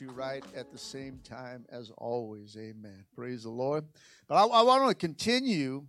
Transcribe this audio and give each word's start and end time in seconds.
You 0.00 0.10
right 0.10 0.44
at 0.54 0.72
the 0.72 0.78
same 0.78 1.20
time 1.24 1.64
as 1.70 1.90
always, 1.96 2.56
amen. 2.56 3.04
Praise 3.14 3.42
the 3.42 3.50
Lord. 3.50 3.84
But 4.28 4.36
I, 4.36 4.44
I 4.44 4.62
want 4.62 4.88
to 4.88 4.94
continue 4.94 5.86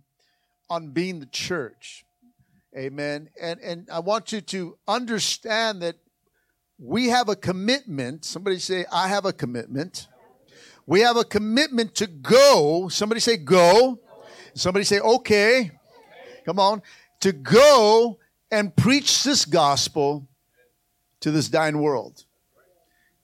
on 0.70 0.90
being 0.90 1.20
the 1.20 1.26
church, 1.26 2.04
amen. 2.76 3.30
And, 3.40 3.60
and 3.60 3.88
I 3.90 4.00
want 4.00 4.32
you 4.32 4.40
to 4.40 4.78
understand 4.86 5.82
that 5.82 5.96
we 6.78 7.08
have 7.08 7.28
a 7.28 7.36
commitment. 7.36 8.24
Somebody 8.24 8.58
say, 8.58 8.84
I 8.92 9.08
have 9.08 9.24
a 9.24 9.32
commitment. 9.32 10.08
We 10.86 11.00
have 11.00 11.16
a 11.16 11.24
commitment 11.24 11.94
to 11.96 12.06
go. 12.06 12.88
Somebody 12.88 13.20
say, 13.20 13.36
go. 13.36 13.98
Somebody 14.54 14.84
say, 14.84 15.00
okay. 15.00 15.72
Come 16.44 16.58
on. 16.58 16.82
To 17.20 17.32
go 17.32 18.18
and 18.50 18.74
preach 18.74 19.22
this 19.24 19.44
gospel 19.44 20.28
to 21.20 21.30
this 21.30 21.48
dying 21.48 21.80
world. 21.80 22.24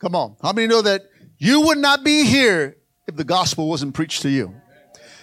Come 0.05 0.17
on. 0.17 0.37
How 0.43 0.53
many 0.53 0.67
know 0.67 0.83
that 0.83 1.09
you 1.39 1.63
would 1.63 1.79
not 1.79 2.05
be 2.05 2.27
here 2.27 2.77
if 3.09 3.17
the 3.17 3.25
gospel 3.25 3.71
wasn't 3.71 3.95
preached 3.95 4.21
to 4.21 4.29
you? 4.29 4.55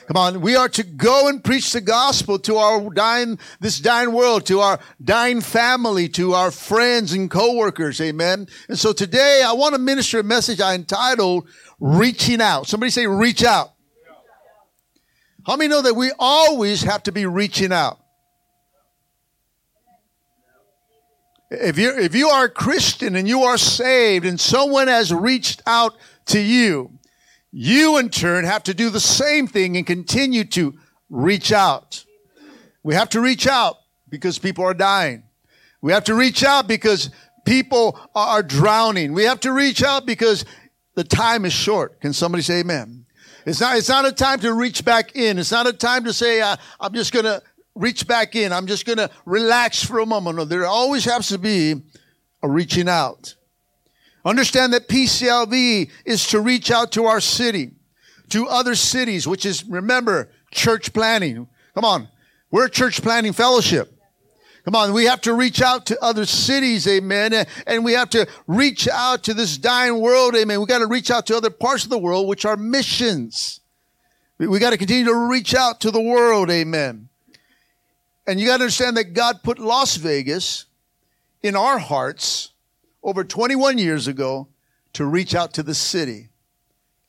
Come 0.07 0.17
on, 0.17 0.41
we 0.41 0.55
are 0.55 0.69
to 0.69 0.81
go 0.81 1.27
and 1.27 1.43
preach 1.43 1.71
the 1.71 1.81
gospel 1.81 2.39
to 2.39 2.55
our 2.55 2.89
dying, 2.89 3.37
this 3.59 3.79
dying 3.79 4.11
world, 4.11 4.47
to 4.47 4.59
our 4.59 4.79
dying 5.03 5.39
family, 5.39 6.09
to 6.09 6.33
our 6.33 6.49
friends 6.49 7.13
and 7.13 7.29
coworkers. 7.29 8.01
Amen. 8.01 8.47
And 8.69 8.79
so 8.79 8.91
today 8.91 9.43
I 9.45 9.53
want 9.53 9.75
to 9.75 9.79
minister 9.79 10.19
a 10.19 10.23
message 10.23 10.59
I 10.59 10.73
entitled 10.73 11.47
Reaching 11.79 12.41
Out. 12.41 12.65
Somebody 12.65 12.89
say 12.89 13.05
reach 13.05 13.43
out. 13.43 13.73
How 15.45 15.57
many 15.57 15.67
know 15.67 15.83
that 15.83 15.93
we 15.93 16.11
always 16.17 16.81
have 16.81 17.03
to 17.03 17.11
be 17.11 17.27
reaching 17.27 17.71
out? 17.71 18.00
If 21.51 21.77
you 21.77 21.91
if 21.97 22.15
you 22.15 22.29
are 22.29 22.45
a 22.45 22.49
Christian 22.49 23.17
and 23.17 23.27
you 23.27 23.43
are 23.43 23.57
saved 23.57 24.25
and 24.25 24.39
someone 24.39 24.87
has 24.87 25.13
reached 25.13 25.61
out 25.67 25.97
to 26.27 26.39
you, 26.39 26.97
you 27.51 27.97
in 27.97 28.07
turn 28.07 28.45
have 28.45 28.63
to 28.63 28.73
do 28.73 28.89
the 28.89 29.01
same 29.01 29.47
thing 29.47 29.75
and 29.75 29.85
continue 29.85 30.45
to 30.45 30.73
reach 31.09 31.51
out. 31.51 32.05
We 32.83 32.95
have 32.95 33.09
to 33.09 33.19
reach 33.19 33.47
out 33.47 33.79
because 34.09 34.39
people 34.39 34.63
are 34.63 34.73
dying. 34.73 35.23
We 35.81 35.91
have 35.91 36.05
to 36.05 36.15
reach 36.15 36.41
out 36.45 36.69
because 36.69 37.09
people 37.43 37.99
are 38.15 38.41
drowning. 38.41 39.11
We 39.11 39.25
have 39.25 39.41
to 39.41 39.51
reach 39.51 39.83
out 39.83 40.05
because 40.05 40.45
the 40.95 41.03
time 41.03 41.43
is 41.43 41.51
short. 41.51 41.99
Can 41.99 42.13
somebody 42.13 42.43
say 42.43 42.61
amen? 42.61 43.05
It's 43.45 43.59
not, 43.59 43.77
it's 43.77 43.89
not 43.89 44.05
a 44.05 44.11
time 44.11 44.39
to 44.41 44.53
reach 44.53 44.85
back 44.85 45.15
in. 45.15 45.39
It's 45.39 45.51
not 45.51 45.67
a 45.67 45.73
time 45.73 46.03
to 46.05 46.13
say, 46.13 46.41
uh, 46.41 46.55
I'm 46.79 46.93
just 46.93 47.11
going 47.11 47.25
to 47.25 47.41
reach 47.75 48.07
back 48.07 48.35
in. 48.35 48.51
I'm 48.53 48.67
just 48.67 48.85
going 48.85 48.97
to 48.97 49.09
relax 49.25 49.83
for 49.83 49.99
a 49.99 50.05
moment. 50.05 50.37
No, 50.37 50.45
there 50.45 50.65
always 50.65 51.05
has 51.05 51.29
to 51.29 51.37
be 51.37 51.81
a 52.43 52.49
reaching 52.49 52.89
out. 52.89 53.35
Understand 54.23 54.73
that 54.73 54.87
PCLV 54.87 55.89
is 56.05 56.27
to 56.27 56.39
reach 56.39 56.69
out 56.69 56.91
to 56.93 57.05
our 57.05 57.19
city, 57.19 57.71
to 58.29 58.47
other 58.47 58.75
cities, 58.75 59.27
which 59.27 59.45
is, 59.45 59.65
remember, 59.65 60.29
church 60.51 60.93
planting. 60.93 61.47
Come 61.73 61.85
on. 61.85 62.07
We're 62.51 62.67
church 62.67 63.01
planting 63.01 63.33
fellowship. 63.33 63.97
Come 64.65 64.75
on, 64.75 64.93
we 64.93 65.05
have 65.05 65.21
to 65.21 65.33
reach 65.33 65.59
out 65.59 65.87
to 65.87 66.03
other 66.03 66.25
cities, 66.25 66.87
amen. 66.87 67.47
And 67.65 67.83
we 67.83 67.93
have 67.93 68.11
to 68.11 68.27
reach 68.45 68.87
out 68.87 69.23
to 69.23 69.33
this 69.33 69.57
dying 69.57 69.99
world, 69.99 70.35
amen. 70.35 70.59
We 70.59 70.67
got 70.67 70.79
to 70.79 70.87
reach 70.87 71.09
out 71.09 71.25
to 71.27 71.37
other 71.37 71.49
parts 71.49 71.83
of 71.83 71.89
the 71.89 71.97
world, 71.97 72.27
which 72.27 72.45
are 72.45 72.55
missions. 72.55 73.61
We 74.37 74.59
got 74.59 74.69
to 74.71 74.77
continue 74.77 75.05
to 75.05 75.15
reach 75.15 75.55
out 75.55 75.81
to 75.81 75.89
the 75.89 76.01
world, 76.01 76.51
amen. 76.51 77.09
And 78.27 78.39
you 78.39 78.47
got 78.47 78.57
to 78.57 78.63
understand 78.63 78.97
that 78.97 79.13
God 79.13 79.43
put 79.43 79.59
Las 79.59 79.95
Vegas 79.95 80.65
in 81.41 81.55
our 81.55 81.79
hearts 81.79 82.51
over 83.03 83.23
21 83.23 83.77
years 83.77 84.07
ago 84.07 84.47
to 84.93 85.05
reach 85.05 85.33
out 85.33 85.53
to 85.53 85.63
the 85.63 85.73
city 85.73 86.29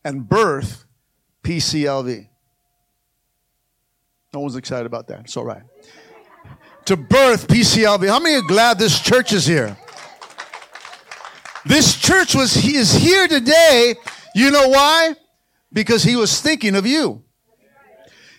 and 0.04 0.28
birth 0.28 0.86
PCLV. 1.42 2.28
No 4.32 4.40
one's 4.40 4.56
excited 4.56 4.86
about 4.86 5.08
that. 5.08 5.20
It's 5.20 5.36
all 5.36 5.44
right. 5.44 5.62
To 6.86 6.96
birth 6.96 7.46
PCLV. 7.48 8.08
How 8.08 8.18
many 8.18 8.36
are 8.36 8.48
glad 8.48 8.78
this 8.78 9.00
church 9.00 9.32
is 9.32 9.46
here? 9.46 9.76
This 11.64 11.96
church 11.96 12.34
was 12.34 12.54
he 12.54 12.76
is 12.76 12.92
here 12.92 13.28
today. 13.28 13.94
You 14.34 14.50
know 14.50 14.68
why? 14.68 15.14
Because 15.72 16.02
he 16.02 16.16
was 16.16 16.40
thinking 16.40 16.74
of 16.74 16.86
you. 16.86 17.22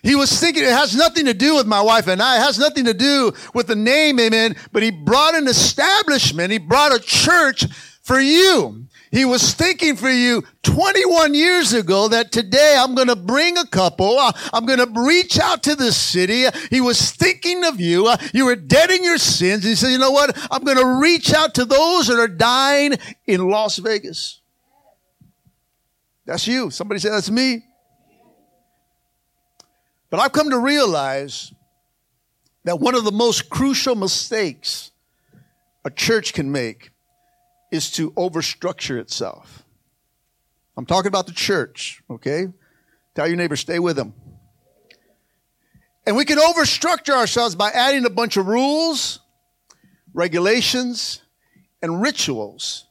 He 0.03 0.15
was 0.15 0.37
thinking 0.37 0.63
it 0.63 0.69
has 0.69 0.95
nothing 0.95 1.25
to 1.25 1.33
do 1.33 1.55
with 1.55 1.65
my 1.65 1.81
wife 1.81 2.07
and 2.07 2.21
I. 2.21 2.35
It 2.35 2.41
has 2.41 2.59
nothing 2.59 2.83
to 2.85 2.93
do 2.93 3.31
with 3.53 3.67
the 3.67 3.75
name, 3.75 4.19
amen. 4.19 4.57
But 4.73 4.83
he 4.83 4.91
brought 4.91 5.33
an 5.33 5.47
establishment. 5.47 6.51
He 6.51 6.57
brought 6.57 6.93
a 6.93 6.99
church 6.99 7.65
for 8.01 8.19
you. 8.19 8.85
He 9.11 9.23
was 9.23 9.53
thinking 9.53 9.95
for 9.95 10.09
you 10.09 10.43
21 10.63 11.35
years 11.35 11.71
ago 11.71 12.09
that 12.09 12.33
today 12.33 12.75
I'm 12.77 12.95
going 12.95 13.07
to 13.07 13.15
bring 13.15 13.57
a 13.57 13.65
couple. 13.65 14.17
Uh, 14.19 14.33
I'm 14.51 14.65
going 14.65 14.79
to 14.79 15.01
reach 15.05 15.39
out 15.39 15.63
to 15.63 15.75
the 15.75 15.93
city. 15.93 16.45
He 16.69 16.81
was 16.81 17.11
thinking 17.11 17.63
of 17.63 17.79
you. 17.79 18.07
Uh, 18.07 18.17
you 18.33 18.45
were 18.45 18.57
dead 18.57 18.91
in 18.91 19.03
your 19.03 19.19
sins. 19.19 19.63
He 19.63 19.75
said, 19.75 19.91
you 19.91 19.99
know 19.99 20.11
what? 20.11 20.35
I'm 20.51 20.63
going 20.63 20.77
to 20.77 20.99
reach 20.99 21.33
out 21.33 21.53
to 21.55 21.65
those 21.65 22.07
that 22.07 22.19
are 22.19 22.27
dying 22.27 22.95
in 23.25 23.47
Las 23.47 23.77
Vegas. 23.77 24.41
That's 26.25 26.45
you. 26.45 26.71
Somebody 26.71 26.99
say, 26.99 27.09
that's 27.09 27.29
me. 27.29 27.63
But 30.13 30.19
I've 30.19 30.31
come 30.31 30.51
to 30.51 30.59
realize 30.59 31.51
that 32.65 32.79
one 32.79 32.93
of 32.93 33.03
the 33.03 33.11
most 33.11 33.49
crucial 33.49 33.95
mistakes 33.95 34.91
a 35.83 35.89
church 35.89 36.33
can 36.33 36.51
make 36.51 36.91
is 37.71 37.89
to 37.93 38.11
overstructure 38.11 38.99
itself. 38.99 39.63
I'm 40.77 40.85
talking 40.85 41.07
about 41.07 41.25
the 41.25 41.33
church, 41.33 42.03
okay? 42.11 42.45
Tell 43.15 43.27
your 43.27 43.37
neighbor, 43.37 43.55
stay 43.55 43.79
with 43.79 43.95
them. 43.95 44.13
And 46.05 46.15
we 46.15 46.25
can 46.25 46.37
overstructure 46.37 47.15
ourselves 47.15 47.55
by 47.55 47.71
adding 47.71 48.05
a 48.05 48.11
bunch 48.11 48.37
of 48.37 48.45
rules, 48.45 49.19
regulations, 50.13 51.23
and 51.81 52.03
rituals. 52.03 52.85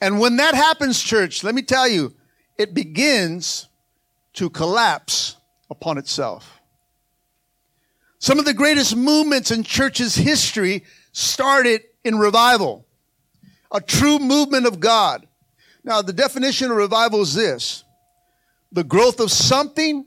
And 0.00 0.20
when 0.20 0.36
that 0.36 0.54
happens, 0.54 1.02
church, 1.02 1.42
let 1.42 1.56
me 1.56 1.62
tell 1.62 1.88
you, 1.88 2.14
it 2.56 2.72
begins 2.72 3.66
to 4.34 4.48
collapse 4.48 5.34
upon 5.70 5.98
itself. 5.98 6.60
Some 8.18 8.38
of 8.38 8.44
the 8.44 8.54
greatest 8.54 8.96
movements 8.96 9.50
in 9.50 9.62
church's 9.62 10.14
history 10.14 10.84
started 11.12 11.82
in 12.04 12.18
revival, 12.18 12.86
a 13.72 13.80
true 13.80 14.18
movement 14.18 14.66
of 14.66 14.80
God. 14.80 15.26
Now, 15.84 16.02
the 16.02 16.12
definition 16.12 16.70
of 16.70 16.76
revival 16.76 17.22
is 17.22 17.34
this 17.34 17.84
the 18.72 18.84
growth 18.84 19.20
of 19.20 19.30
something 19.30 20.06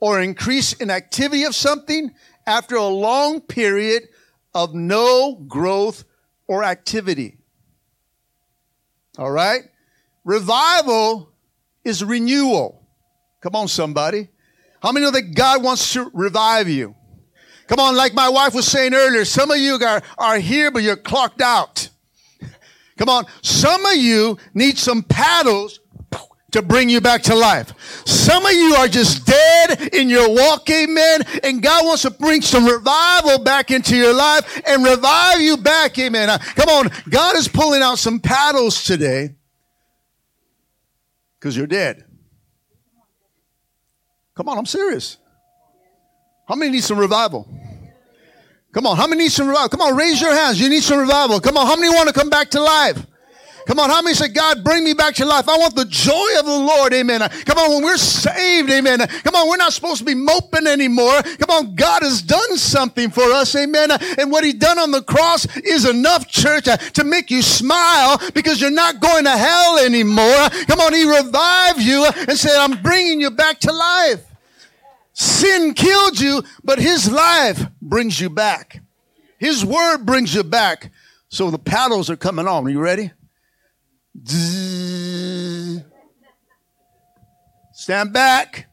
or 0.00 0.20
increase 0.20 0.72
in 0.72 0.90
activity 0.90 1.44
of 1.44 1.54
something 1.54 2.10
after 2.46 2.74
a 2.74 2.86
long 2.86 3.40
period 3.40 4.08
of 4.54 4.74
no 4.74 5.34
growth 5.46 6.04
or 6.46 6.64
activity. 6.64 7.36
All 9.18 9.30
right? 9.30 9.62
Revival 10.24 11.30
is 11.84 12.02
renewal. 12.02 12.86
Come 13.40 13.54
on, 13.54 13.68
somebody. 13.68 14.28
How 14.82 14.92
many 14.92 15.04
know 15.04 15.12
that 15.12 15.34
God 15.34 15.62
wants 15.62 15.92
to 15.92 16.10
revive 16.12 16.68
you? 16.68 16.94
Come 17.66 17.78
on, 17.78 17.96
like 17.96 18.14
my 18.14 18.28
wife 18.28 18.54
was 18.54 18.66
saying 18.66 18.94
earlier, 18.94 19.24
some 19.24 19.50
of 19.50 19.58
you 19.58 19.74
are, 19.74 20.02
are 20.18 20.38
here, 20.38 20.70
but 20.70 20.82
you're 20.82 20.96
clocked 20.96 21.40
out. 21.40 21.88
Come 22.96 23.08
on, 23.08 23.26
some 23.42 23.86
of 23.86 23.94
you 23.94 24.38
need 24.54 24.76
some 24.76 25.02
paddles 25.02 25.80
to 26.50 26.62
bring 26.62 26.88
you 26.88 27.00
back 27.00 27.22
to 27.22 27.34
life. 27.34 27.72
Some 28.06 28.44
of 28.44 28.52
you 28.52 28.74
are 28.74 28.88
just 28.88 29.24
dead 29.24 29.94
in 29.94 30.08
your 30.08 30.34
walk, 30.34 30.68
amen. 30.68 31.22
And 31.44 31.62
God 31.62 31.86
wants 31.86 32.02
to 32.02 32.10
bring 32.10 32.42
some 32.42 32.66
revival 32.66 33.38
back 33.38 33.70
into 33.70 33.96
your 33.96 34.12
life 34.12 34.60
and 34.66 34.84
revive 34.84 35.40
you 35.40 35.56
back, 35.56 35.98
amen. 35.98 36.28
Uh, 36.28 36.38
come 36.38 36.68
on, 36.68 36.90
God 37.08 37.36
is 37.36 37.46
pulling 37.46 37.82
out 37.82 37.98
some 37.98 38.18
paddles 38.18 38.82
today 38.82 39.36
because 41.38 41.56
you're 41.56 41.66
dead. 41.66 42.04
Come 44.40 44.48
on, 44.48 44.56
I'm 44.56 44.64
serious. 44.64 45.18
How 46.48 46.54
many 46.54 46.70
need 46.70 46.82
some 46.82 46.96
revival? 46.96 47.46
Come 48.72 48.86
on, 48.86 48.96
how 48.96 49.06
many 49.06 49.24
need 49.24 49.32
some 49.32 49.46
revival? 49.46 49.68
Come 49.68 49.82
on, 49.82 49.94
raise 49.94 50.18
your 50.18 50.32
hands. 50.32 50.58
You 50.58 50.70
need 50.70 50.82
some 50.82 50.98
revival. 50.98 51.40
Come 51.40 51.58
on, 51.58 51.66
how 51.66 51.76
many 51.76 51.94
want 51.94 52.08
to 52.08 52.14
come 52.14 52.30
back 52.30 52.48
to 52.52 52.60
life? 52.62 53.04
Come 53.66 53.78
on, 53.78 53.90
how 53.90 54.00
many 54.00 54.14
say, 54.14 54.28
God, 54.28 54.64
bring 54.64 54.82
me 54.82 54.94
back 54.94 55.14
to 55.16 55.26
life? 55.26 55.46
I 55.46 55.58
want 55.58 55.76
the 55.76 55.84
joy 55.84 56.38
of 56.38 56.46
the 56.46 56.58
Lord, 56.58 56.94
amen. 56.94 57.20
Come 57.44 57.58
on, 57.58 57.70
when 57.70 57.82
we're 57.84 57.98
saved, 57.98 58.70
amen. 58.70 59.00
Come 59.00 59.34
on, 59.34 59.46
we're 59.46 59.58
not 59.58 59.74
supposed 59.74 59.98
to 59.98 60.04
be 60.04 60.14
moping 60.14 60.66
anymore. 60.66 61.22
Come 61.22 61.50
on, 61.50 61.74
God 61.74 62.02
has 62.02 62.22
done 62.22 62.56
something 62.56 63.10
for 63.10 63.24
us, 63.24 63.54
amen. 63.54 63.90
And 64.18 64.32
what 64.32 64.42
He 64.42 64.54
done 64.54 64.78
on 64.78 64.90
the 64.90 65.02
cross 65.02 65.44
is 65.58 65.84
enough, 65.84 66.26
church, 66.28 66.64
to 66.64 67.04
make 67.04 67.30
you 67.30 67.42
smile 67.42 68.18
because 68.32 68.58
you're 68.58 68.70
not 68.70 69.00
going 69.00 69.24
to 69.24 69.36
hell 69.36 69.78
anymore. 69.78 70.48
Come 70.66 70.80
on, 70.80 70.94
He 70.94 71.04
revived 71.04 71.82
you 71.82 72.06
and 72.06 72.38
said, 72.38 72.56
I'm 72.56 72.80
bringing 72.80 73.20
you 73.20 73.30
back 73.30 73.60
to 73.60 73.72
life. 73.72 74.29
Sin 75.20 75.74
killed 75.74 76.18
you, 76.18 76.42
but 76.64 76.78
His 76.78 77.12
life 77.12 77.66
brings 77.82 78.18
you 78.18 78.30
back. 78.30 78.80
His 79.36 79.62
word 79.66 80.06
brings 80.06 80.34
you 80.34 80.42
back. 80.42 80.90
So 81.28 81.50
the 81.50 81.58
paddles 81.58 82.08
are 82.08 82.16
coming 82.16 82.48
on. 82.48 82.64
Are 82.64 82.70
you 82.70 82.80
ready? 82.80 83.10
Stand 87.74 88.14
back. 88.14 88.68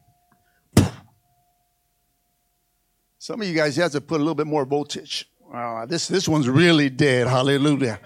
Some 3.19 3.41
of 3.41 3.47
you 3.47 3.53
guys 3.53 3.75
have 3.75 3.91
to 3.91 3.99
put 3.99 4.15
a 4.15 4.23
little 4.23 4.33
bit 4.33 4.47
more 4.47 4.63
voltage. 4.63 5.29
Wow, 5.51 5.85
this, 5.85 6.07
this 6.07 6.29
one's 6.29 6.47
really 6.47 6.89
dead. 6.89 7.27
Hallelujah. 7.27 7.99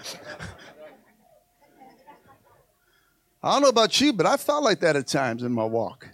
I 3.44 3.54
don't 3.54 3.62
know 3.62 3.70
about 3.70 4.02
you, 4.02 4.14
but 4.14 4.26
I 4.26 4.38
felt 4.38 4.64
like 4.64 4.80
that 4.80 4.96
at 4.96 5.06
times 5.06 5.44
in 5.44 5.52
my 5.52 5.66
walk. 5.66 6.10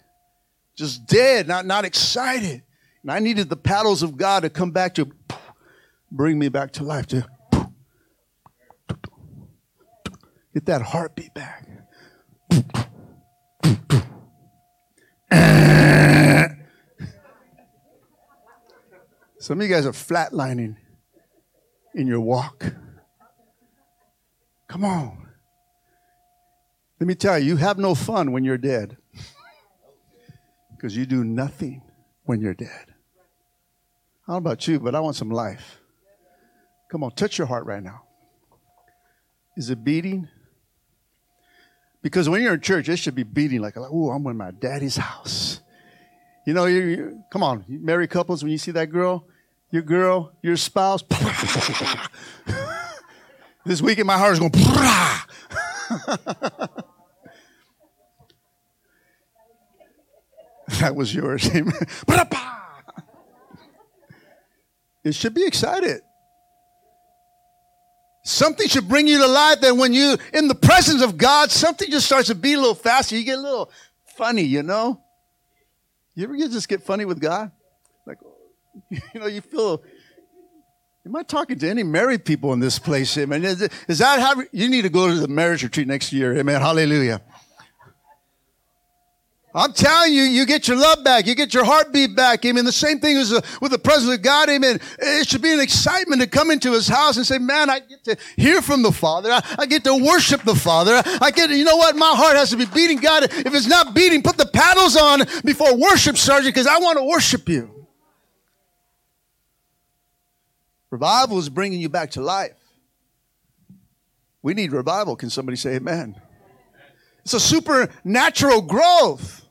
Just 0.78 1.06
dead, 1.06 1.48
not, 1.48 1.66
not 1.66 1.84
excited. 1.84 2.62
And 3.02 3.10
I 3.10 3.18
needed 3.18 3.48
the 3.48 3.56
paddles 3.56 4.04
of 4.04 4.16
God 4.16 4.44
to 4.44 4.50
come 4.50 4.70
back 4.70 4.94
to 4.94 5.10
bring 6.08 6.38
me 6.38 6.48
back 6.48 6.70
to 6.74 6.84
life, 6.84 7.08
to 7.08 7.26
Get 10.54 10.66
that 10.66 10.82
heartbeat 10.82 11.34
back. 11.34 11.66
Some 19.40 19.60
of 19.60 19.66
you 19.66 19.74
guys 19.74 19.84
are 19.84 19.92
flatlining 19.92 20.76
in 21.94 22.06
your 22.06 22.20
walk. 22.20 22.72
Come 24.68 24.84
on. 24.84 25.28
Let 27.00 27.06
me 27.08 27.16
tell 27.16 27.36
you, 27.38 27.46
you 27.46 27.56
have 27.56 27.78
no 27.78 27.96
fun 27.96 28.30
when 28.30 28.44
you're 28.44 28.58
dead 28.58 28.96
because 30.78 30.96
you 30.96 31.04
do 31.06 31.24
nothing 31.24 31.82
when 32.24 32.40
you're 32.40 32.54
dead. 32.54 32.86
I 34.28 34.32
don't 34.32 34.44
know 34.44 34.50
about 34.50 34.68
you, 34.68 34.78
but 34.78 34.94
I 34.94 35.00
want 35.00 35.16
some 35.16 35.30
life. 35.30 35.80
Come 36.88 37.02
on, 37.02 37.10
touch 37.10 37.36
your 37.36 37.48
heart 37.48 37.66
right 37.66 37.82
now. 37.82 38.04
Is 39.56 39.70
it 39.70 39.82
beating? 39.82 40.28
Because 42.00 42.28
when 42.28 42.42
you're 42.42 42.54
in 42.54 42.60
church, 42.60 42.88
it 42.88 42.98
should 42.98 43.16
be 43.16 43.24
beating 43.24 43.60
like, 43.60 43.76
oh, 43.76 44.10
I'm 44.10 44.24
in 44.28 44.36
my 44.36 44.52
daddy's 44.52 44.96
house. 44.96 45.60
You 46.46 46.54
know, 46.54 46.66
you, 46.66 46.82
you 46.82 47.24
come 47.32 47.42
on, 47.42 47.64
married 47.68 48.10
couples, 48.10 48.44
when 48.44 48.52
you 48.52 48.58
see 48.58 48.70
that 48.70 48.86
girl, 48.86 49.26
your 49.72 49.82
girl, 49.82 50.32
your 50.42 50.56
spouse, 50.56 51.02
this 53.66 53.82
weekend 53.82 54.06
my 54.06 54.16
heart 54.16 54.34
is 54.34 54.38
going, 54.38 54.52
that 60.80 60.94
was 60.94 61.14
yours. 61.14 61.48
Amen. 61.54 61.72
It 65.04 65.14
should 65.14 65.34
be 65.34 65.46
excited. 65.46 66.02
Something 68.24 68.68
should 68.68 68.86
bring 68.86 69.08
you 69.08 69.18
to 69.18 69.26
life 69.26 69.62
that 69.62 69.74
when 69.74 69.94
you 69.94 70.18
in 70.34 70.48
the 70.48 70.54
presence 70.54 71.02
of 71.02 71.16
God, 71.16 71.50
something 71.50 71.90
just 71.90 72.04
starts 72.04 72.28
to 72.28 72.34
beat 72.34 72.54
a 72.54 72.60
little 72.60 72.74
faster. 72.74 73.16
You 73.16 73.24
get 73.24 73.38
a 73.38 73.40
little 73.40 73.70
funny, 74.16 74.42
you 74.42 74.62
know? 74.62 75.00
You 76.14 76.24
ever 76.24 76.36
just 76.36 76.68
get 76.68 76.82
funny 76.82 77.06
with 77.06 77.20
God? 77.20 77.52
Like, 78.06 78.18
you 78.90 79.20
know, 79.20 79.26
you 79.26 79.40
feel, 79.40 79.82
am 81.06 81.16
I 81.16 81.22
talking 81.22 81.58
to 81.60 81.70
any 81.70 81.84
married 81.84 82.26
people 82.26 82.52
in 82.52 82.60
this 82.60 82.78
place? 82.78 83.16
Amen. 83.16 83.44
Is 83.44 83.60
that 83.60 84.20
how, 84.20 84.42
you 84.52 84.68
need 84.68 84.82
to 84.82 84.90
go 84.90 85.08
to 85.08 85.14
the 85.14 85.28
marriage 85.28 85.62
retreat 85.62 85.86
next 85.86 86.12
year. 86.12 86.36
Amen. 86.36 86.60
Hallelujah. 86.60 87.22
I'm 89.58 89.72
telling 89.72 90.14
you, 90.14 90.22
you 90.22 90.46
get 90.46 90.68
your 90.68 90.76
love 90.76 91.02
back. 91.02 91.26
You 91.26 91.34
get 91.34 91.52
your 91.52 91.64
heartbeat 91.64 92.14
back. 92.14 92.44
Amen. 92.44 92.64
The 92.64 92.70
same 92.70 93.00
thing 93.00 93.16
is 93.16 93.32
uh, 93.32 93.40
with 93.60 93.72
the 93.72 93.78
presence 93.78 94.14
of 94.14 94.22
God. 94.22 94.48
Amen. 94.48 94.78
It 95.00 95.26
should 95.26 95.42
be 95.42 95.52
an 95.52 95.58
excitement 95.58 96.22
to 96.22 96.28
come 96.28 96.52
into 96.52 96.70
his 96.70 96.86
house 96.86 97.16
and 97.16 97.26
say, 97.26 97.38
man, 97.38 97.68
I 97.68 97.80
get 97.80 98.04
to 98.04 98.16
hear 98.36 98.62
from 98.62 98.82
the 98.82 98.92
Father. 98.92 99.32
I, 99.32 99.42
I 99.58 99.66
get 99.66 99.82
to 99.82 99.96
worship 99.96 100.42
the 100.44 100.54
Father. 100.54 101.02
I 101.20 101.32
get, 101.32 101.50
you 101.50 101.64
know 101.64 101.76
what? 101.76 101.96
My 101.96 102.14
heart 102.14 102.36
has 102.36 102.50
to 102.50 102.56
be 102.56 102.66
beating 102.66 102.98
God. 102.98 103.24
If 103.24 103.52
it's 103.52 103.66
not 103.66 103.96
beating, 103.96 104.22
put 104.22 104.36
the 104.36 104.46
paddles 104.46 104.96
on 104.96 105.22
before 105.44 105.76
worship 105.76 106.16
starts 106.16 106.46
because 106.46 106.68
I 106.68 106.78
want 106.78 106.98
to 106.98 107.04
worship 107.04 107.48
you. 107.48 107.88
Revival 110.90 111.36
is 111.38 111.48
bringing 111.48 111.80
you 111.80 111.88
back 111.88 112.12
to 112.12 112.20
life. 112.20 112.54
We 114.40 114.54
need 114.54 114.70
revival. 114.70 115.16
Can 115.16 115.30
somebody 115.30 115.56
say 115.56 115.74
amen? 115.74 116.14
It's 117.24 117.34
a 117.34 117.40
supernatural 117.40 118.62
growth. 118.62 119.46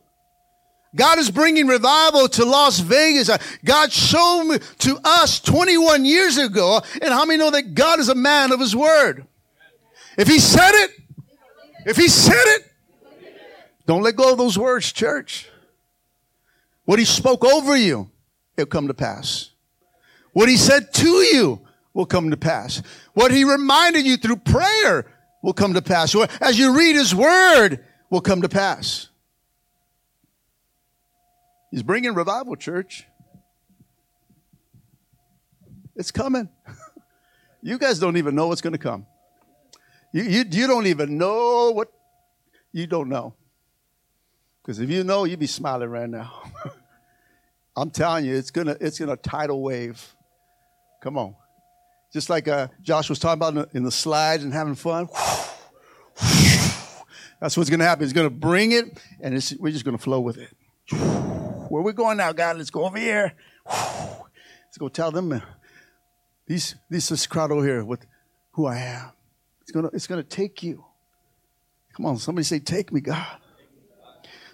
God 0.98 1.20
is 1.20 1.32
bringing 1.32 1.68
revival 1.68 2.28
to 2.30 2.44
Las 2.44 2.80
Vegas. 2.80 3.30
Uh, 3.30 3.38
God 3.64 3.94
showed 3.94 4.60
to 4.80 5.00
us 5.04 5.40
21 5.40 6.04
years 6.04 6.38
ago. 6.38 6.82
And 7.02 7.14
how 7.14 7.24
many 7.24 7.40
know 7.40 7.52
that 7.52 7.76
God 7.76 8.00
is 8.00 8.10
a 8.10 8.16
man 8.16 8.52
of 8.52 8.60
his 8.60 8.76
word? 8.76 9.26
If 10.18 10.28
he 10.28 10.40
said 10.40 10.72
it, 10.72 10.92
if 11.86 11.96
he 11.96 12.08
said 12.10 12.34
it, 12.36 12.64
don't 13.86 14.02
let 14.02 14.16
go 14.16 14.32
of 14.32 14.38
those 14.38 14.58
words, 14.58 14.92
church. 14.92 15.48
What 16.84 17.00
he 17.00 17.06
spoke 17.06 17.46
over 17.46 17.78
you, 17.78 18.10
it'll 18.58 18.68
come 18.68 18.88
to 18.88 18.94
pass. 18.94 19.52
What 20.34 20.50
he 20.50 20.58
said 20.58 20.94
to 20.96 21.08
you 21.08 21.62
will 21.94 22.06
come 22.06 22.32
to 22.32 22.38
pass. 22.38 22.82
What 23.14 23.32
he 23.32 23.44
reminded 23.44 24.06
you 24.06 24.18
through 24.18 24.38
prayer 24.38 25.06
will 25.42 25.54
come 25.54 25.76
to 25.76 25.82
pass. 25.82 26.16
As 26.42 26.58
you 26.58 26.76
read 26.76 26.96
his 26.96 27.14
word 27.14 27.86
will 28.10 28.22
come 28.22 28.42
to 28.42 28.50
pass. 28.50 29.07
He's 31.72 31.84
bringing 31.84 32.14
revival, 32.14 32.56
church. 32.56 33.06
It's 35.96 36.12
coming. 36.12 36.50
you 37.62 37.78
guys 37.78 38.00
don't 38.00 38.18
even 38.18 38.36
know 38.36 38.48
what's 38.48 38.62
going 38.62 38.74
to 38.74 38.80
come. 38.80 39.06
You, 40.14 40.24
you, 40.24 40.46
you 40.50 40.68
don't 40.68 40.88
even 40.88 41.18
know 41.18 41.72
what 41.72 41.92
you 42.72 42.88
don't 42.88 43.10
know. 43.10 43.36
Because 44.62 44.80
if 44.80 44.90
you 44.90 45.04
know, 45.04 45.24
you'd 45.24 45.40
be 45.40 45.48
smiling 45.48 45.90
right 45.90 46.10
now. 46.10 46.44
I'm 47.78 47.92
telling 47.92 48.26
you, 48.26 48.36
it's 48.36 48.50
gonna 48.50 48.76
it's 48.82 48.98
gonna 48.98 49.16
tidal 49.16 49.62
wave. 49.62 50.16
Come 51.02 51.18
on, 51.18 51.36
just 52.12 52.28
like 52.28 52.48
uh, 52.48 52.68
Josh 52.82 53.08
was 53.08 53.20
talking 53.20 53.38
about 53.38 53.50
in 53.50 53.56
the, 53.56 53.70
in 53.78 53.84
the 53.84 53.92
slides 53.92 54.44
and 54.44 54.52
having 54.52 54.74
fun. 54.74 55.08
That's 57.40 57.56
what's 57.56 57.70
gonna 57.70 57.84
happen. 57.84 58.04
It's 58.04 58.14
gonna 58.14 58.32
bring 58.32 58.72
it, 58.72 59.00
and 59.22 59.36
we're 59.60 59.72
just 59.72 59.86
gonna 59.86 60.00
flow 60.00 60.20
with 60.20 60.38
it. 60.38 61.27
Where 61.70 61.82
we 61.82 61.92
going 61.92 62.18
now, 62.18 62.32
God? 62.32 62.58
Let's 62.58 62.70
go 62.70 62.86
over 62.86 62.98
here. 62.98 63.34
Let's 63.66 64.78
go 64.80 64.88
tell 64.88 65.12
them 65.12 65.32
uh, 65.34 65.40
these 66.46 66.76
these 66.90 67.10
this 67.10 67.28
crowd 67.28 67.52
over 67.52 67.66
here 67.66 67.84
with 67.84 68.06
who 68.52 68.66
I 68.66 68.78
am. 68.78 69.12
It's 69.62 69.72
gonna 69.72 69.90
it's 69.94 70.08
gonna 70.08 70.24
take 70.24 70.64
you. 70.64 70.86
Come 71.96 72.06
on, 72.06 72.18
somebody 72.18 72.46
say, 72.46 72.60
"Take 72.60 72.94
me, 72.94 73.02
God." 73.02 73.38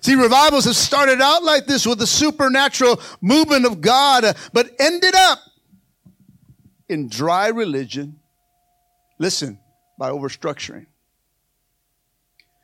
See, 0.01 0.15
revivals 0.15 0.65
have 0.65 0.75
started 0.75 1.21
out 1.21 1.43
like 1.43 1.65
this 1.65 1.85
with 1.85 1.99
the 1.99 2.07
supernatural 2.07 2.99
movement 3.21 3.65
of 3.65 3.79
God, 3.79 4.25
uh, 4.25 4.33
but 4.51 4.71
ended 4.79 5.13
up 5.15 5.39
in 6.89 7.09
dry 7.09 7.47
religion. 7.47 8.19
Listen, 9.19 9.59
by 9.97 10.09
overstructuring. 10.09 10.87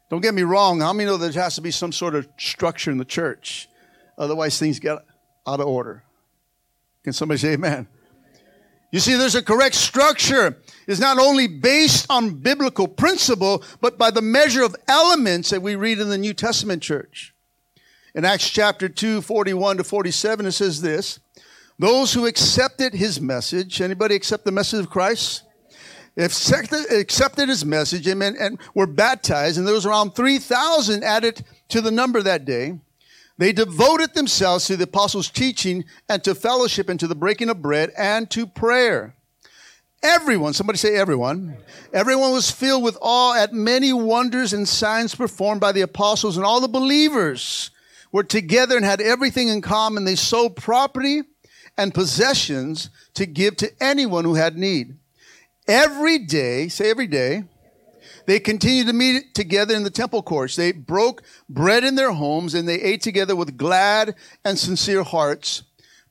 Don't 0.09 0.21
get 0.21 0.33
me 0.33 0.41
wrong. 0.41 0.81
How 0.81 0.91
many 0.91 1.07
know 1.07 1.17
there 1.17 1.31
has 1.31 1.55
to 1.55 1.61
be 1.61 1.71
some 1.71 1.91
sort 1.91 2.15
of 2.15 2.27
structure 2.37 2.89
in 2.89 2.97
the 2.97 3.05
church? 3.05 3.68
Otherwise, 4.19 4.59
things 4.59 4.79
get 4.79 4.97
out 5.47 5.59
of 5.59 5.65
order. 5.65 6.03
Can 7.03 7.13
somebody 7.13 7.39
say 7.39 7.53
amen? 7.53 7.87
You 8.91 8.99
see, 8.99 9.15
there's 9.15 9.35
a 9.35 9.43
correct 9.43 9.75
structure. 9.75 10.57
It's 10.87 10.99
not 10.99 11.19
only 11.19 11.47
based 11.47 12.07
on 12.09 12.35
biblical 12.35 12.87
principle, 12.87 13.63
but 13.81 13.97
by 13.97 14.11
the 14.11 14.21
measure 14.21 14.63
of 14.63 14.75
elements 14.87 15.51
that 15.51 15.61
we 15.61 15.75
read 15.75 15.99
in 15.99 16.09
the 16.09 16.17
New 16.17 16.33
Testament 16.33 16.81
church. 16.81 17.33
In 18.15 18.25
Acts 18.25 18.49
chapter 18.49 18.89
2, 18.89 19.21
41 19.21 19.77
to 19.77 19.83
47, 19.83 20.47
it 20.47 20.51
says 20.53 20.81
this 20.81 21.19
Those 21.77 22.13
who 22.13 22.25
accepted 22.25 22.93
his 22.93 23.21
message, 23.21 23.79
anybody 23.79 24.15
accept 24.15 24.43
the 24.43 24.51
message 24.51 24.79
of 24.79 24.89
Christ? 24.89 25.43
Accepted, 26.17 26.91
accepted 26.91 27.47
his 27.47 27.63
message, 27.63 28.07
amen, 28.07 28.35
and 28.37 28.59
were 28.73 28.87
baptized, 28.87 29.57
and 29.57 29.65
there 29.65 29.75
was 29.75 29.85
around 29.85 30.15
3,000 30.15 31.03
added 31.03 31.45
to 31.69 31.79
the 31.79 31.91
number 31.91 32.21
that 32.21 32.43
day. 32.43 32.79
They 33.39 33.53
devoted 33.53 34.13
themselves 34.13 34.65
to 34.65 34.75
the 34.75 34.83
apostles' 34.83 35.29
teaching 35.29 35.85
and 36.09 36.21
to 36.25 36.35
fellowship 36.35 36.89
and 36.89 36.99
to 36.99 37.07
the 37.07 37.15
breaking 37.15 37.49
of 37.49 37.61
bread 37.61 37.89
and 37.97 38.29
to 38.31 38.45
prayer. 38.45 39.15
Everyone, 40.03 40.51
somebody 40.51 40.77
say 40.77 40.97
everyone. 40.97 41.55
Everyone 41.93 42.33
was 42.33 42.51
filled 42.51 42.83
with 42.83 42.97
awe 42.99 43.41
at 43.41 43.53
many 43.53 43.93
wonders 43.93 44.51
and 44.51 44.67
signs 44.67 45.15
performed 45.15 45.61
by 45.61 45.71
the 45.71 45.79
apostles, 45.81 46.35
and 46.35 46.45
all 46.45 46.59
the 46.59 46.67
believers 46.67 47.71
were 48.11 48.25
together 48.25 48.75
and 48.75 48.83
had 48.83 48.99
everything 48.99 49.47
in 49.47 49.61
common. 49.61 50.03
They 50.03 50.15
sold 50.15 50.57
property 50.57 51.21
and 51.77 51.93
possessions 51.93 52.89
to 53.13 53.25
give 53.25 53.55
to 53.57 53.71
anyone 53.81 54.25
who 54.25 54.35
had 54.35 54.57
need. 54.57 54.97
Every 55.65 56.19
day, 56.19 56.67
say 56.67 56.89
every 56.89 57.07
day, 57.07 57.45
they 58.29 58.39
continued 58.39 58.87
to 58.87 58.93
meet 58.93 59.33
together 59.33 59.75
in 59.75 59.83
the 59.83 59.89
temple 59.89 60.21
courts. 60.21 60.55
They 60.55 60.71
broke 60.71 61.23
bread 61.49 61.83
in 61.83 61.95
their 61.95 62.11
homes 62.11 62.53
and 62.53 62.67
they 62.67 62.79
ate 62.79 63.01
together 63.01 63.35
with 63.35 63.57
glad 63.57 64.15
and 64.45 64.57
sincere 64.57 65.03
hearts 65.03 65.63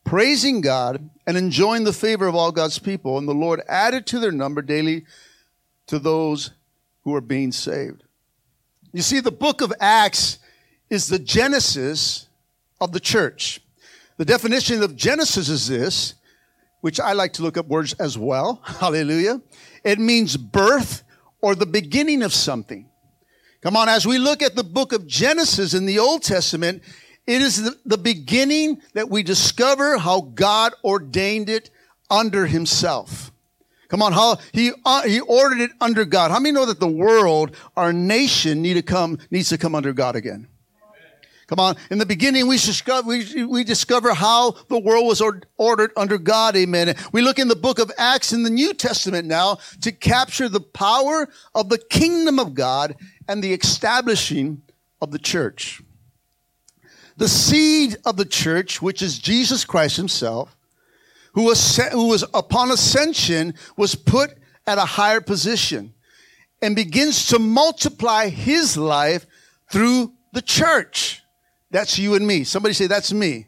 praising 0.05 0.63
God 0.63 1.11
and 1.27 1.37
enjoying 1.37 1.85
the 1.85 1.93
favor 1.93 2.27
of 2.27 2.35
all 2.35 2.51
God's 2.51 2.79
people. 2.79 3.19
And 3.19 3.29
the 3.29 3.35
Lord 3.35 3.61
added 3.69 4.07
to 4.07 4.19
their 4.19 4.33
number 4.33 4.63
daily 4.63 5.05
to 5.87 5.99
those 5.99 6.51
who 7.05 7.15
are 7.15 7.21
being 7.21 7.53
saved. 7.53 8.03
You 8.93 9.03
see, 9.03 9.21
the 9.21 9.31
book 9.31 9.61
of 9.61 9.73
Acts 9.79 10.39
is 10.89 11.09
the 11.09 11.19
genesis 11.19 12.27
of 12.81 12.93
the 12.93 13.01
church. 13.01 13.61
The 14.17 14.25
definition 14.25 14.83
of 14.83 14.97
Genesis 14.97 15.49
is 15.49 15.69
this, 15.69 16.15
which 16.81 16.99
I 16.99 17.13
like 17.13 17.35
to 17.35 17.43
look 17.43 17.59
up 17.59 17.67
words 17.67 17.93
as 17.95 18.17
well. 18.17 18.63
Hallelujah. 18.65 19.43
It 19.85 19.99
means 19.99 20.37
birth 20.37 21.05
or 21.41 21.55
the 21.55 21.67
beginning 21.67 22.23
of 22.23 22.33
something. 22.33 22.89
Come 23.61 23.77
on, 23.77 23.89
as 23.89 24.07
we 24.07 24.19
look 24.19 24.43
at 24.43 24.55
the 24.55 24.65
book 24.65 24.93
of 24.93 25.07
Genesis 25.07 25.75
in 25.75 25.87
the 25.87 25.99
Old 25.99 26.23
Testament, 26.23 26.83
it 27.27 27.43
is 27.43 27.77
the, 27.85 27.99
beginning 27.99 28.81
that 28.95 29.11
we 29.11 29.23
discover 29.23 29.99
how 29.99 30.21
God 30.21 30.73
ordained 30.85 31.51
it 31.51 31.71
under 32.09 32.47
himself. 32.47 33.33
Come 33.89 34.03
on, 34.03 34.13
how 34.13 34.39
he 34.53 34.73
uh, 34.85 35.03
he 35.03 35.21
ordered 35.21 35.61
it 35.61 35.71
under 35.81 36.05
God. 36.05 36.31
How 36.31 36.39
many 36.39 36.53
know 36.53 36.67
that 36.67 36.79
the 36.79 36.87
world, 36.87 37.57
our 37.77 37.93
nation, 37.93 38.63
need 38.63 38.75
to 38.75 38.83
come 38.83 39.19
needs 39.31 39.49
to 39.49 39.59
come 39.59 39.75
under 39.75 39.93
God 39.93 40.15
again? 40.15 40.47
Come 41.49 41.61
on. 41.61 41.77
In 41.91 41.97
the 41.97 42.05
beginning, 42.05 42.47
we 42.47 42.59
discover, 42.59 43.09
we, 43.09 43.45
we 43.45 43.65
discover 43.65 44.13
how 44.13 44.51
the 44.69 44.79
world 44.79 45.07
was 45.07 45.23
or, 45.23 45.41
ordered 45.57 45.93
under 45.97 46.19
God. 46.19 46.55
Amen. 46.57 46.95
We 47.11 47.23
look 47.23 47.39
in 47.39 47.49
the 47.49 47.57
book 47.57 47.79
of 47.79 47.91
Acts 47.97 48.35
in 48.35 48.43
the 48.43 48.51
New 48.51 48.75
Testament 48.75 49.27
now 49.27 49.57
to 49.81 49.91
capture 49.91 50.51
the 50.51 50.61
power 50.61 51.27
of 51.55 51.71
the 51.71 51.79
kingdom 51.79 52.39
of 52.39 52.53
God 52.53 52.97
and 53.27 53.43
the 53.43 53.55
establishing 53.55 54.61
of 55.01 55.11
the 55.11 55.19
church. 55.19 55.81
The 57.17 57.29
seed 57.29 57.97
of 58.05 58.19
the 58.19 58.27
church, 58.27 58.83
which 58.83 59.01
is 59.01 59.19
Jesus 59.19 59.65
Christ 59.65 59.97
himself, 59.97 60.55
who 61.33 61.45
was, 61.45 61.77
who 61.77 62.09
was 62.09 62.25
upon 62.35 62.71
ascension, 62.71 63.55
was 63.77 63.95
put 63.95 64.37
at 64.67 64.77
a 64.77 64.85
higher 64.85 65.23
position 65.23 65.95
and 66.61 66.77
begins 66.77 67.29
to 67.29 67.39
multiply 67.39 68.29
his 68.29 68.77
life 68.77 69.27
through 69.71 70.13
the 70.33 70.43
church. 70.43 71.23
That's 71.71 71.99
you 71.99 72.15
and 72.15 72.27
me. 72.27 72.45
Somebody 72.45 72.75
say, 72.75 72.87
That's 72.87 73.13
me. 73.13 73.47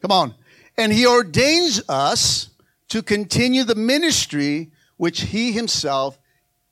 Come 0.00 0.12
on. 0.12 0.34
And 0.76 0.92
he 0.92 1.06
ordains 1.06 1.82
us 1.88 2.50
to 2.88 3.02
continue 3.02 3.64
the 3.64 3.74
ministry 3.74 4.70
which 4.96 5.22
he 5.22 5.52
himself 5.52 6.18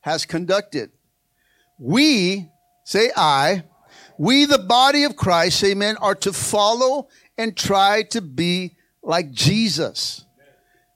has 0.00 0.24
conducted. 0.24 0.90
We, 1.78 2.48
say 2.84 3.10
I, 3.16 3.64
we, 4.18 4.44
the 4.44 4.58
body 4.58 5.04
of 5.04 5.16
Christ, 5.16 5.62
amen, 5.64 5.96
are 5.98 6.14
to 6.16 6.32
follow 6.32 7.08
and 7.36 7.56
try 7.56 8.02
to 8.10 8.22
be 8.22 8.76
like 9.02 9.32
Jesus, 9.32 10.24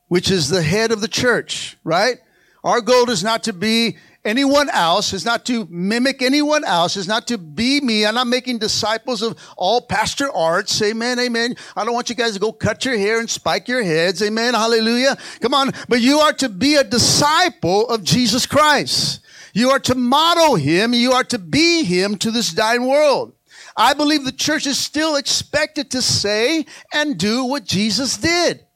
which 0.09 0.31
is 0.31 0.49
the 0.49 0.63
head 0.63 0.91
of 0.91 1.01
the 1.01 1.09
church, 1.09 1.77
right? 1.85 2.19
Our 2.65 2.81
goal 2.81 3.11
is 3.11 3.23
not 3.23 3.45
to 3.45 3.53
be 3.53 3.97
anyone 4.25 4.69
else, 4.71 5.13
is 5.13 5.25
not 5.25 5.45
to 5.47 5.67
mimic 5.71 6.23
anyone 6.23 6.65
else, 6.65 6.97
is 6.97 7.09
not 7.09 7.27
to 7.29 7.39
be 7.39 7.81
me. 7.81 8.05
I'm 8.07 8.15
not 8.15 8.27
making 8.27 8.59
disciples 8.59 9.23
of 9.23 9.39
all 9.57 9.81
Pastor 9.81 10.31
Arts. 10.33 10.81
Amen, 10.83 11.19
amen. 11.19 11.57
I 11.77 11.85
don't 11.85 11.95
want 11.95 12.09
you 12.09 12.15
guys 12.15 12.35
to 12.35 12.41
go 12.41 12.53
cut 12.53 12.85
your 12.85 12.97
hair 12.97 13.21
and 13.21 13.29
spike 13.29 13.69
your 13.69 13.83
heads. 13.83 14.23
Amen, 14.23 14.55
hallelujah. 14.55 15.17
Come 15.41 15.55
on. 15.55 15.73
But 15.89 16.01
you 16.01 16.19
are 16.19 16.33
to 16.35 16.49
be 16.49 16.77
a 16.77 16.85
disciple 16.85 17.89
of 17.89 18.05
Jesus 18.05 18.47
Christ. 18.47 19.21
You 19.53 19.71
are 19.71 19.81
to 19.81 19.95
model 19.95 20.57
him. 20.57 20.95
You 20.95 21.13
are 21.13 21.25
to 21.25 21.39
be 21.39 21.85
him 21.85 22.17
to 22.19 22.31
this 22.31 22.53
dying 22.53 22.87
world. 22.87 23.35
I 23.77 23.95
believe 23.95 24.25
the 24.25 24.33
church 24.33 24.67
is 24.67 24.79
still 24.79 25.17
expected 25.17 25.91
to 25.93 26.03
say 26.03 26.67
and 26.93 27.19
do 27.19 27.45
what 27.45 27.65
Jesus 27.65 28.17
did. 28.17 28.67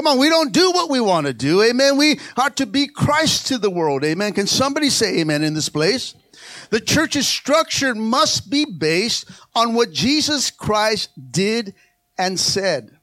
Come 0.00 0.06
on, 0.06 0.18
we 0.18 0.30
don't 0.30 0.50
do 0.50 0.70
what 0.70 0.88
we 0.88 0.98
want 0.98 1.26
to 1.26 1.34
do. 1.34 1.62
Amen. 1.62 1.98
We 1.98 2.18
are 2.38 2.48
to 2.48 2.64
be 2.64 2.86
Christ 2.86 3.48
to 3.48 3.58
the 3.58 3.68
world. 3.68 4.02
Amen. 4.02 4.32
Can 4.32 4.46
somebody 4.46 4.88
say 4.88 5.18
amen 5.20 5.44
in 5.44 5.52
this 5.52 5.68
place? 5.68 6.14
The 6.70 6.80
church's 6.80 7.28
structure 7.28 7.94
must 7.94 8.48
be 8.48 8.64
based 8.64 9.30
on 9.54 9.74
what 9.74 9.92
Jesus 9.92 10.50
Christ 10.50 11.10
did 11.30 11.74
and 12.16 12.40
said. 12.40 12.96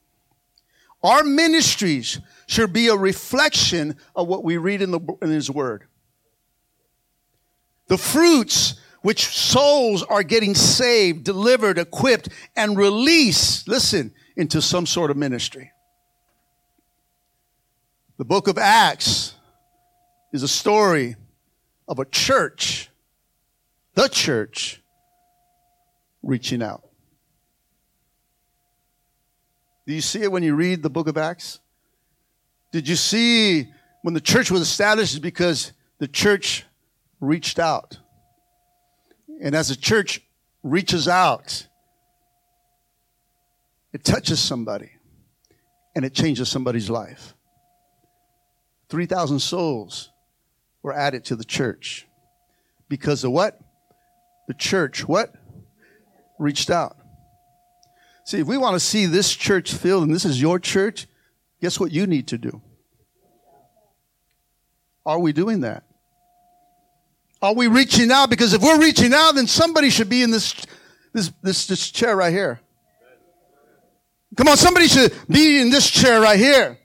Our 1.03 1.23
ministries 1.23 2.19
should 2.47 2.73
be 2.73 2.87
a 2.87 2.95
reflection 2.95 3.97
of 4.15 4.27
what 4.27 4.43
we 4.43 4.57
read 4.57 4.81
in, 4.81 4.89
the, 4.89 5.17
in 5.21 5.29
His 5.29 5.51
Word. 5.51 5.83
The 7.89 7.99
fruits 7.99 8.73
which 9.03 9.27
souls 9.27 10.01
are 10.01 10.23
getting 10.23 10.55
saved, 10.55 11.25
delivered, 11.25 11.77
equipped, 11.77 12.29
and 12.55 12.75
released, 12.75 13.67
listen, 13.67 14.15
into 14.35 14.63
some 14.63 14.87
sort 14.87 15.11
of 15.11 15.17
ministry. 15.17 15.73
The 18.17 18.25
book 18.25 18.47
of 18.47 18.57
Acts 18.57 19.35
is 20.33 20.41
a 20.41 20.47
story 20.47 21.15
of 21.87 21.99
a 21.99 22.05
church, 22.05 22.89
the 23.93 24.07
church, 24.07 24.81
reaching 26.23 26.63
out. 26.63 26.83
Do 29.85 29.93
you 29.93 30.01
see 30.01 30.23
it 30.23 30.31
when 30.31 30.41
you 30.41 30.55
read 30.55 30.81
the 30.81 30.89
book 30.89 31.07
of 31.07 31.15
Acts? 31.15 31.59
Did 32.71 32.87
you 32.87 32.95
see 32.95 33.67
when 34.01 34.15
the 34.15 34.21
church 34.21 34.49
was 34.49 34.61
established? 34.61 35.21
Because 35.21 35.71
the 35.99 36.07
church 36.07 36.65
reached 37.21 37.59
out. 37.59 37.99
And 39.41 39.53
as 39.53 39.67
the 39.69 39.75
church 39.75 40.23
reaches 40.63 41.07
out, 41.07 41.67
it 43.93 44.03
touches 44.03 44.39
somebody 44.39 44.89
and 45.95 46.03
it 46.03 46.15
changes 46.15 46.49
somebody's 46.49 46.89
life. 46.89 47.35
3,000 48.89 49.39
souls 49.39 50.11
were 50.81 50.93
added 50.93 51.25
to 51.25 51.35
the 51.35 51.43
church 51.43 52.07
because 52.89 53.23
of 53.23 53.31
what? 53.31 53.59
The 54.47 54.53
church, 54.53 55.07
what? 55.07 55.33
Reached 56.39 56.69
out. 56.69 56.97
See, 58.23 58.39
if 58.39 58.47
we 58.47 58.57
want 58.57 58.75
to 58.75 58.79
see 58.79 59.05
this 59.05 59.33
church 59.33 59.73
filled 59.73 60.03
and 60.03 60.13
this 60.13 60.25
is 60.25 60.41
your 60.41 60.59
church, 60.59 61.07
guess 61.61 61.79
what 61.79 61.91
you 61.91 62.07
need 62.07 62.27
to 62.27 62.37
do? 62.37 62.61
Are 65.05 65.19
we 65.19 65.31
doing 65.31 65.61
that? 65.61 65.83
Are 67.41 67.53
we 67.53 67.67
reaching 67.67 68.11
out? 68.11 68.29
Because 68.29 68.53
if 68.53 68.61
we're 68.61 68.79
reaching 68.79 69.13
out, 69.13 69.35
then 69.35 69.47
somebody 69.47 69.89
should 69.89 70.09
be 70.09 70.23
in 70.23 70.31
this, 70.31 70.53
this, 71.13 71.31
this, 71.41 71.67
this 71.67 71.91
chair 71.91 72.15
right 72.15 72.33
here. 72.33 72.59
Come 74.35 74.47
on, 74.49 74.57
somebody 74.57 74.87
should 74.87 75.13
be 75.29 75.61
in 75.61 75.69
this 75.69 75.89
chair 75.89 76.19
right 76.19 76.37
here. 76.37 76.77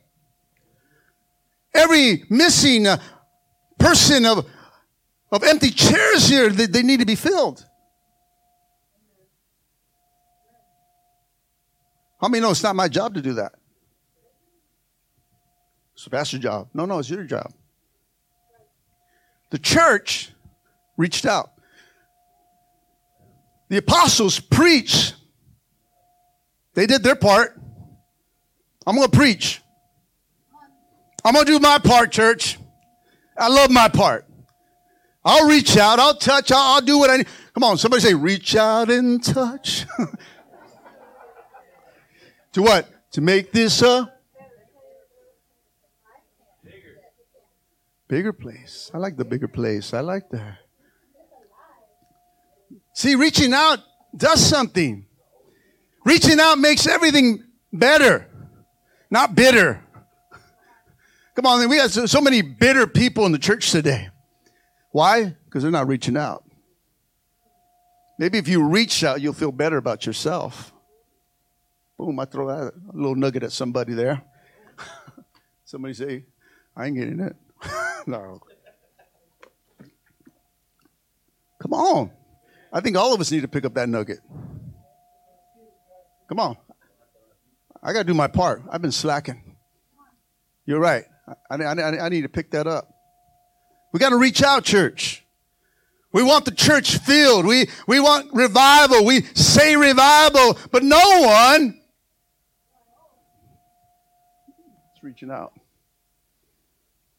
Every 1.75 2.25
missing 2.29 2.87
uh, 2.87 2.99
person 3.79 4.27
of, 4.27 4.47
of 5.31 5.43
empty 5.43 5.71
chairs 5.71 6.29
here, 6.29 6.51
they, 6.51 6.67
they 6.67 6.83
need 6.83 7.01
to 7.01 7.07
be 7.07 7.15
filled. 7.15 7.65
How 12.21 12.29
many 12.29 12.43
know 12.43 12.51
it's 12.51 12.63
not 12.63 12.77
my 12.77 12.89
job 12.89 13.15
to 13.15 13.23
do 13.23 13.35
that? 13.35 13.53
It's 15.95 16.05
the 16.05 16.11
pastor's 16.11 16.41
job. 16.41 16.69
No, 16.75 16.85
no, 16.85 16.99
it's 16.99 17.11
your 17.11 17.25
job. 17.25 17.53
The 19.51 19.59
church 19.59 20.31
reached 20.97 21.27
out. 21.27 21.53
The 23.69 23.79
apostles 23.79 24.39
preached. 24.39 25.15
They 26.75 26.87
did 26.87 27.03
their 27.03 27.17
part. 27.17 27.59
I'm 28.87 28.97
going 28.97 29.11
to 29.11 29.17
preach. 29.17 29.62
I'm 31.25 31.35
going 31.35 31.47
to 31.47 31.53
do 31.53 31.59
my 31.59 31.79
part, 31.79 32.13
church. 32.13 32.59
I 33.37 33.49
love 33.49 33.71
my 33.71 33.89
part. 33.89 34.27
I'll 35.25 35.47
reach 35.47 35.77
out. 35.77 35.99
I'll 35.99 36.17
touch. 36.17 36.51
I'll, 36.51 36.75
I'll 36.75 36.81
do 36.81 36.99
what 36.99 37.11
I 37.11 37.19
need. 37.19 37.27
Come 37.55 37.65
on, 37.65 37.79
somebody 37.79 38.03
say, 38.03 38.15
reach 38.15 38.57
out 38.57 38.91
and 38.91 39.23
touch. 39.23 39.87
to 42.53 42.63
what? 42.63 42.89
To 43.13 43.21
make 43.21 43.53
this 43.53 43.83
a 43.83 44.13
bigger 48.09 48.33
place. 48.33 48.91
I 48.93 48.99
like 48.99 49.17
the 49.17 49.25
bigger 49.25 49.49
place. 49.49 49.95
I 49.95 50.01
like 50.01 50.29
that. 50.31 50.59
See, 52.95 53.15
reaching 53.15 53.55
out 53.55 53.79
does 54.17 54.45
something. 54.45 55.07
Reaching 56.05 56.41
out 56.41 56.59
makes 56.59 56.87
everything 56.87 57.45
better, 57.73 58.29
not 59.11 59.35
bitter. 59.35 59.82
Come 61.35 61.47
on, 61.47 61.69
we 61.69 61.79
have 61.79 61.91
so 61.93 62.21
many 62.21 62.43
bitter 62.43 62.87
people 62.87 63.25
in 63.25 63.33
the 63.33 63.39
church 63.39 63.71
today. 63.71 64.11
Why? 64.91 65.35
Because 65.47 65.63
they're 65.63 65.73
not 65.73 65.89
reaching 65.89 66.17
out. 66.17 66.45
Maybe 68.19 68.39
if 68.39 68.47
you 68.47 68.63
reach 68.69 69.03
out, 69.03 69.21
you'll 69.21 69.33
feel 69.33 69.53
better 69.53 69.79
about 69.79 70.05
yourself. 70.05 70.73
Boom, 71.99 72.21
I 72.21 72.27
throw 72.27 72.49
that 72.49 72.75
a 72.75 72.97
little 72.97 73.15
nugget 73.15 73.43
at 73.43 73.53
somebody 73.53 73.95
there. 73.95 74.23
somebody 75.65 75.95
say, 75.95 76.25
I 76.77 76.87
ain't 76.87 76.97
getting 76.97 77.21
it. 77.21 77.37
no. 78.07 78.41
Come 81.61 81.73
on. 81.73 82.11
I 82.73 82.81
think 82.81 82.97
all 82.97 83.15
of 83.15 83.21
us 83.21 83.31
need 83.31 83.43
to 83.43 83.49
pick 83.49 83.65
up 83.65 83.75
that 83.75 83.89
nugget. 83.89 84.19
Come 86.29 86.41
on. 86.41 86.57
I 87.83 87.93
got 87.93 88.01
to 88.01 88.05
do 88.05 88.15
my 88.15 88.29
part. 88.29 88.63
I've 88.71 88.83
been 88.83 88.93
slacking. 88.93 89.57
You're 90.67 90.81
right. 90.81 91.05
I, 91.27 91.57
I, 91.57 92.07
I 92.07 92.09
need 92.09 92.23
to 92.23 92.29
pick 92.29 92.51
that 92.53 92.67
up. 92.67 92.93
We 93.93 94.01
got 94.01 94.11
to 94.11 94.17
reach 94.17 94.43
out, 94.43 94.65
church. 94.65 95.25
We 96.13 96.23
want 96.23 96.45
the 96.45 96.51
church 96.51 96.99
filled. 96.99 97.47
We, 97.47 97.69
we 97.87 97.99
want 98.01 98.33
revival. 98.35 99.05
We 99.05 99.23
say 99.35 99.77
revival, 99.77 100.59
but 100.71 100.83
no 100.83 101.01
one 101.23 101.81
is 104.95 105.03
reaching 105.03 105.31
out. 105.31 105.53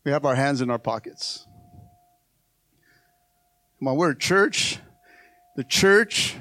We 0.03 0.11
have 0.11 0.25
our 0.25 0.35
hands 0.35 0.61
in 0.61 0.69
our 0.69 0.77
pockets. 0.79 1.47
Come 3.79 3.87
on, 3.87 3.97
we're 3.97 4.11
a 4.11 4.17
church. 4.17 4.79
The 5.55 5.63
church, 5.63 6.35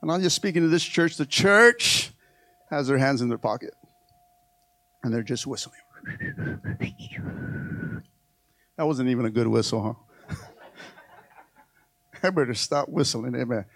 and 0.00 0.10
I'm 0.10 0.22
just 0.22 0.36
speaking 0.36 0.62
to 0.62 0.68
this 0.68 0.84
church, 0.84 1.16
the 1.16 1.26
church 1.26 2.10
has 2.70 2.86
their 2.86 2.98
hands 2.98 3.20
in 3.20 3.28
their 3.28 3.38
pocket. 3.38 3.74
And 5.02 5.12
they're 5.12 5.22
just 5.22 5.46
whistling. 5.46 5.81
That 8.78 8.86
wasn't 8.86 9.10
even 9.10 9.26
a 9.26 9.30
good 9.30 9.46
whistle, 9.46 9.98
huh? 10.28 10.36
I 12.22 12.30
better 12.30 12.54
stop 12.54 12.88
whistling, 12.88 13.34
amen. 13.34 13.66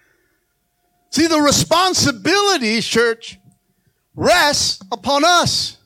See, 1.11 1.27
the 1.27 1.39
responsibility, 1.39 2.81
church, 2.81 3.39
rests 4.15 4.81
upon 4.91 5.23
us. 5.23 5.77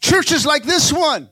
Churches 0.00 0.46
like 0.46 0.62
this 0.64 0.92
one. 0.92 1.28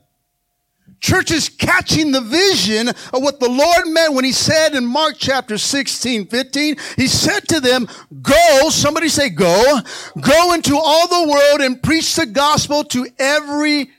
Churches 1.05 1.49
catching 1.49 2.11
the 2.11 2.19
vision 2.19 2.87
of 2.87 3.21
what 3.21 3.39
the 3.39 3.47
Lord 3.47 3.85
meant 3.85 4.15
when 4.15 4.25
He 4.25 4.31
said 4.31 4.73
in 4.73 4.83
Mark 4.87 5.17
chapter 5.19 5.55
16, 5.55 6.25
15, 6.25 6.77
He 6.95 7.05
said 7.05 7.47
to 7.49 7.59
them, 7.59 7.87
Go, 8.23 8.69
somebody 8.69 9.09
say, 9.09 9.29
Go, 9.29 9.81
go 10.19 10.53
into 10.53 10.75
all 10.75 11.07
the 11.07 11.29
world 11.31 11.61
and 11.61 11.83
preach 11.83 12.15
the 12.15 12.25
gospel 12.25 12.83
to 12.85 13.07
every 13.19 13.91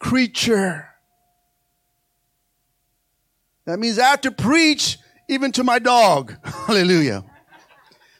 creature. 0.00 0.88
That 3.64 3.78
means 3.78 4.00
I 4.00 4.08
have 4.08 4.22
to 4.22 4.32
preach 4.32 4.98
even 5.28 5.52
to 5.52 5.62
my 5.62 5.78
dog. 5.78 6.34
Hallelujah. 6.66 7.22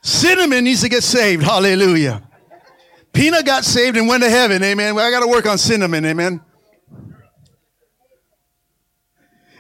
Cinnamon 0.01 0.63
needs 0.63 0.83
to 0.83 0.89
get 0.89 1.03
saved. 1.03 1.43
Hallelujah. 1.43 2.23
Peanut 3.13 3.45
got 3.45 3.65
saved 3.65 3.97
and 3.97 4.07
went 4.07 4.23
to 4.23 4.31
heaven. 4.31 4.63
Amen. 4.63 4.95
Well, 4.95 5.05
I 5.05 5.11
got 5.11 5.25
to 5.25 5.29
work 5.29 5.47
on 5.47 5.59
cinnamon. 5.59 6.07
Amen. 6.07 6.41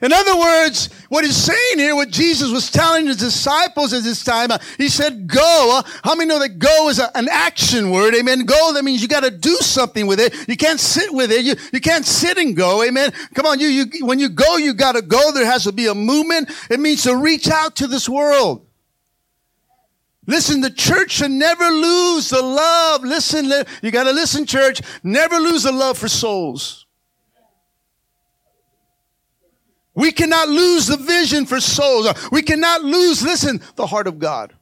In 0.03 0.13
other 0.13 0.37
words, 0.37 0.89
what 1.11 1.25
he's 1.25 1.37
saying 1.37 1.79
here, 1.79 1.95
what 1.95 2.11
Jesus 2.11 2.51
was 2.51 2.73
telling 2.73 3.07
his 3.07 3.19
disciples 3.19 3.93
at 3.93 4.03
this 4.03 4.25
time, 4.25 4.51
uh, 4.51 4.59
he 4.77 4.89
said, 4.89 5.29
go. 5.29 5.79
Uh, 5.79 5.89
how 6.03 6.17
many 6.17 6.29
know 6.29 6.41
that 6.41 6.59
go 6.59 6.89
is 6.89 6.99
a, 6.99 7.17
an 7.17 7.29
action 7.31 7.91
word? 7.91 8.13
Amen. 8.17 8.45
Go, 8.45 8.73
that 8.75 8.83
means 8.83 9.01
you 9.01 9.07
got 9.07 9.23
to 9.23 9.31
do 9.31 9.55
something 9.57 10.09
with 10.09 10.19
it. 10.19 10.35
You 10.49 10.57
can't 10.57 10.81
sit 10.81 11.15
with 11.15 11.31
it. 11.31 11.45
You, 11.45 11.55
you 11.73 11.81
can't 11.81 12.05
sit 12.05 12.37
and 12.37 12.57
go. 12.57 12.83
Amen. 12.83 13.13
Come 13.35 13.47
on. 13.47 13.61
You, 13.61 13.69
you, 13.69 14.05
when 14.05 14.19
you 14.19 14.29
go, 14.29 14.57
you 14.57 14.75
got 14.75 14.97
to 14.97 15.03
go. 15.03 15.31
There 15.31 15.47
has 15.47 15.65
to 15.65 15.73
be 15.73 15.87
a 15.87 15.95
movement. 15.95 16.51
It 16.69 16.81
means 16.81 17.05
to 17.05 17.15
reach 17.15 17.49
out 17.49 17.77
to 17.77 17.87
this 17.87 18.09
world. 18.09 18.67
Listen, 20.27 20.63
the 20.63 20.71
church 20.71 21.13
should 21.13 21.31
never 21.31 21.65
lose 21.69 22.31
the 22.31 22.43
love. 22.43 23.05
Listen, 23.05 23.53
you 23.83 23.93
got 23.93 24.05
to 24.05 24.13
listen, 24.13 24.47
church. 24.47 24.81
Never 25.05 25.37
lose 25.37 25.63
the 25.63 25.73
love 25.73 25.97
for 25.97 26.09
souls. 26.09 26.87
We 29.95 30.11
cannot 30.13 30.49
lose 30.49 30.87
the 30.87 30.97
vision 30.97 31.45
for 31.45 31.61
souls. 31.61 32.09
We 32.31 32.43
cannot 32.43 32.83
lose, 32.83 33.23
listen, 33.23 33.61
the 33.77 33.87
heart 33.87 34.07
of 34.07 34.19
God. 34.19 34.55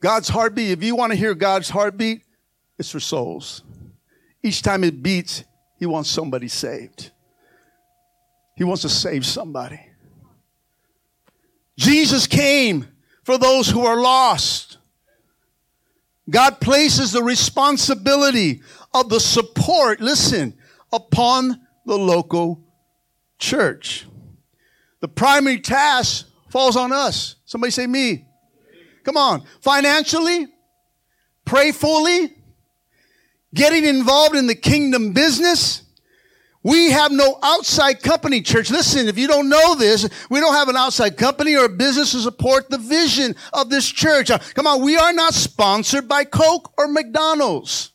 God's 0.00 0.28
heartbeat, 0.28 0.70
if 0.70 0.84
you 0.84 0.94
want 0.94 1.12
to 1.12 1.18
hear 1.18 1.34
God's 1.34 1.68
heartbeat, 1.68 2.22
it's 2.78 2.90
for 2.90 3.00
souls. 3.00 3.62
Each 4.42 4.62
time 4.62 4.84
it 4.84 5.02
beats, 5.02 5.42
He 5.78 5.86
wants 5.86 6.10
somebody 6.10 6.48
saved. 6.48 7.10
He 8.54 8.64
wants 8.64 8.82
to 8.82 8.88
save 8.88 9.26
somebody. 9.26 9.80
Jesus 11.76 12.26
came 12.26 12.86
for 13.24 13.36
those 13.36 13.68
who 13.68 13.84
are 13.84 14.00
lost. 14.00 14.78
God 16.30 16.60
places 16.60 17.12
the 17.12 17.22
responsibility 17.22 18.62
of 18.94 19.08
the 19.08 19.20
support, 19.20 20.00
listen, 20.00 20.54
upon 20.92 21.65
the 21.86 21.96
local 21.96 22.62
church. 23.38 24.06
The 25.00 25.08
primary 25.08 25.60
task 25.60 26.26
falls 26.50 26.76
on 26.76 26.92
us. 26.92 27.36
Somebody 27.44 27.70
say 27.70 27.86
me. 27.86 28.26
Come 29.04 29.16
on. 29.16 29.44
Financially, 29.60 30.48
prayfully, 31.46 32.32
getting 33.54 33.84
involved 33.84 34.34
in 34.34 34.46
the 34.46 34.54
kingdom 34.54 35.12
business. 35.12 35.82
We 36.64 36.90
have 36.90 37.12
no 37.12 37.38
outside 37.44 38.02
company, 38.02 38.42
church. 38.42 38.72
Listen, 38.72 39.06
if 39.06 39.16
you 39.16 39.28
don't 39.28 39.48
know 39.48 39.76
this, 39.76 40.08
we 40.28 40.40
don't 40.40 40.54
have 40.54 40.68
an 40.68 40.76
outside 40.76 41.16
company 41.16 41.54
or 41.54 41.66
a 41.66 41.68
business 41.68 42.10
to 42.10 42.18
support 42.18 42.68
the 42.68 42.78
vision 42.78 43.36
of 43.52 43.70
this 43.70 43.88
church. 43.88 44.32
Uh, 44.32 44.38
come 44.54 44.66
on, 44.66 44.82
we 44.82 44.96
are 44.96 45.12
not 45.12 45.32
sponsored 45.32 46.08
by 46.08 46.24
Coke 46.24 46.72
or 46.76 46.88
McDonald's. 46.88 47.92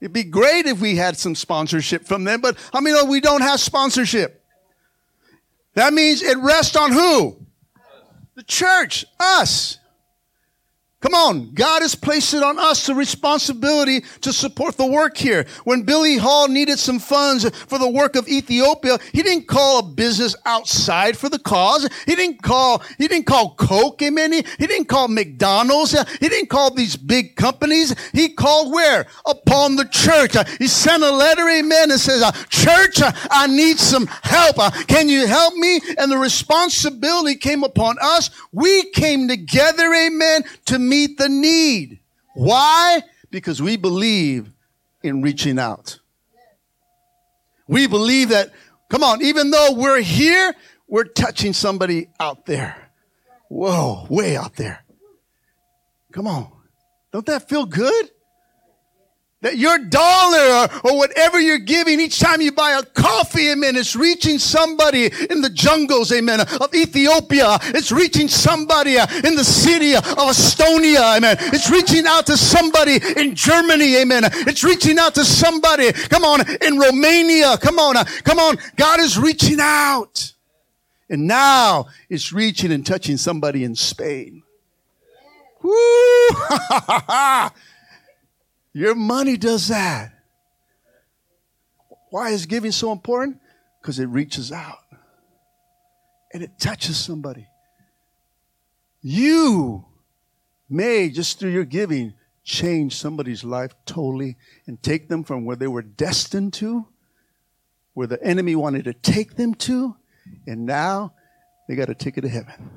It'd 0.00 0.12
be 0.12 0.24
great 0.24 0.66
if 0.66 0.80
we 0.80 0.96
had 0.96 1.16
some 1.16 1.34
sponsorship 1.34 2.04
from 2.04 2.24
them, 2.24 2.40
but 2.40 2.56
I 2.72 2.80
mean, 2.80 2.94
oh, 2.96 3.04
we 3.04 3.20
don't 3.20 3.40
have 3.40 3.58
sponsorship. 3.58 4.44
That 5.74 5.92
means 5.92 6.22
it 6.22 6.38
rests 6.38 6.76
on 6.76 6.92
who? 6.92 7.46
The 8.34 8.44
church, 8.44 9.04
us. 9.18 9.78
Come 11.00 11.14
on, 11.14 11.54
God 11.54 11.82
has 11.82 11.94
placed 11.94 12.34
it 12.34 12.42
on 12.42 12.58
us 12.58 12.84
the 12.84 12.94
responsibility 12.94 14.00
to 14.20 14.32
support 14.32 14.76
the 14.76 14.86
work 14.86 15.16
here. 15.16 15.46
When 15.62 15.84
Billy 15.84 16.16
Hall 16.16 16.48
needed 16.48 16.80
some 16.80 16.98
funds 16.98 17.48
for 17.66 17.78
the 17.78 17.88
work 17.88 18.16
of 18.16 18.26
Ethiopia, 18.26 18.98
he 19.12 19.22
didn't 19.22 19.46
call 19.46 19.78
a 19.78 19.82
business 19.84 20.34
outside 20.44 21.16
for 21.16 21.28
the 21.28 21.38
cause. 21.38 21.88
He 22.04 22.16
didn't 22.16 22.42
call, 22.42 22.82
he 22.98 23.06
didn't 23.06 23.26
call 23.26 23.54
Coke, 23.54 24.02
amen. 24.02 24.32
He, 24.32 24.44
he 24.58 24.66
didn't 24.66 24.88
call 24.88 25.06
McDonald's. 25.06 25.92
He 26.18 26.28
didn't 26.28 26.50
call 26.50 26.74
these 26.74 26.96
big 26.96 27.36
companies. 27.36 27.94
He 28.12 28.30
called 28.30 28.72
where? 28.72 29.06
Upon 29.24 29.76
the 29.76 29.84
church. 29.84 30.36
He 30.58 30.66
sent 30.66 31.04
a 31.04 31.12
letter, 31.12 31.48
amen, 31.48 31.92
and 31.92 32.00
says, 32.00 32.22
uh, 32.22 32.32
church, 32.50 33.00
I 33.30 33.46
need 33.46 33.78
some 33.78 34.08
help. 34.24 34.58
Uh, 34.58 34.72
can 34.88 35.08
you 35.08 35.28
help 35.28 35.54
me? 35.54 35.80
And 35.96 36.10
the 36.10 36.18
responsibility 36.18 37.36
came 37.36 37.62
upon 37.62 37.98
us. 38.02 38.30
We 38.50 38.90
came 38.90 39.28
together, 39.28 39.94
amen, 39.94 40.42
to 40.64 40.87
meet 40.88 41.18
the 41.18 41.28
need. 41.28 42.00
Why? 42.34 43.02
Because 43.30 43.60
we 43.60 43.76
believe 43.76 44.50
in 45.02 45.22
reaching 45.22 45.58
out. 45.58 45.98
We 47.66 47.86
believe 47.86 48.30
that, 48.30 48.52
come 48.88 49.02
on, 49.02 49.22
even 49.22 49.50
though 49.50 49.74
we're 49.74 50.00
here, 50.00 50.54
we're 50.86 51.04
touching 51.04 51.52
somebody 51.52 52.08
out 52.18 52.46
there. 52.46 52.90
Whoa, 53.48 54.06
way 54.08 54.36
out 54.36 54.56
there. 54.56 54.84
Come 56.12 56.26
on. 56.26 56.50
Don't 57.12 57.26
that 57.26 57.48
feel 57.48 57.66
good? 57.66 58.10
That 59.40 59.56
your 59.56 59.78
dollar 59.78 60.66
or, 60.84 60.90
or, 60.90 60.98
whatever 60.98 61.38
you're 61.38 61.60
giving 61.60 62.00
each 62.00 62.18
time 62.18 62.40
you 62.40 62.50
buy 62.50 62.72
a 62.72 62.82
coffee, 62.82 63.50
amen, 63.50 63.76
it's 63.76 63.94
reaching 63.94 64.36
somebody 64.36 65.06
in 65.30 65.42
the 65.42 65.50
jungles, 65.50 66.10
amen, 66.10 66.40
of 66.40 66.74
Ethiopia. 66.74 67.56
It's 67.66 67.92
reaching 67.92 68.26
somebody 68.26 68.98
uh, 68.98 69.06
in 69.22 69.36
the 69.36 69.44
city 69.44 69.94
of 69.94 70.02
Estonia, 70.02 71.18
amen. 71.18 71.36
It's 71.52 71.70
reaching 71.70 72.04
out 72.08 72.26
to 72.26 72.36
somebody 72.36 72.98
in 73.16 73.36
Germany, 73.36 73.98
amen. 73.98 74.24
It's 74.24 74.64
reaching 74.64 74.98
out 74.98 75.14
to 75.14 75.24
somebody, 75.24 75.92
come 75.92 76.24
on, 76.24 76.40
in 76.60 76.76
Romania, 76.76 77.56
come 77.58 77.78
on, 77.78 77.96
uh, 77.96 78.04
come 78.24 78.40
on. 78.40 78.56
God 78.74 78.98
is 78.98 79.16
reaching 79.16 79.60
out. 79.60 80.32
And 81.08 81.28
now 81.28 81.86
it's 82.10 82.32
reaching 82.32 82.72
and 82.72 82.84
touching 82.84 83.16
somebody 83.16 83.62
in 83.62 83.76
Spain. 83.76 84.42
Woo! 85.62 85.70
Your 88.72 88.94
money 88.94 89.36
does 89.36 89.68
that. 89.68 90.12
Why 92.10 92.30
is 92.30 92.46
giving 92.46 92.72
so 92.72 92.92
important? 92.92 93.40
Because 93.80 93.98
it 93.98 94.06
reaches 94.06 94.52
out 94.52 94.78
and 96.32 96.42
it 96.42 96.58
touches 96.58 96.98
somebody. 96.98 97.46
you 99.02 99.84
may, 100.68 101.08
just 101.08 101.38
through 101.38 101.50
your 101.50 101.64
giving, 101.64 102.14
change 102.44 102.96
somebody's 102.96 103.44
life 103.44 103.74
totally 103.86 104.36
and 104.66 104.82
take 104.82 105.08
them 105.08 105.24
from 105.24 105.44
where 105.44 105.56
they 105.56 105.66
were 105.66 105.82
destined 105.82 106.52
to, 106.54 106.86
where 107.94 108.06
the 108.06 108.22
enemy 108.22 108.54
wanted 108.54 108.84
to 108.84 108.92
take 108.92 109.36
them 109.36 109.54
to, 109.54 109.96
and 110.46 110.66
now 110.66 111.12
they 111.68 111.74
got 111.74 111.88
a 111.88 111.94
ticket 111.94 112.22
to 112.22 112.28
heaven 112.28 112.70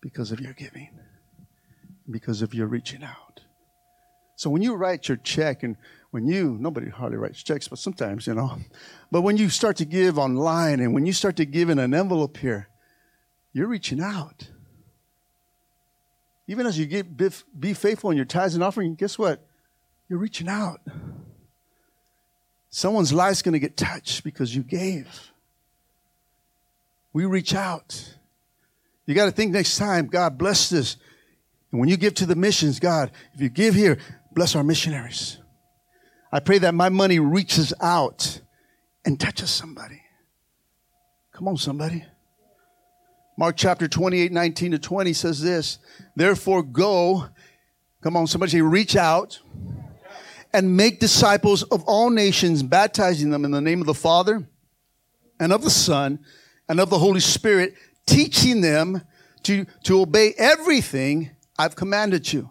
because 0.00 0.32
of 0.32 0.40
your 0.40 0.54
giving, 0.54 0.88
because 2.10 2.42
of 2.42 2.54
your 2.54 2.66
reaching 2.66 3.04
out. 3.04 3.41
So 4.36 4.50
when 4.50 4.62
you 4.62 4.74
write 4.74 5.08
your 5.08 5.16
check 5.18 5.62
and 5.62 5.76
when 6.10 6.26
you, 6.26 6.56
nobody 6.60 6.90
hardly 6.90 7.16
writes 7.16 7.42
checks, 7.42 7.68
but 7.68 7.78
sometimes, 7.78 8.26
you 8.26 8.34
know, 8.34 8.58
but 9.10 9.22
when 9.22 9.36
you 9.36 9.48
start 9.48 9.76
to 9.78 9.84
give 9.84 10.18
online 10.18 10.80
and 10.80 10.94
when 10.94 11.06
you 11.06 11.12
start 11.12 11.36
to 11.36 11.44
give 11.44 11.70
in 11.70 11.78
an 11.78 11.94
envelope 11.94 12.36
here, 12.36 12.68
you're 13.52 13.66
reaching 13.66 14.00
out. 14.00 14.48
Even 16.48 16.66
as 16.66 16.78
you 16.78 16.86
get, 16.86 17.16
be 17.16 17.72
faithful 17.72 18.10
in 18.10 18.16
your 18.16 18.26
tithes 18.26 18.54
and 18.54 18.64
offering, 18.64 18.94
guess 18.94 19.18
what? 19.18 19.46
You're 20.08 20.18
reaching 20.18 20.48
out. 20.48 20.80
Someone's 22.68 23.12
life's 23.12 23.42
going 23.42 23.52
to 23.52 23.58
get 23.58 23.76
touched 23.76 24.24
because 24.24 24.54
you 24.54 24.62
gave. 24.62 25.32
We 27.12 27.26
reach 27.26 27.54
out. 27.54 28.16
You 29.06 29.14
got 29.14 29.26
to 29.26 29.30
think 29.30 29.52
next 29.52 29.76
time, 29.76 30.06
God 30.06 30.38
bless 30.38 30.70
this. 30.70 30.96
And 31.70 31.80
when 31.80 31.88
you 31.88 31.96
give 31.96 32.14
to 32.14 32.26
the 32.26 32.34
missions, 32.34 32.80
God, 32.80 33.10
if 33.34 33.40
you 33.40 33.48
give 33.48 33.74
here, 33.74 33.98
bless 34.34 34.56
our 34.56 34.64
missionaries. 34.64 35.38
I 36.30 36.40
pray 36.40 36.58
that 36.58 36.74
my 36.74 36.88
money 36.88 37.18
reaches 37.18 37.74
out 37.80 38.40
and 39.04 39.20
touches 39.20 39.50
somebody. 39.50 40.02
Come 41.32 41.48
on, 41.48 41.56
somebody. 41.56 42.04
Mark 43.36 43.56
chapter 43.56 43.88
28, 43.88 44.32
19 44.32 44.72
to 44.72 44.78
20 44.78 45.12
says 45.12 45.40
this 45.40 45.78
Therefore, 46.16 46.62
go. 46.62 47.28
Come 48.02 48.16
on, 48.16 48.26
somebody 48.26 48.52
say, 48.52 48.60
reach 48.60 48.96
out 48.96 49.40
and 50.52 50.76
make 50.76 51.00
disciples 51.00 51.62
of 51.64 51.82
all 51.84 52.10
nations, 52.10 52.62
baptizing 52.62 53.30
them 53.30 53.44
in 53.44 53.50
the 53.50 53.60
name 53.60 53.80
of 53.80 53.86
the 53.86 53.94
Father 53.94 54.46
and 55.38 55.52
of 55.52 55.62
the 55.62 55.70
Son 55.70 56.18
and 56.68 56.80
of 56.80 56.90
the 56.90 56.98
Holy 56.98 57.20
Spirit, 57.20 57.74
teaching 58.06 58.60
them 58.60 59.02
to, 59.44 59.66
to 59.84 60.00
obey 60.00 60.34
everything 60.36 61.30
I've 61.58 61.76
commanded 61.76 62.32
you. 62.32 62.50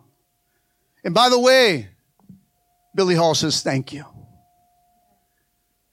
And 1.03 1.13
by 1.13 1.29
the 1.29 1.39
way, 1.39 1.89
Billy 2.95 3.15
Hall 3.15 3.35
says, 3.35 3.61
thank 3.61 3.93
you. 3.93 4.05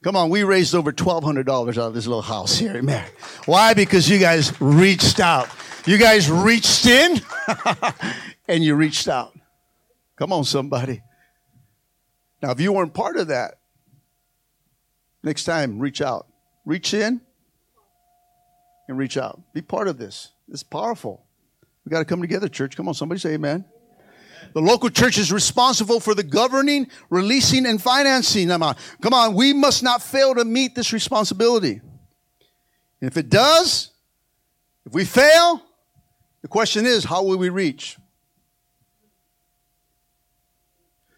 Come 0.01 0.15
on, 0.15 0.29
we 0.29 0.43
raised 0.43 0.75
over 0.75 0.93
$1,200 0.93 1.49
out 1.49 1.77
of 1.77 1.93
this 1.93 2.07
little 2.07 2.21
house 2.21 2.57
here. 2.57 2.75
Amen. 2.77 3.05
Why? 3.45 3.73
Because 3.73 4.07
you 4.07 4.17
guys 4.17 4.59
reached 4.61 5.19
out. 5.19 5.49
You 5.85 5.97
guys 5.97 6.29
reached 6.31 6.85
in 6.85 7.21
and 8.47 8.63
you 8.63 8.75
reached 8.75 9.07
out. 9.07 9.37
Come 10.15 10.31
on, 10.31 10.45
somebody. 10.45 11.01
Now, 12.41 12.51
if 12.51 12.61
you 12.61 12.71
weren't 12.71 12.93
part 12.93 13.17
of 13.17 13.27
that, 13.27 13.55
next 15.21 15.43
time, 15.43 15.79
reach 15.79 16.01
out. 16.01 16.27
Reach 16.65 16.93
in 16.93 17.19
and 18.87 18.97
reach 18.97 19.17
out. 19.17 19.41
Be 19.53 19.61
part 19.61 19.87
of 19.87 19.97
this. 19.97 20.31
It's 20.49 20.63
powerful. 20.63 21.25
We 21.83 21.89
got 21.89 21.99
to 21.99 22.05
come 22.05 22.21
together, 22.21 22.47
church. 22.47 22.77
Come 22.77 22.87
on, 22.87 22.93
somebody 22.93 23.19
say 23.19 23.33
amen. 23.33 23.65
The 24.53 24.61
local 24.61 24.89
church 24.89 25.17
is 25.17 25.31
responsible 25.31 25.99
for 25.99 26.15
the 26.15 26.23
governing, 26.23 26.87
releasing, 27.09 27.65
and 27.65 27.81
financing. 27.81 28.49
Come 28.49 28.63
on, 28.63 28.75
come 29.01 29.13
on. 29.13 29.35
We 29.35 29.53
must 29.53 29.83
not 29.83 30.01
fail 30.01 30.35
to 30.35 30.45
meet 30.45 30.75
this 30.75 30.93
responsibility. 30.93 31.81
And 33.01 33.09
if 33.09 33.17
it 33.17 33.29
does, 33.29 33.91
if 34.85 34.93
we 34.93 35.05
fail, 35.05 35.61
the 36.41 36.47
question 36.47 36.85
is, 36.85 37.03
how 37.03 37.23
will 37.23 37.37
we 37.37 37.49
reach? 37.49 37.97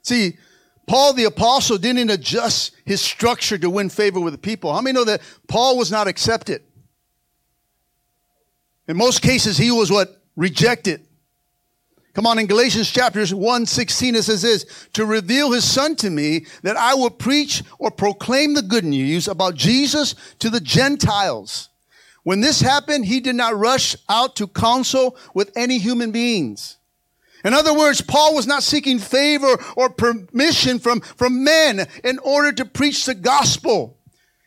See, 0.03 0.38
Paul 0.88 1.13
the 1.13 1.25
apostle 1.25 1.77
didn't 1.77 2.10
adjust 2.10 2.75
his 2.86 3.01
structure 3.01 3.57
to 3.57 3.69
win 3.69 3.89
favor 3.89 4.19
with 4.19 4.34
the 4.34 4.39
people. 4.39 4.73
How 4.73 4.81
many 4.81 4.93
know 4.93 5.05
that 5.05 5.21
Paul 5.47 5.77
was 5.77 5.91
not 5.91 6.07
accepted? 6.07 6.63
In 8.88 8.97
most 8.97 9.21
cases, 9.21 9.57
he 9.57 9.71
was 9.71 9.91
what? 9.91 10.21
Rejected. 10.36 11.07
Come 12.13 12.28
on, 12.28 12.39
in 12.39 12.45
Galatians 12.45 12.91
chapters 12.91 13.34
1, 13.34 13.65
16, 13.65 14.15
it 14.15 14.24
says 14.24 14.41
this, 14.41 14.65
to 14.93 15.06
reveal 15.06 15.52
his 15.54 15.69
son 15.69 15.95
to 15.97 16.10
me 16.10 16.45
that 16.62 16.76
I 16.76 16.93
will 16.93 17.10
preach 17.10 17.63
or 17.80 17.89
proclaim 17.89 18.54
the 18.54 18.62
good 18.62 18.84
news 18.84 19.30
about 19.30 19.56
Jesus 19.56 20.15
to 20.39 20.50
the 20.50 20.60
Gentiles. 20.60 21.69
When 22.24 22.41
this 22.41 22.60
happened, 22.60 23.06
he 23.06 23.21
did 23.21 23.36
not 23.36 23.58
rush 23.58 23.95
out 24.10 24.36
to 24.36 24.47
counsel 24.47 25.15
with 25.34 25.52
any 25.56 25.78
human 25.78 26.12
beings. 26.12 26.78
In 27.43 27.54
other 27.54 27.74
words, 27.74 28.02
Paul 28.02 28.36
was 28.36 28.45
not 28.45 28.62
seeking 28.62 29.00
favor 29.00 29.58
or 29.76 29.89
permission 29.89 30.80
from, 30.80 31.02
from 31.02 31.43
men 31.43 31.88
in 32.04 32.19
order 32.19 32.52
to 32.52 32.65
preach 32.65 33.06
the 33.06 33.15
gospel. 33.15 33.97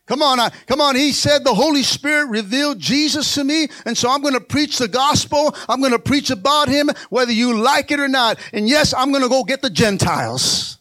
Come 0.06 0.20
on, 0.20 0.38
I, 0.38 0.50
come 0.66 0.82
on. 0.82 0.96
He 0.96 1.12
said 1.12 1.44
the 1.44 1.54
Holy 1.54 1.82
Spirit 1.82 2.28
revealed 2.28 2.78
Jesus 2.78 3.34
to 3.34 3.44
me. 3.44 3.68
And 3.86 3.96
so 3.96 4.10
I'm 4.10 4.20
going 4.20 4.34
to 4.34 4.40
preach 4.40 4.76
the 4.78 4.88
gospel. 4.88 5.54
I'm 5.68 5.80
going 5.80 5.92
to 5.92 5.98
preach 5.98 6.30
about 6.30 6.68
him, 6.68 6.90
whether 7.08 7.32
you 7.32 7.56
like 7.56 7.90
it 7.90 8.00
or 8.00 8.08
not. 8.08 8.38
And 8.52 8.68
yes, 8.68 8.92
I'm 8.92 9.10
going 9.10 9.22
to 9.22 9.30
go 9.30 9.44
get 9.44 9.62
the 9.62 9.70
Gentiles. 9.70 10.78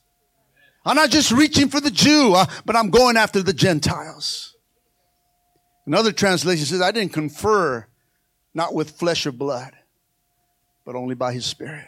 I'm 0.86 0.97
not 0.97 1.09
just 1.09 1.31
reaching 1.31 1.69
for 1.69 1.79
the 1.79 1.91
Jew, 1.91 2.33
uh, 2.36 2.45
but 2.65 2.75
I'm 2.75 2.89
going 2.89 3.15
after 3.15 3.41
the 3.41 3.53
Gentiles. 3.53 4.57
Another 5.86 6.12
translation 6.12 6.65
says, 6.65 6.81
I 6.81 6.91
didn't 6.91 7.13
confer 7.13 7.88
not 8.53 8.73
with 8.73 8.91
flesh 8.91 9.25
or 9.25 9.31
blood, 9.31 9.73
but 10.86 10.95
only 10.95 11.15
by 11.15 11.31
his 11.31 11.45
spirit. 11.45 11.88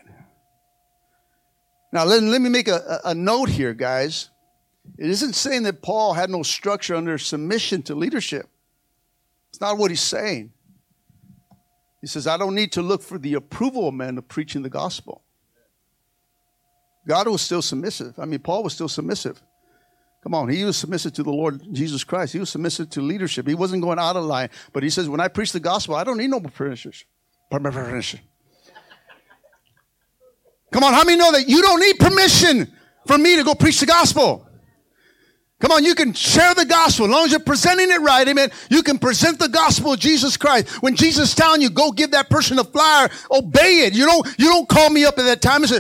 Now, 1.92 2.06
let, 2.06 2.24
let 2.24 2.42
me 2.42 2.50
make 2.50 2.70
a, 2.70 3.02
a 3.04 3.14
note 3.14 3.50
here, 3.50 3.74
guys. 3.74 4.30
It 4.98 5.10
isn't 5.10 5.34
saying 5.34 5.64
that 5.64 5.82
Paul 5.82 6.14
had 6.14 6.30
no 6.30 6.44
structure 6.44 6.96
under 6.96 7.18
submission 7.18 7.82
to 7.84 7.96
leadership. 7.96 8.48
It's 9.50 9.60
not 9.60 9.78
what 9.78 9.92
he's 9.92 10.02
saying. 10.02 10.54
He 12.02 12.08
says, 12.08 12.28
I 12.28 12.38
don't 12.38 12.56
need 12.56 12.72
to 12.74 12.82
look 12.82 13.02
for 13.02 13.18
the 13.18 13.34
approval 13.34 13.88
of 13.88 13.94
men 13.94 14.18
of 14.18 14.28
preaching 14.28 14.62
the 14.62 14.70
gospel. 14.70 15.24
God 17.08 17.28
was 17.28 17.42
still 17.42 17.62
submissive. 17.62 18.18
I 18.18 18.26
mean, 18.26 18.40
Paul 18.40 18.64
was 18.64 18.74
still 18.74 18.90
submissive. 18.90 19.42
Come 20.24 20.34
on, 20.34 20.50
he 20.50 20.64
was 20.64 20.76
submissive 20.76 21.14
to 21.14 21.24
the 21.24 21.32
Lord 21.32 21.62
Jesus 21.72 22.04
Christ. 22.04 22.34
He 22.34 22.40
was 22.40 22.50
submissive 22.50 22.90
to 22.92 23.02
leadership. 23.02 23.48
He 23.48 23.54
wasn't 23.54 23.84
going 23.84 24.00
out 24.00 24.16
of 24.16 24.24
line. 24.24 24.50
But 24.74 24.82
he 24.82 24.90
says, 24.90 25.08
when 25.08 25.20
I 25.20 25.28
preach 25.28 25.52
the 25.52 25.60
gospel, 25.60 25.96
I 25.96 26.04
don't 26.04 26.18
need 26.18 26.32
no 26.32 26.40
permission. 26.40 28.20
Come 30.72 30.84
on, 30.84 30.94
how 30.94 31.04
many 31.04 31.18
know 31.18 31.32
that 31.32 31.48
you 31.48 31.62
don't 31.62 31.80
need 31.80 32.00
permission 32.00 32.74
for 33.06 33.18
me 33.18 33.36
to 33.36 33.44
go 33.44 33.54
preach 33.54 33.80
the 33.80 33.86
gospel? 33.86 34.48
Come 35.62 35.72
on, 35.72 35.86
you 35.86 35.96
can 35.96 36.14
share 36.14 36.54
the 36.54 36.66
gospel. 36.66 37.06
As 37.06 37.12
long 37.12 37.26
as 37.26 37.32
you're 37.32 37.40
presenting 37.40 37.90
it 37.90 38.02
right, 38.02 38.28
amen. 38.28 38.52
You 38.70 38.84
can 38.84 39.00
present 39.00 39.40
the 39.40 39.48
gospel 39.48 39.94
of 39.94 40.00
Jesus 40.00 40.36
Christ. 40.36 40.84
When 40.84 40.96
Jesus 40.96 41.34
telling 41.34 41.62
you, 41.62 41.70
go 41.70 41.92
give 41.92 42.12
that 42.12 42.30
person 42.30 42.60
a 42.60 42.64
flyer, 42.64 43.10
obey 43.32 43.86
it. 43.86 43.94
You 43.94 44.06
don't, 44.06 44.28
you 44.38 44.48
don't 44.48 44.68
call 44.68 44.90
me 44.90 45.06
up 45.06 45.18
at 45.18 45.24
that 45.24 45.42
time 45.42 45.64
and 45.64 45.70
say, 45.70 45.80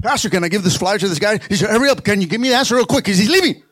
Pastor, 0.00 0.30
can 0.30 0.44
I 0.44 0.48
give 0.48 0.62
this 0.62 0.76
flyer 0.76 0.98
to 0.98 1.08
this 1.08 1.18
guy? 1.18 1.38
He 1.48 1.56
said, 1.56 1.70
hurry 1.70 1.90
up. 1.90 2.04
Can 2.04 2.20
you 2.20 2.28
give 2.28 2.40
me 2.40 2.50
the 2.50 2.54
answer 2.54 2.76
real 2.76 2.86
quick? 2.86 3.04
Because 3.04 3.18
he's 3.18 3.28
leaving. 3.30 3.62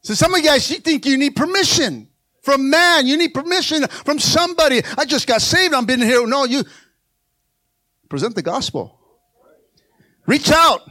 So 0.00 0.14
some 0.14 0.32
of 0.32 0.40
you 0.40 0.46
guys, 0.46 0.70
you 0.70 0.78
think 0.78 1.04
you 1.04 1.18
need 1.18 1.36
permission 1.36 2.08
from 2.40 2.70
man. 2.70 3.06
You 3.06 3.18
need 3.18 3.34
permission 3.34 3.86
from 3.88 4.18
somebody. 4.18 4.80
I 4.96 5.04
just 5.04 5.26
got 5.26 5.42
saved. 5.42 5.74
I'm 5.74 5.84
been 5.84 6.00
here. 6.00 6.26
No, 6.26 6.44
you 6.44 6.64
present 8.08 8.34
the 8.34 8.42
gospel. 8.42 8.98
Reach 10.26 10.50
out. 10.50 10.88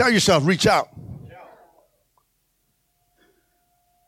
Tell 0.00 0.10
yourself, 0.10 0.46
reach 0.46 0.66
out. 0.66 0.88
You 0.96 1.28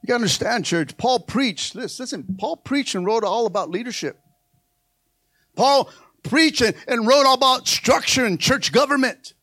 got 0.07 0.15
to 0.15 0.15
understand, 0.15 0.65
church. 0.65 0.97
Paul 0.97 1.21
preached. 1.21 1.75
Listen, 1.75 2.25
Paul 2.39 2.57
preached 2.57 2.95
and 2.95 3.05
wrote 3.05 3.25
all 3.25 3.45
about 3.45 3.69
leadership. 3.69 4.19
Paul 5.55 5.91
preached 6.23 6.63
and, 6.63 6.75
and 6.89 7.07
wrote 7.07 7.27
all 7.27 7.35
about 7.35 7.69
structure 7.69 8.25
and 8.25 8.41
church 8.41 8.73
government. 8.73 9.35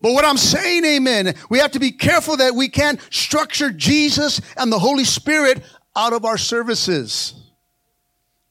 But 0.00 0.12
what 0.12 0.24
I'm 0.24 0.36
saying, 0.36 0.84
amen, 0.84 1.34
we 1.48 1.58
have 1.58 1.72
to 1.72 1.80
be 1.80 1.90
careful 1.90 2.36
that 2.36 2.54
we 2.54 2.68
can't 2.68 3.00
structure 3.12 3.72
Jesus 3.72 4.40
and 4.56 4.70
the 4.70 4.78
Holy 4.78 5.02
Spirit 5.02 5.64
out 5.96 6.12
of 6.12 6.24
our 6.24 6.38
services 6.38 7.34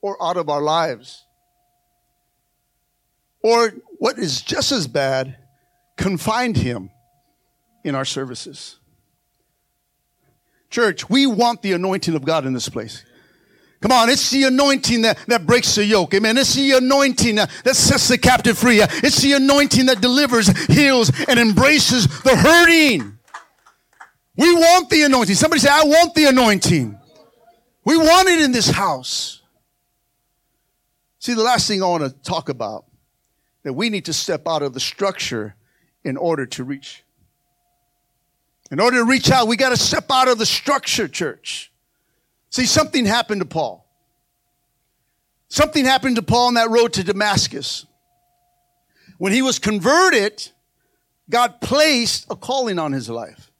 or 0.01 0.21
out 0.21 0.35
of 0.35 0.49
our 0.49 0.61
lives. 0.61 1.23
Or 3.41 3.71
what 3.99 4.19
is 4.19 4.41
just 4.41 4.73
as 4.73 4.85
bad, 4.85 5.37
confined 5.99 6.57
him 6.57 6.89
in 7.83 7.93
our 7.93 8.05
services. 8.05 8.77
Church, 10.69 11.09
we 11.09 11.27
want 11.27 11.61
the 11.61 11.73
anointing 11.73 12.15
of 12.15 12.23
God 12.23 12.45
in 12.45 12.53
this 12.53 12.69
place. 12.69 13.03
Come 13.81 13.91
on, 13.91 14.09
it's 14.09 14.29
the 14.29 14.43
anointing 14.43 15.03
that, 15.03 15.17
that 15.27 15.45
breaks 15.45 15.75
the 15.75 15.85
yoke. 15.85 16.13
Amen. 16.13 16.37
It's 16.37 16.53
the 16.53 16.71
anointing 16.71 17.35
that, 17.35 17.49
that 17.63 17.75
sets 17.75 18.07
the 18.07 18.17
captive 18.17 18.57
free. 18.57 18.79
It's 18.81 19.21
the 19.21 19.33
anointing 19.33 19.85
that 19.87 20.01
delivers, 20.01 20.47
heals, 20.67 21.11
and 21.27 21.39
embraces 21.39 22.07
the 22.23 22.35
hurting. 22.35 23.17
We 24.35 24.53
want 24.53 24.89
the 24.89 25.03
anointing. 25.03 25.35
Somebody 25.35 25.59
say, 25.61 25.69
I 25.69 25.83
want 25.83 26.13
the 26.15 26.25
anointing. 26.25 26.97
We 27.83 27.97
want 27.97 28.29
it 28.29 28.41
in 28.41 28.51
this 28.51 28.69
house. 28.69 29.41
See, 31.19 31.33
the 31.33 31.43
last 31.43 31.67
thing 31.67 31.83
I 31.83 31.87
want 31.87 32.03
to 32.03 32.09
talk 32.29 32.47
about 32.47 32.85
that 33.63 33.73
we 33.73 33.89
need 33.89 34.05
to 34.05 34.13
step 34.13 34.47
out 34.47 34.61
of 34.61 34.73
the 34.73 34.79
structure 34.79 35.55
in 36.03 36.17
order 36.17 36.45
to 36.45 36.63
reach. 36.63 37.03
In 38.71 38.79
order 38.79 38.97
to 38.97 39.05
reach 39.05 39.31
out, 39.31 39.47
we 39.47 39.57
got 39.57 39.69
to 39.69 39.77
step 39.77 40.05
out 40.11 40.27
of 40.27 40.37
the 40.37 40.45
structure, 40.45 41.07
church. 41.07 41.71
See, 42.49 42.65
something 42.65 43.05
happened 43.05 43.41
to 43.41 43.47
Paul. 43.47 43.85
Something 45.49 45.85
happened 45.85 46.17
to 46.17 46.21
Paul 46.21 46.47
on 46.47 46.53
that 46.55 46.69
road 46.69 46.93
to 46.93 47.03
Damascus. 47.03 47.85
When 49.17 49.33
he 49.33 49.41
was 49.41 49.59
converted, 49.59 50.47
God 51.29 51.59
placed 51.61 52.27
a 52.29 52.35
calling 52.35 52.79
on 52.79 52.91
his 52.91 53.09
life. 53.09 53.51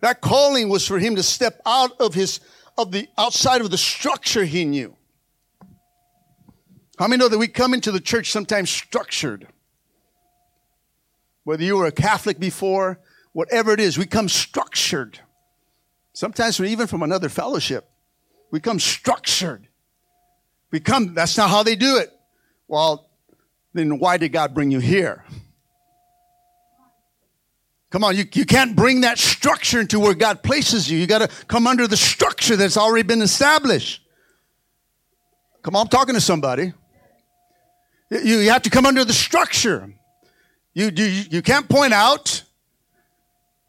That 0.00 0.20
calling 0.20 0.68
was 0.68 0.86
for 0.86 0.98
him 0.98 1.16
to 1.16 1.22
step 1.22 1.60
out 1.66 2.00
of 2.00 2.14
his 2.14 2.40
of 2.78 2.92
the 2.92 3.08
outside 3.16 3.62
of 3.62 3.70
the 3.70 3.78
structure 3.78 4.44
he 4.44 4.66
knew. 4.66 4.94
How 6.98 7.08
many 7.08 7.18
know 7.18 7.28
that 7.28 7.38
we 7.38 7.48
come 7.48 7.74
into 7.74 7.90
the 7.90 8.00
church 8.00 8.30
sometimes 8.30 8.70
structured? 8.70 9.48
Whether 11.46 11.62
you 11.62 11.76
were 11.76 11.86
a 11.86 11.92
Catholic 11.92 12.40
before, 12.40 12.98
whatever 13.32 13.70
it 13.70 13.78
is, 13.78 13.96
we 13.96 14.04
come 14.04 14.28
structured. 14.28 15.20
Sometimes 16.12 16.58
we're 16.58 16.66
even 16.66 16.88
from 16.88 17.04
another 17.04 17.28
fellowship, 17.28 17.88
we 18.50 18.58
come 18.58 18.80
structured. 18.80 19.68
We 20.72 20.80
come, 20.80 21.14
that's 21.14 21.36
not 21.36 21.48
how 21.48 21.62
they 21.62 21.76
do 21.76 21.98
it. 21.98 22.10
Well, 22.66 23.08
then 23.72 24.00
why 24.00 24.16
did 24.16 24.30
God 24.30 24.54
bring 24.54 24.72
you 24.72 24.80
here? 24.80 25.24
Come 27.90 28.02
on, 28.02 28.16
you, 28.16 28.24
you 28.34 28.44
can't 28.44 28.74
bring 28.74 29.02
that 29.02 29.16
structure 29.16 29.80
into 29.80 30.00
where 30.00 30.14
God 30.14 30.42
places 30.42 30.90
you. 30.90 30.98
You 30.98 31.06
got 31.06 31.30
to 31.30 31.46
come 31.46 31.68
under 31.68 31.86
the 31.86 31.96
structure 31.96 32.56
that's 32.56 32.76
already 32.76 33.06
been 33.06 33.22
established. 33.22 34.02
Come 35.62 35.76
on, 35.76 35.82
I'm 35.82 35.88
talking 35.88 36.16
to 36.16 36.20
somebody. 36.20 36.72
You, 38.10 38.18
you 38.18 38.50
have 38.50 38.62
to 38.62 38.70
come 38.70 38.84
under 38.84 39.04
the 39.04 39.12
structure. 39.12 39.92
You, 40.76 40.92
you, 40.94 41.24
you 41.30 41.40
can't 41.40 41.66
point 41.70 41.94
out 41.94 42.42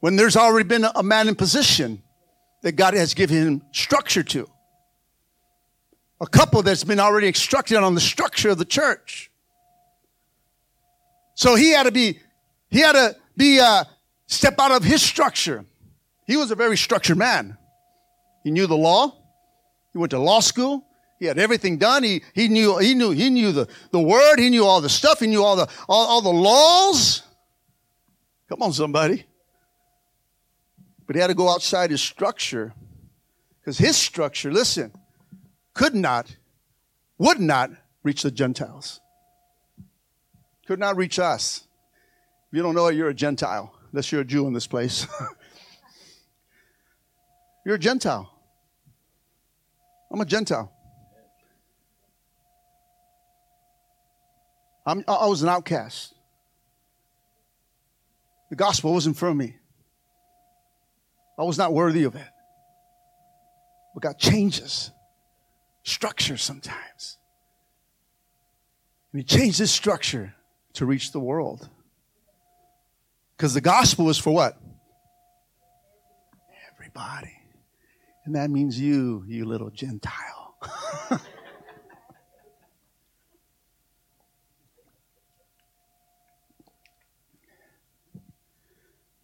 when 0.01 0.17
there's 0.17 0.35
already 0.35 0.67
been 0.67 0.85
a 0.93 1.01
man 1.01 1.29
in 1.29 1.35
position 1.35 2.03
that 2.63 2.73
God 2.73 2.95
has 2.95 3.13
given 3.13 3.37
him 3.37 3.61
structure 3.71 4.23
to. 4.23 4.49
A 6.19 6.27
couple 6.27 6.61
that's 6.63 6.83
been 6.83 6.99
already 6.99 7.27
instructed 7.27 7.77
on 7.77 7.95
the 7.95 8.01
structure 8.01 8.49
of 8.49 8.57
the 8.57 8.65
church. 8.65 9.31
So 11.35 11.55
he 11.55 11.71
had 11.71 11.83
to 11.83 11.93
be, 11.93 12.19
he 12.69 12.79
had 12.81 12.91
to 12.91 13.15
be, 13.37 13.61
uh, 13.61 13.85
step 14.25 14.55
out 14.59 14.73
of 14.73 14.83
his 14.83 15.01
structure. 15.01 15.63
He 16.25 16.35
was 16.35 16.51
a 16.51 16.55
very 16.55 16.75
structured 16.75 17.17
man. 17.17 17.57
He 18.43 18.51
knew 18.51 18.67
the 18.67 18.75
law. 18.75 19.15
He 19.93 19.97
went 19.97 20.11
to 20.11 20.19
law 20.19 20.41
school. 20.41 20.85
He 21.19 21.25
had 21.25 21.39
everything 21.39 21.77
done. 21.77 22.03
He, 22.03 22.21
he 22.33 22.47
knew, 22.47 22.77
he 22.77 22.93
knew, 22.93 23.11
he 23.11 23.29
knew 23.29 23.51
the, 23.51 23.67
the 23.91 23.99
word. 23.99 24.37
He 24.37 24.49
knew 24.49 24.65
all 24.65 24.81
the 24.81 24.89
stuff. 24.89 25.19
He 25.19 25.27
knew 25.27 25.43
all 25.43 25.55
the, 25.55 25.67
all, 25.89 26.07
all 26.07 26.21
the 26.21 26.29
laws. 26.29 27.23
Come 28.49 28.61
on, 28.61 28.71
somebody. 28.71 29.25
But 31.05 31.15
he 31.15 31.21
had 31.21 31.27
to 31.27 31.33
go 31.33 31.49
outside 31.49 31.89
his 31.89 32.01
structure 32.01 32.73
because 33.59 33.77
his 33.77 33.97
structure, 33.97 34.51
listen, 34.51 34.91
could 35.73 35.95
not, 35.95 36.35
would 37.17 37.39
not 37.39 37.71
reach 38.03 38.23
the 38.23 38.31
Gentiles. 38.31 38.99
Could 40.67 40.79
not 40.79 40.97
reach 40.97 41.17
us. 41.17 41.65
If 42.51 42.57
you 42.57 42.61
don't 42.61 42.75
know 42.75 42.87
it, 42.87 42.95
you're 42.95 43.09
a 43.09 43.13
Gentile, 43.13 43.73
unless 43.91 44.11
you're 44.11 44.21
a 44.21 44.25
Jew 44.25 44.47
in 44.47 44.53
this 44.53 44.67
place. 44.67 45.07
you're 47.65 47.75
a 47.75 47.79
Gentile. 47.79 48.31
I'm 50.11 50.21
a 50.21 50.25
Gentile. 50.25 50.71
I'm, 54.87 55.03
i 55.05 55.27
was 55.27 55.43
an 55.43 55.49
outcast. 55.49 56.15
The 58.49 58.55
gospel 58.55 58.93
wasn't 58.93 59.17
for 59.17 59.33
me. 59.35 59.57
I 61.37 61.43
was 61.43 61.57
not 61.57 61.73
worthy 61.73 62.05
of 62.05 62.15
it. 62.15 62.27
But 63.93 64.03
God 64.03 64.17
changes 64.17 64.91
structure 65.83 66.37
sometimes. 66.37 67.17
And 69.11 69.19
He 69.19 69.25
changed 69.25 69.59
this 69.59 69.71
structure 69.71 70.33
to 70.73 70.85
reach 70.85 71.11
the 71.11 71.19
world. 71.19 71.67
Because 73.35 73.53
the 73.53 73.61
gospel 73.61 74.09
is 74.09 74.17
for 74.17 74.33
what? 74.33 74.57
Everybody. 76.73 77.33
And 78.23 78.35
that 78.35 78.49
means 78.49 78.79
you, 78.79 79.25
you 79.27 79.43
little 79.43 79.69
Gentile. 79.69 80.55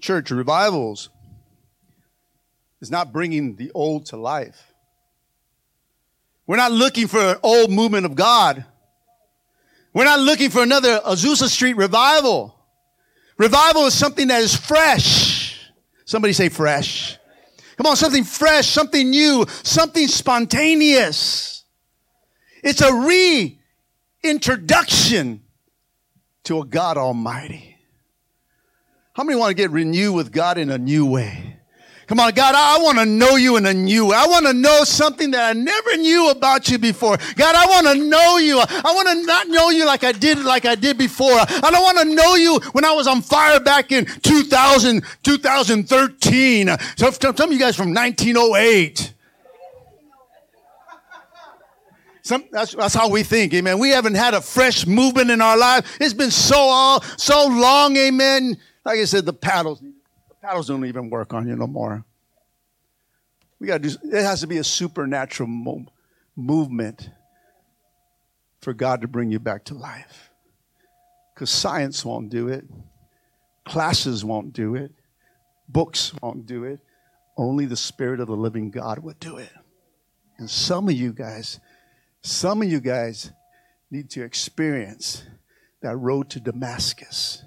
church 0.04 0.30
revivals 0.32 1.10
is 2.82 2.92
not 2.92 3.13
bringing 3.13 3.56
the 3.56 3.72
old 3.74 4.06
to 4.08 4.18
life. 4.18 4.74
We're 6.46 6.58
not 6.58 6.74
looking 6.74 7.08
for 7.08 7.20
an 7.20 7.38
old 7.42 7.72
movement 7.72 8.06
of 8.06 8.13
God. 8.13 8.66
We're 9.94 10.04
not 10.04 10.20
looking 10.20 10.50
for 10.50 10.62
another 10.62 11.00
Azusa 11.00 11.48
Street 11.48 11.78
revival. 11.78 12.54
Revival 13.38 13.86
is 13.86 13.94
something 13.94 14.28
that 14.28 14.42
is 14.42 14.54
fresh. 14.54 15.72
Somebody 16.04 16.34
say 16.34 16.50
fresh. 16.50 17.18
Come 17.78 17.86
on, 17.88 17.96
something 17.96 18.26
fresh, 18.26 18.68
something 18.68 19.10
new, 19.10 19.46
something 19.63 20.10
spontaneous. 20.10 21.63
It's 22.62 22.82
a 22.82 22.94
reintroduction 24.24 25.44
to 26.44 26.60
a 26.60 26.66
God 26.66 26.98
Almighty. 26.98 27.73
How 29.13 29.23
many 29.23 29.38
want 29.38 29.52
to 29.52 29.54
get 29.54 29.69
renewed 29.69 30.13
with 30.13 30.32
God 30.32 30.58
in 30.58 30.71
a 30.71 30.78
new 30.80 31.06
way? 31.06 31.58
Come 32.08 32.19
on, 32.19 32.34
God, 32.34 32.56
I 32.56 32.84
want 32.84 32.97
to 32.97 33.06
know 33.06 33.36
you 33.36 33.58
in 33.58 33.65
a 33.67 33.73
new 33.73 34.08
way. 34.08 34.17
I 34.17 34.26
want 34.26 34.47
to 34.47 34.54
know 34.54 34.84
something 34.84 35.32
that 35.32 35.49
I 35.49 35.54
never 35.54 35.97
knew 35.97 36.32
about 36.32 36.67
you 36.67 36.80
before. 36.80 37.17
God, 37.36 37.56
I 37.56 37.65
want 37.67 37.88
to 37.88 38.04
know 38.04 38.38
you. 38.38 38.60
I 38.60 38.91
want 38.93 39.08
to 39.10 39.26
not 39.26 39.47
know 39.47 39.69
you 39.69 39.86
like 39.86 40.04
I 40.04 40.13
did, 40.13 40.39
like 40.43 40.65
I 40.65 40.73
did 40.73 40.97
before. 40.97 41.32
I 41.32 41.69
don't 41.71 41.84
want 41.84 41.99
to 41.99 42.06
know 42.06 42.36
you 42.36 42.60
when 42.71 42.84
I 42.84 42.91
was 42.91 43.06
on 43.06 43.21
fire 43.21 43.60
back 43.60 43.91
in 43.91 44.06
2000, 44.06 45.04
2013. 45.21 46.69
So 46.97 47.12
some 47.12 47.34
of 47.38 47.54
you 47.54 47.60
guys 47.60 47.76
from 47.76 47.93
1908. 47.93 49.13
Some, 52.23 52.45
that's, 52.52 52.73
that's 52.73 52.95
how 52.95 53.10
we 53.10 53.23
think, 53.23 53.54
amen. 53.54 53.80
We 53.80 53.89
haven't 53.89 54.15
had 54.15 54.34
a 54.34 54.41
fresh 54.41 54.88
movement 54.88 55.30
in 55.30 55.41
our 55.41 55.58
life. 55.58 55.97
It's 56.02 56.13
been 56.13 56.32
so 56.32 56.58
all, 56.58 57.02
so 57.17 57.47
long, 57.47 57.95
amen. 57.97 58.58
Like 58.86 59.00
I 59.00 59.06
said, 59.06 59.26
the 59.26 59.34
paddles, 59.34 59.80
the 59.80 60.36
paddles 60.41 60.67
don't 60.67 60.86
even 60.86 61.10
work 61.10 61.34
on 61.34 61.48
you 61.48 61.56
no 61.56 61.67
more. 61.67 62.04
We 63.60 63.67
got 63.67 63.82
to 63.82 63.89
do, 63.89 63.98
it 64.12 64.24
has 64.24 64.41
to 64.41 64.48
be 64.48 64.58
a 64.58 64.63
supernatural 64.63 65.48
mo- 65.48 65.86
movement 66.36 67.10
for 68.60 68.74
God 68.74 69.02
to 69.02 69.08
bring 69.08 69.32
you 69.32 69.39
back 69.39 69.65
to 69.65 69.74
life. 69.74 70.30
Because 71.34 71.50
science 71.50 72.04
won't 72.04 72.30
do 72.30 72.50
it, 72.50 72.65
classes 73.65 74.26
won't 74.26 74.54
do 74.54 74.76
it, 74.76 74.91
books 75.67 76.13
won't 76.22 76.46
do 76.46 76.63
it. 76.65 76.80
Only 77.36 77.65
the 77.65 77.78
Spirit 77.78 78.19
of 78.19 78.28
the 78.28 78.36
living 78.36 78.69
God 78.69 79.00
would 79.00 79.19
do 79.19 79.38
it. 79.38 79.50
And 80.38 80.50
some 80.50 80.88
of 80.88 80.93
you 80.93 81.13
guys, 81.13 81.60
some 82.22 82.62
of 82.62 82.69
you 82.69 82.80
guys 82.80 83.32
need 83.89 84.10
to 84.12 84.24
experience 84.24 85.24
that 85.82 85.96
road 85.96 86.30
to 86.32 86.39
Damascus 86.39 87.43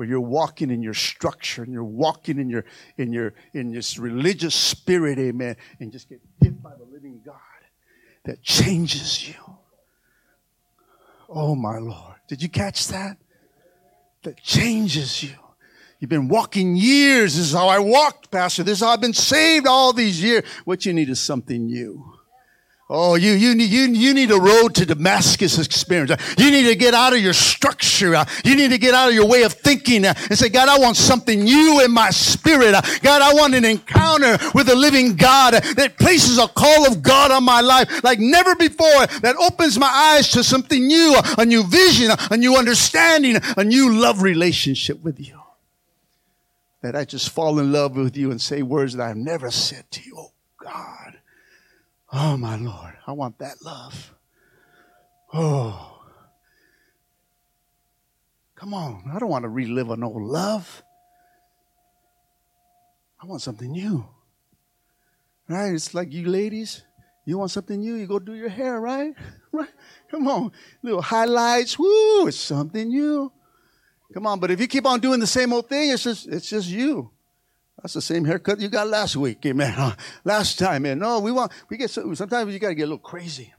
where 0.00 0.08
you're 0.08 0.18
walking 0.18 0.70
in 0.70 0.82
your 0.82 0.94
structure 0.94 1.62
and 1.62 1.74
you're 1.74 1.84
walking 1.84 2.38
in 2.38 2.48
your 2.48 2.64
in 2.96 3.12
your 3.12 3.34
in 3.52 3.70
this 3.70 3.98
religious 3.98 4.54
spirit, 4.54 5.18
amen, 5.18 5.54
and 5.78 5.92
just 5.92 6.08
get 6.08 6.22
hit 6.42 6.62
by 6.62 6.70
the 6.78 6.84
living 6.84 7.20
God 7.22 7.36
that 8.24 8.42
changes 8.42 9.28
you. 9.28 9.34
Oh 11.28 11.54
my 11.54 11.76
Lord. 11.76 12.14
Did 12.28 12.42
you 12.42 12.48
catch 12.48 12.88
that? 12.88 13.18
That 14.22 14.42
changes 14.42 15.22
you. 15.22 15.34
You've 15.98 16.08
been 16.08 16.28
walking 16.28 16.76
years. 16.76 17.36
This 17.36 17.48
is 17.48 17.52
how 17.52 17.68
I 17.68 17.78
walked, 17.78 18.30
Pastor. 18.30 18.62
This 18.62 18.78
is 18.78 18.82
how 18.82 18.92
I've 18.92 19.02
been 19.02 19.12
saved 19.12 19.66
all 19.66 19.92
these 19.92 20.22
years. 20.22 20.46
What 20.64 20.86
you 20.86 20.94
need 20.94 21.10
is 21.10 21.20
something 21.20 21.66
new. 21.66 22.19
Oh, 22.92 23.14
you, 23.14 23.30
you, 23.34 23.54
need, 23.54 23.70
you, 23.70 23.82
you 23.82 24.12
need 24.14 24.32
a 24.32 24.36
road 24.36 24.74
to 24.74 24.84
Damascus 24.84 25.64
experience. 25.64 26.10
You 26.36 26.50
need 26.50 26.66
to 26.66 26.74
get 26.74 26.92
out 26.92 27.12
of 27.12 27.20
your 27.20 27.32
structure. 27.32 28.16
You 28.44 28.56
need 28.56 28.70
to 28.70 28.78
get 28.78 28.94
out 28.94 29.08
of 29.10 29.14
your 29.14 29.28
way 29.28 29.44
of 29.44 29.52
thinking 29.52 30.04
and 30.04 30.36
say, 30.36 30.48
God, 30.48 30.68
I 30.68 30.76
want 30.80 30.96
something 30.96 31.38
new 31.38 31.80
in 31.84 31.92
my 31.92 32.10
spirit. 32.10 32.72
God, 33.00 33.22
I 33.22 33.32
want 33.32 33.54
an 33.54 33.64
encounter 33.64 34.38
with 34.56 34.66
the 34.66 34.74
living 34.74 35.14
God 35.14 35.54
that 35.54 35.98
places 35.98 36.38
a 36.38 36.48
call 36.48 36.88
of 36.88 37.00
God 37.00 37.30
on 37.30 37.44
my 37.44 37.60
life 37.60 38.02
like 38.02 38.18
never 38.18 38.56
before, 38.56 39.06
that 39.20 39.36
opens 39.40 39.78
my 39.78 39.86
eyes 39.86 40.28
to 40.32 40.42
something 40.42 40.84
new, 40.84 41.14
a 41.38 41.46
new 41.46 41.62
vision, 41.62 42.10
a 42.32 42.36
new 42.36 42.56
understanding, 42.56 43.36
a 43.56 43.62
new 43.62 43.94
love 44.00 44.20
relationship 44.20 45.00
with 45.04 45.20
you. 45.20 45.40
That 46.82 46.96
I 46.96 47.04
just 47.04 47.30
fall 47.30 47.60
in 47.60 47.70
love 47.70 47.94
with 47.94 48.16
you 48.16 48.32
and 48.32 48.40
say 48.40 48.62
words 48.62 48.94
that 48.94 49.08
I've 49.08 49.16
never 49.16 49.52
said 49.52 49.88
to 49.92 50.02
you. 50.02 50.16
Oh, 50.18 50.32
God. 50.58 51.09
Oh, 52.12 52.36
my 52.36 52.56
Lord, 52.56 52.96
I 53.06 53.12
want 53.12 53.38
that 53.38 53.62
love. 53.62 54.14
Oh. 55.32 56.00
Come 58.56 58.74
on, 58.74 59.10
I 59.14 59.18
don't 59.18 59.30
want 59.30 59.44
to 59.44 59.48
relive 59.48 59.90
an 59.90 60.04
old 60.04 60.22
love. 60.22 60.82
I 63.22 63.26
want 63.26 63.42
something 63.42 63.70
new. 63.70 64.06
Right? 65.48 65.72
It's 65.72 65.94
like 65.94 66.12
you 66.12 66.26
ladies, 66.26 66.82
you 67.24 67.38
want 67.38 67.50
something 67.50 67.80
new, 67.80 67.94
you 67.94 68.06
go 68.06 68.18
do 68.18 68.34
your 68.34 68.48
hair, 68.48 68.80
right? 68.80 69.14
Right? 69.52 69.68
Come 70.08 70.28
on. 70.28 70.52
Little 70.80 71.02
highlights, 71.02 71.76
woo, 71.76 72.28
it's 72.28 72.36
something 72.38 72.86
new. 72.86 73.32
Come 74.14 74.24
on, 74.24 74.38
but 74.38 74.52
if 74.52 74.60
you 74.60 74.68
keep 74.68 74.86
on 74.86 75.00
doing 75.00 75.18
the 75.18 75.26
same 75.26 75.52
old 75.52 75.68
thing, 75.68 75.90
it's 75.90 76.04
just 76.04 76.28
it's 76.28 76.48
just 76.48 76.68
you. 76.68 77.10
That's 77.82 77.94
the 77.94 78.02
same 78.02 78.24
haircut 78.24 78.60
you 78.60 78.68
got 78.68 78.88
last 78.88 79.16
week, 79.16 79.44
eh, 79.46 79.50
amen. 79.50 79.94
Last 80.24 80.58
time, 80.58 80.82
man. 80.82 80.98
No, 80.98 81.20
we 81.20 81.32
want 81.32 81.52
we 81.68 81.76
get 81.76 81.90
so, 81.90 82.12
sometimes 82.14 82.52
you 82.52 82.58
gotta 82.58 82.74
get 82.74 82.82
a 82.82 82.86
little 82.86 82.98
crazy. 82.98 83.54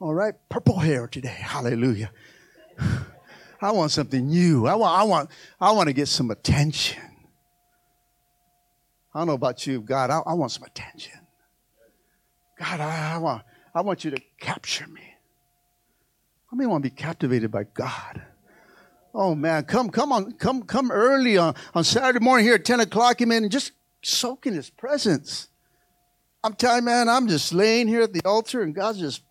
All 0.00 0.14
right, 0.14 0.34
purple 0.48 0.78
hair 0.78 1.06
today. 1.06 1.28
Hallelujah. 1.28 2.10
I 3.62 3.70
want 3.70 3.92
something 3.92 4.26
new. 4.26 4.66
I 4.66 4.74
want 4.74 4.98
I 4.98 5.02
want 5.04 5.30
I 5.60 5.72
want 5.72 5.88
to 5.88 5.92
get 5.92 6.08
some 6.08 6.30
attention. 6.30 7.02
I 9.14 9.20
don't 9.20 9.26
know 9.28 9.34
about 9.34 9.66
you, 9.66 9.80
God. 9.80 10.10
I, 10.10 10.20
I 10.20 10.34
want 10.34 10.52
some 10.52 10.64
attention. 10.64 11.12
God, 12.58 12.80
I, 12.80 13.14
I, 13.14 13.18
want, 13.18 13.42
I 13.74 13.80
want 13.82 14.04
you 14.04 14.10
to 14.12 14.22
capture 14.40 14.86
me. 14.86 15.02
How 16.50 16.56
many 16.56 16.66
want 16.66 16.84
to 16.84 16.90
be 16.90 16.96
captivated 16.96 17.50
by 17.50 17.64
God? 17.64 18.22
Oh 19.14 19.34
man, 19.34 19.64
come, 19.64 19.90
come 19.90 20.10
on, 20.10 20.32
come, 20.32 20.62
come 20.62 20.90
early 20.90 21.36
on, 21.36 21.54
on 21.74 21.84
Saturday 21.84 22.24
morning 22.24 22.46
here 22.46 22.54
at 22.54 22.64
10 22.64 22.80
o'clock, 22.80 23.20
amen, 23.20 23.42
and 23.42 23.52
just 23.52 23.72
soak 24.02 24.46
in 24.46 24.54
his 24.54 24.70
presence. 24.70 25.48
I'm 26.42 26.54
telling 26.54 26.78
you, 26.78 26.86
man, 26.86 27.08
I'm 27.08 27.28
just 27.28 27.52
laying 27.52 27.88
here 27.88 28.02
at 28.02 28.12
the 28.12 28.22
altar 28.24 28.62
and 28.62 28.74
God's 28.74 28.98
just 28.98 29.22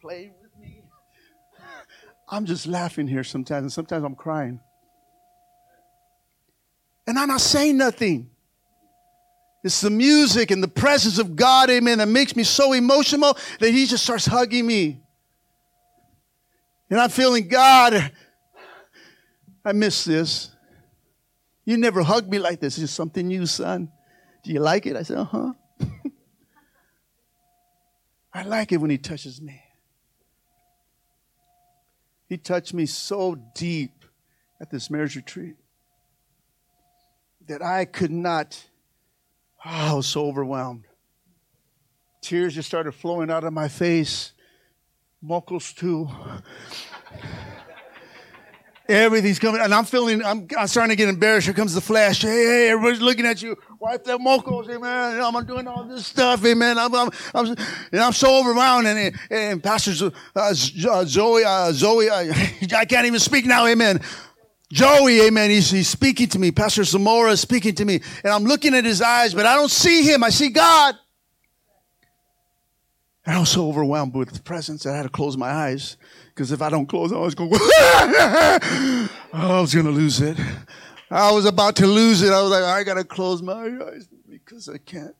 playing 0.00 0.32
with 0.40 0.50
me. 0.58 0.82
I'm 2.28 2.46
just 2.46 2.66
laughing 2.66 3.06
here 3.06 3.22
sometimes, 3.22 3.62
and 3.62 3.72
sometimes 3.72 4.04
I'm 4.04 4.14
crying. 4.14 4.60
And 7.06 7.18
I'm 7.18 7.28
not 7.28 7.40
saying 7.40 7.76
nothing. 7.76 8.30
It's 9.62 9.80
the 9.80 9.90
music 9.90 10.50
and 10.50 10.62
the 10.62 10.68
presence 10.68 11.18
of 11.18 11.36
God, 11.36 11.70
amen, 11.70 11.98
that 11.98 12.08
makes 12.08 12.34
me 12.34 12.44
so 12.44 12.72
emotional 12.72 13.36
that 13.60 13.70
He 13.70 13.86
just 13.86 14.04
starts 14.04 14.26
hugging 14.26 14.66
me. 14.66 15.02
And 16.88 17.00
I'm 17.00 17.10
feeling, 17.10 17.48
God, 17.48 18.12
I 19.64 19.72
miss 19.72 20.04
this. 20.04 20.50
You 21.64 21.76
never 21.76 22.02
hugged 22.02 22.30
me 22.30 22.38
like 22.38 22.60
this. 22.60 22.78
It's 22.78 22.92
something 22.92 23.26
new, 23.26 23.46
son. 23.46 23.90
Do 24.44 24.52
you 24.52 24.60
like 24.60 24.86
it? 24.86 24.94
I 24.94 25.02
said, 25.02 25.18
uh 25.18 25.24
huh. 25.24 25.52
I 28.32 28.44
like 28.44 28.70
it 28.70 28.76
when 28.76 28.90
He 28.90 28.98
touches 28.98 29.42
me. 29.42 29.60
He 32.28 32.36
touched 32.36 32.74
me 32.74 32.86
so 32.86 33.36
deep 33.54 34.04
at 34.60 34.70
this 34.70 34.90
marriage 34.90 35.16
retreat 35.16 35.56
that 37.46 37.62
I 37.62 37.84
could 37.84 38.10
not, 38.10 38.60
oh, 39.64 39.70
I 39.70 39.94
was 39.94 40.06
so 40.06 40.26
overwhelmed. 40.26 40.84
Tears 42.20 42.54
just 42.54 42.68
started 42.68 42.92
flowing 42.92 43.30
out 43.30 43.44
of 43.44 43.52
my 43.52 43.68
face, 43.68 44.32
mocos 45.24 45.74
too. 45.74 46.08
Everything's 48.88 49.40
coming, 49.40 49.60
and 49.60 49.74
I'm 49.74 49.84
feeling, 49.84 50.24
I'm, 50.24 50.46
I'm, 50.56 50.68
starting 50.68 50.90
to 50.90 50.96
get 50.96 51.08
embarrassed. 51.08 51.46
Here 51.46 51.54
comes 51.54 51.74
the 51.74 51.80
flash. 51.80 52.22
Hey, 52.22 52.28
hey, 52.28 52.68
everybody's 52.68 53.00
looking 53.00 53.26
at 53.26 53.42
you. 53.42 53.56
Wipe 53.80 54.04
that 54.04 54.20
mocos, 54.20 54.68
hey 54.68 54.76
man. 54.76 55.20
I'm 55.20 55.44
doing 55.44 55.66
all 55.66 55.82
this 55.84 56.06
stuff, 56.06 56.42
hey 56.42 56.54
man. 56.54 56.78
I'm, 56.78 56.94
I'm, 56.94 57.10
I'm, 57.34 57.46
and 57.90 58.00
I'm 58.00 58.12
so 58.12 58.38
overwhelmed. 58.38 58.86
And, 58.86 59.16
and 59.28 59.60
Pastor 59.62 60.12
uh, 60.36 60.54
Zoe, 60.54 61.42
uh, 61.44 61.72
Zoe, 61.72 62.08
uh, 62.08 62.32
I 62.76 62.84
can't 62.84 63.06
even 63.06 63.18
speak 63.18 63.44
now, 63.44 63.66
amen. 63.66 64.00
Joey, 64.72 65.20
amen, 65.22 65.50
he's, 65.50 65.70
he's 65.70 65.88
speaking 65.88 66.28
to 66.28 66.38
me. 66.38 66.52
Pastor 66.52 66.84
Zamora 66.84 67.32
is 67.32 67.40
speaking 67.40 67.74
to 67.76 67.84
me. 67.84 68.00
And 68.22 68.32
I'm 68.32 68.44
looking 68.44 68.74
at 68.74 68.84
his 68.84 69.02
eyes, 69.02 69.34
but 69.34 69.46
I 69.46 69.56
don't 69.56 69.70
see 69.70 70.02
him. 70.02 70.22
I 70.22 70.30
see 70.30 70.50
God. 70.50 70.96
And 73.26 73.36
I 73.36 73.40
was 73.40 73.48
so 73.48 73.68
overwhelmed 73.68 74.14
with 74.14 74.30
the 74.30 74.40
presence 74.40 74.84
that 74.84 74.94
I 74.94 74.96
had 74.98 75.02
to 75.02 75.08
close 75.08 75.36
my 75.36 75.50
eyes. 75.50 75.96
Because 76.28 76.52
if 76.52 76.62
I 76.62 76.70
don't 76.70 76.86
close, 76.86 77.12
I 77.12 77.18
was 77.18 77.34
going, 77.34 77.50
I 77.52 79.08
was 79.32 79.74
going 79.74 79.86
to 79.86 79.92
lose 79.92 80.20
it. 80.20 80.38
I 81.10 81.32
was 81.32 81.44
about 81.44 81.76
to 81.76 81.86
lose 81.86 82.22
it. 82.22 82.32
I 82.32 82.40
was 82.40 82.50
like, 82.52 82.62
I 82.62 82.84
got 82.84 82.94
to 82.94 83.04
close 83.04 83.42
my 83.42 83.52
eyes 83.52 84.08
because 84.28 84.68
I 84.68 84.78
can't. 84.78 85.14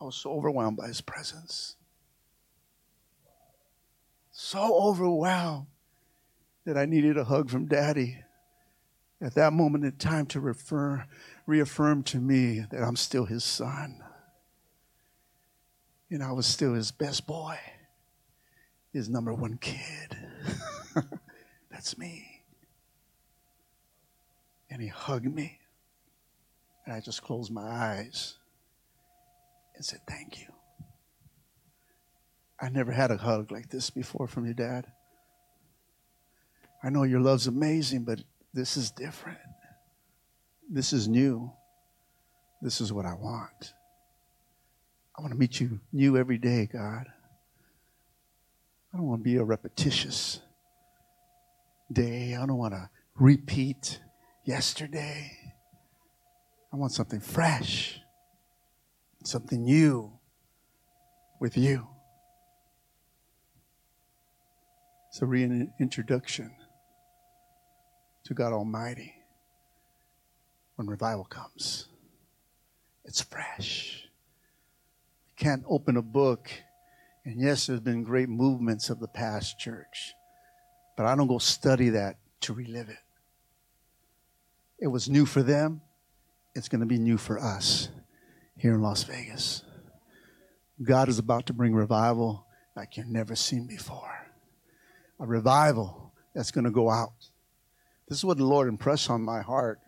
I 0.00 0.04
was 0.04 0.16
so 0.16 0.32
overwhelmed 0.32 0.76
by 0.76 0.88
his 0.88 1.00
presence. 1.00 1.76
So 4.32 4.74
overwhelmed 4.76 5.66
that 6.66 6.76
I 6.76 6.84
needed 6.84 7.16
a 7.16 7.24
hug 7.24 7.48
from 7.48 7.66
daddy 7.66 8.18
at 9.20 9.34
that 9.34 9.52
moment 9.52 9.84
in 9.84 9.92
time 9.92 10.26
to 10.26 10.40
refer, 10.40 11.06
reaffirm 11.46 12.02
to 12.04 12.18
me 12.18 12.64
that 12.70 12.82
I'm 12.82 12.96
still 12.96 13.24
his 13.24 13.44
son. 13.44 14.03
And 16.10 16.22
I 16.22 16.32
was 16.32 16.46
still 16.46 16.74
his 16.74 16.92
best 16.92 17.26
boy, 17.26 17.58
his 18.92 19.08
number 19.08 19.34
one 19.34 19.56
kid. 19.58 20.16
That's 21.70 21.98
me. 21.98 22.42
And 24.70 24.80
he 24.80 24.88
hugged 24.88 25.32
me. 25.32 25.58
And 26.84 26.94
I 26.94 27.00
just 27.00 27.22
closed 27.22 27.52
my 27.52 27.62
eyes 27.62 28.36
and 29.74 29.84
said, 29.84 30.00
Thank 30.08 30.40
you. 30.40 30.46
I 32.60 32.68
never 32.68 32.92
had 32.92 33.10
a 33.10 33.16
hug 33.16 33.50
like 33.50 33.68
this 33.70 33.90
before 33.90 34.28
from 34.28 34.44
your 34.44 34.54
dad. 34.54 34.86
I 36.82 36.90
know 36.90 37.02
your 37.02 37.20
love's 37.20 37.46
amazing, 37.46 38.04
but 38.04 38.20
this 38.52 38.76
is 38.76 38.90
different. 38.90 39.38
This 40.70 40.92
is 40.92 41.08
new. 41.08 41.50
This 42.62 42.80
is 42.80 42.92
what 42.92 43.06
I 43.06 43.14
want. 43.14 43.74
I 45.16 45.20
want 45.20 45.32
to 45.32 45.38
meet 45.38 45.60
you 45.60 45.80
new 45.92 46.16
every 46.16 46.38
day, 46.38 46.68
God. 46.70 47.06
I 48.92 48.96
don't 48.96 49.06
want 49.06 49.20
to 49.20 49.24
be 49.24 49.36
a 49.36 49.44
repetitious 49.44 50.40
day. 51.92 52.34
I 52.34 52.46
don't 52.46 52.58
want 52.58 52.74
to 52.74 52.90
repeat 53.16 54.00
yesterday. 54.44 55.30
I 56.72 56.76
want 56.76 56.92
something 56.92 57.20
fresh, 57.20 58.00
something 59.24 59.62
new 59.62 60.12
with 61.40 61.56
you. 61.56 61.86
It's 65.10 65.22
a 65.22 65.26
reintroduction 65.26 66.50
to 68.24 68.34
God 68.34 68.52
Almighty 68.52 69.14
when 70.74 70.88
revival 70.88 71.24
comes. 71.24 71.86
It's 73.04 73.20
fresh. 73.20 74.03
Can't 75.36 75.64
open 75.68 75.96
a 75.96 76.02
book, 76.02 76.50
and 77.24 77.40
yes, 77.40 77.66
there's 77.66 77.80
been 77.80 78.04
great 78.04 78.28
movements 78.28 78.90
of 78.90 79.00
the 79.00 79.08
past 79.08 79.58
church, 79.58 80.14
but 80.96 81.06
I 81.06 81.16
don't 81.16 81.26
go 81.26 81.38
study 81.38 81.90
that 81.90 82.16
to 82.42 82.52
relive 82.52 82.88
it. 82.88 82.98
It 84.78 84.88
was 84.88 85.08
new 85.08 85.26
for 85.26 85.42
them, 85.42 85.80
it's 86.54 86.68
going 86.68 86.80
to 86.80 86.86
be 86.86 86.98
new 86.98 87.18
for 87.18 87.38
us 87.38 87.88
here 88.56 88.74
in 88.74 88.82
Las 88.82 89.02
Vegas. 89.04 89.62
God 90.82 91.08
is 91.08 91.18
about 91.18 91.46
to 91.46 91.52
bring 91.52 91.74
revival 91.74 92.46
like 92.76 92.96
you've 92.96 93.08
never 93.08 93.34
seen 93.34 93.66
before. 93.66 94.28
A 95.20 95.26
revival 95.26 96.12
that's 96.34 96.50
going 96.50 96.64
to 96.64 96.70
go 96.70 96.90
out 96.90 97.12
this 98.08 98.18
is 98.18 98.24
what 98.24 98.36
the 98.36 98.44
Lord 98.44 98.68
impressed 98.68 99.08
on 99.08 99.22
my 99.22 99.40
heart 99.40 99.80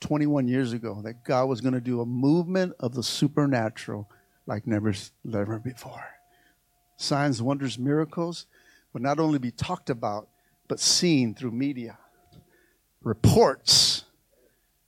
21 0.00 0.48
years 0.48 0.72
ago 0.72 1.00
that 1.04 1.24
God 1.24 1.48
was 1.48 1.60
going 1.60 1.74
to 1.74 1.80
do 1.80 2.00
a 2.00 2.06
movement 2.06 2.72
of 2.80 2.94
the 2.94 3.02
supernatural 3.02 4.08
like 4.46 4.66
never, 4.66 4.94
never 5.24 5.58
before. 5.58 6.04
Signs, 6.96 7.42
wonders, 7.42 7.78
miracles 7.78 8.46
would 8.92 9.02
not 9.02 9.18
only 9.18 9.38
be 9.38 9.50
talked 9.50 9.90
about, 9.90 10.28
but 10.68 10.80
seen 10.80 11.34
through 11.34 11.50
media. 11.50 11.98
Reports 13.02 14.04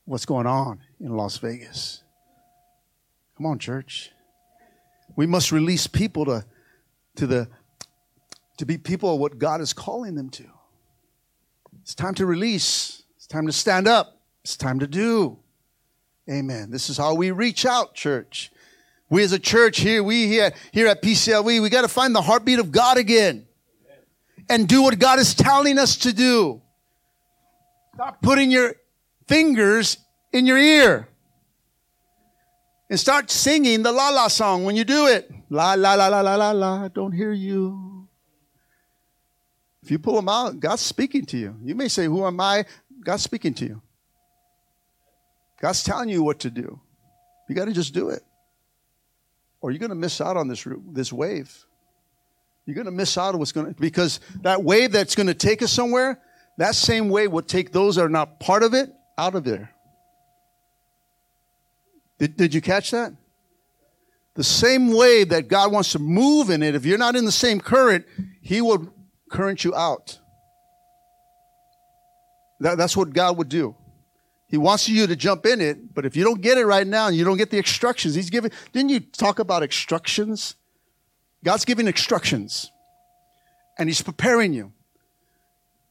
what's 0.05 0.25
going 0.25 0.47
on 0.47 0.81
in 1.01 1.17
Las 1.17 1.39
Vegas. 1.39 2.03
Come 3.37 3.47
on, 3.47 3.59
church. 3.59 4.13
We 5.17 5.27
must 5.27 5.53
release 5.53 5.87
people 5.87 6.25
to, 6.27 6.45
to, 7.17 7.27
the, 7.27 7.49
to 8.59 8.67
be 8.67 8.79
people 8.79 9.15
of 9.15 9.21
what 9.21 9.39
God 9.39 9.61
is 9.61 9.73
calling 9.73 10.15
them 10.15 10.31
to. 10.31 10.45
It's 11.83 11.95
time 11.95 12.15
to 12.15 12.27
release. 12.27 13.03
It's 13.17 13.27
time 13.27 13.47
to 13.47 13.53
stand 13.53 13.87
up. 13.87 14.21
It's 14.43 14.57
time 14.57 14.79
to 14.81 14.87
do. 14.87 15.39
Amen. 16.29 16.71
This 16.71 16.89
is 16.89 16.97
how 16.97 17.15
we 17.15 17.31
reach 17.31 17.67
out, 17.67 17.95
church. 17.95 18.51
We 19.09 19.23
as 19.23 19.33
a 19.33 19.39
church 19.39 19.79
here, 19.79 20.03
we 20.03 20.27
here, 20.27 20.53
here 20.73 20.89
at 20.89 21.03
PCLE, 21.03 21.63
we 21.63 21.69
got 21.71 21.83
to 21.83 21.89
find 21.89 22.15
the 22.15 22.23
heartbeat 22.23 22.59
of 22.59 22.73
God 22.73 22.97
again 22.99 23.47
and 24.49 24.69
do 24.69 24.83
what 24.83 24.99
God 24.99 25.19
is 25.19 25.35
telling 25.35 25.79
us 25.79 25.97
to 25.99 26.13
do. 26.13 26.61
Stop 27.95 28.21
putting 28.21 28.51
your 28.51 28.75
fingers 29.27 29.99
in 30.33 30.47
your 30.47 30.59
ear. 30.59 31.09
And 32.89 33.01
start 33.01 33.31
singing 33.31 33.83
the 33.83 33.91
la 33.91 34.11
la 34.11 34.29
song 34.29 34.65
when 34.65 34.77
you 34.77 34.85
do 34.85 35.07
it. 35.07 35.31
La 35.51 35.75
la 35.75 35.95
la 35.95 36.09
la 36.09 36.21
la 36.21 36.35
la 36.37 36.51
la, 36.53 36.89
don't 36.89 37.13
hear 37.13 37.33
you. 37.33 38.09
If 39.83 39.91
you 39.91 39.99
pull 39.99 40.17
them 40.17 40.29
out, 40.29 40.59
God's 40.59 40.83
speaking 40.83 41.25
to 41.27 41.39
you. 41.39 41.57
You 41.63 41.75
may 41.75 41.89
say, 41.89 42.07
Who 42.07 42.27
am 42.27 42.41
I? 42.41 42.65
God's 43.05 43.23
speaking 43.23 43.55
to 43.55 43.65
you. 43.65 43.83
God's 45.61 45.83
telling 45.83 46.09
you 46.09 46.23
what 46.23 46.41
to 46.41 46.51
do. 46.51 46.81
You 47.49 47.55
got 47.55 47.67
to 47.67 47.73
just 47.73 47.95
do 47.95 48.11
it. 48.11 48.23
Or 49.61 49.71
you're 49.71 49.79
going 49.79 49.91
to 49.91 49.95
miss 49.97 50.21
out 50.21 50.37
on 50.37 50.49
this, 50.49 50.67
this 50.93 51.13
wave. 51.13 51.65
You're 52.67 52.75
going 52.75 52.87
to 52.87 52.91
miss 52.91 53.17
out 53.17 53.35
on 53.35 53.39
what's 53.39 53.53
going 53.53 53.75
to, 53.75 53.81
because 53.81 54.21
that 54.43 54.63
wave 54.63 54.93
that's 54.93 55.15
going 55.15 55.29
to 55.29 55.35
take 55.35 55.63
us 55.63 55.73
somewhere, 55.73 56.21
that 56.59 56.75
same 56.75 57.09
wave 57.09 57.31
will 57.33 57.43
take 57.43 57.73
those 57.73 57.97
that 57.97 58.05
are 58.05 58.09
not 58.09 58.41
part 58.41 58.63
of 58.63 58.75
it 58.75 58.93
out 59.17 59.35
of 59.35 59.45
there. 59.45 59.73
Did, 62.19 62.37
did 62.37 62.55
you 62.55 62.61
catch 62.61 62.91
that? 62.91 63.13
The 64.35 64.45
same 64.45 64.93
wave 64.93 65.31
that 65.31 65.49
God 65.49 65.73
wants 65.73 65.93
to 65.93 65.99
move 65.99 66.51
in 66.51 66.63
it, 66.63 66.75
if 66.75 66.85
you're 66.85 66.99
not 66.99 67.17
in 67.17 67.25
the 67.25 67.33
same 67.33 67.61
current, 67.61 68.05
He 68.41 68.61
will 68.61 68.93
current 69.31 69.65
you 69.65 69.75
out. 69.75 70.19
That, 72.61 72.79
that's 72.79 72.97
what 72.97 73.13
God 73.13 73.39
would 73.39 73.49
do. 73.49 73.75
He 74.49 74.57
wants 74.57 74.89
you 74.89 75.07
to 75.07 75.17
jump 75.17 75.45
in 75.45 75.61
it, 75.61 75.95
but 75.95 76.07
if 76.07 76.17
you 76.17 76.23
don't 76.23 76.41
get 76.41 76.57
it 76.57 76.67
right 76.67 76.87
now 76.87 77.09
and 77.09 77.17
you 77.17 77.25
don't 77.25 77.37
get 77.37 77.51
the 77.51 77.59
instructions, 77.59 78.15
He's 78.15 78.31
giving, 78.31 78.53
didn't 78.73 78.91
you 78.91 79.01
talk 79.01 79.39
about 79.39 79.63
instructions? 79.63 80.55
God's 81.45 81.65
giving 81.65 81.87
instructions 81.87 82.71
and 83.79 83.89
He's 83.89 84.03
preparing 84.03 84.53
you. 84.53 84.73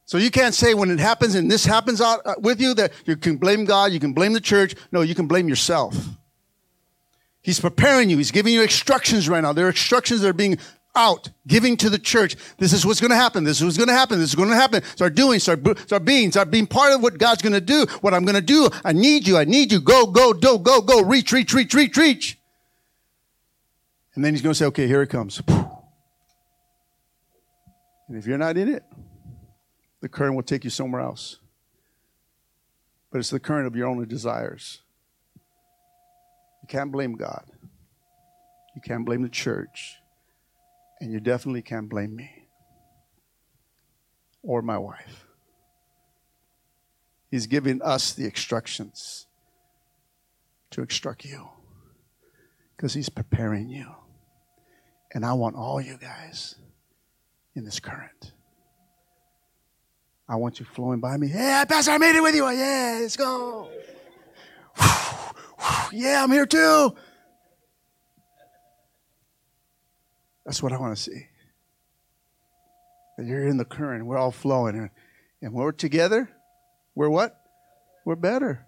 So 0.06 0.18
you 0.18 0.30
can't 0.30 0.54
say 0.54 0.72
when 0.72 0.90
it 0.90 1.00
happens 1.00 1.34
and 1.34 1.50
this 1.50 1.64
happens 1.64 2.00
out 2.00 2.20
uh, 2.24 2.34
with 2.38 2.60
you 2.60 2.74
that 2.74 2.92
you 3.04 3.16
can 3.16 3.36
blame 3.36 3.64
God, 3.64 3.92
you 3.92 4.00
can 4.00 4.12
blame 4.12 4.32
the 4.32 4.40
church. 4.40 4.74
No, 4.92 5.00
you 5.02 5.16
can 5.16 5.26
blame 5.26 5.48
yourself. 5.48 5.96
He's 7.42 7.60
preparing 7.60 8.08
you. 8.08 8.16
He's 8.16 8.30
giving 8.30 8.54
you 8.54 8.62
instructions 8.62 9.28
right 9.28 9.40
now. 9.40 9.52
There 9.52 9.66
are 9.66 9.70
instructions 9.70 10.20
that 10.20 10.28
are 10.28 10.32
being 10.32 10.58
out, 10.96 11.30
giving 11.46 11.76
to 11.78 11.90
the 11.90 11.98
church. 11.98 12.36
This 12.58 12.72
is 12.72 12.84
what's 12.86 13.00
going 13.00 13.10
to 13.10 13.16
happen. 13.16 13.44
This 13.44 13.58
is 13.58 13.64
what's 13.64 13.76
going 13.76 13.88
to 13.88 13.94
happen. 13.94 14.18
This 14.18 14.30
is 14.30 14.34
going 14.34 14.48
to 14.48 14.56
happen. 14.56 14.82
Start 14.82 15.14
doing, 15.14 15.38
start, 15.38 15.60
start 15.80 16.04
being, 16.04 16.30
start 16.32 16.50
being 16.50 16.66
part 16.66 16.92
of 16.92 17.02
what 17.02 17.18
God's 17.18 17.42
going 17.42 17.52
to 17.52 17.60
do. 17.60 17.86
What 18.00 18.14
I'm 18.14 18.24
going 18.24 18.34
to 18.34 18.40
do. 18.40 18.68
I 18.84 18.92
need 18.92 19.28
you. 19.28 19.36
I 19.36 19.44
need 19.44 19.70
you. 19.70 19.80
Go, 19.80 20.06
go, 20.06 20.32
go, 20.32 20.58
go, 20.58 20.80
go. 20.80 21.02
Reach, 21.02 21.32
reach, 21.32 21.52
reach, 21.52 21.74
reach, 21.74 21.96
reach. 21.96 22.38
And 24.14 24.24
then 24.24 24.32
he's 24.32 24.42
going 24.42 24.52
to 24.54 24.58
say, 24.58 24.64
okay, 24.66 24.86
here 24.86 25.02
it 25.02 25.08
comes. 25.08 25.42
And 28.08 28.16
if 28.16 28.26
you're 28.26 28.38
not 28.38 28.56
in 28.56 28.68
it, 28.68 28.82
the 30.00 30.08
current 30.08 30.34
will 30.34 30.42
take 30.42 30.64
you 30.64 30.70
somewhere 30.70 31.02
else. 31.02 31.38
But 33.10 33.18
it's 33.18 33.30
the 33.30 33.40
current 33.40 33.66
of 33.66 33.76
your 33.76 33.88
own 33.88 34.06
desires. 34.08 34.80
You 36.62 36.68
can't 36.68 36.90
blame 36.90 37.14
God. 37.14 37.44
You 38.74 38.80
can't 38.82 39.04
blame 39.04 39.22
the 39.22 39.28
church. 39.28 39.98
And 41.00 41.12
you 41.12 41.20
definitely 41.20 41.62
can't 41.62 41.88
blame 41.88 42.16
me 42.16 42.48
or 44.42 44.62
my 44.62 44.78
wife. 44.78 45.26
He's 47.30 47.46
giving 47.46 47.82
us 47.82 48.12
the 48.12 48.24
instructions 48.24 49.26
to 50.70 50.82
instruct 50.82 51.24
you 51.24 51.48
because 52.76 52.94
He's 52.94 53.08
preparing 53.08 53.68
you. 53.68 53.86
And 55.12 55.24
I 55.24 55.32
want 55.32 55.56
all 55.56 55.80
you 55.80 55.98
guys 55.98 56.54
in 57.54 57.64
this 57.64 57.80
current. 57.80 58.32
I 60.28 60.36
want 60.36 60.58
you 60.58 60.66
flowing 60.66 61.00
by 61.00 61.16
me. 61.16 61.28
Yeah, 61.28 61.64
Pastor, 61.64 61.92
I 61.92 61.98
made 61.98 62.16
it 62.16 62.22
with 62.22 62.34
you. 62.34 62.48
Yeah, 62.48 62.98
let's 63.00 63.16
go. 63.16 63.68
yeah, 65.92 66.22
I'm 66.22 66.30
here 66.30 66.46
too. 66.46 66.94
That's 70.46 70.62
what 70.62 70.72
I 70.72 70.78
want 70.78 70.96
to 70.96 71.02
see. 71.02 71.26
That 73.18 73.26
you're 73.26 73.46
in 73.48 73.56
the 73.56 73.64
current, 73.64 74.06
we're 74.06 74.16
all 74.16 74.30
flowing. 74.30 74.76
And, 74.76 74.90
when 75.40 75.52
we're 75.52 75.72
together, 75.72 76.30
we're 76.94 77.10
what? 77.10 77.38
We're 78.04 78.14
better. 78.16 78.64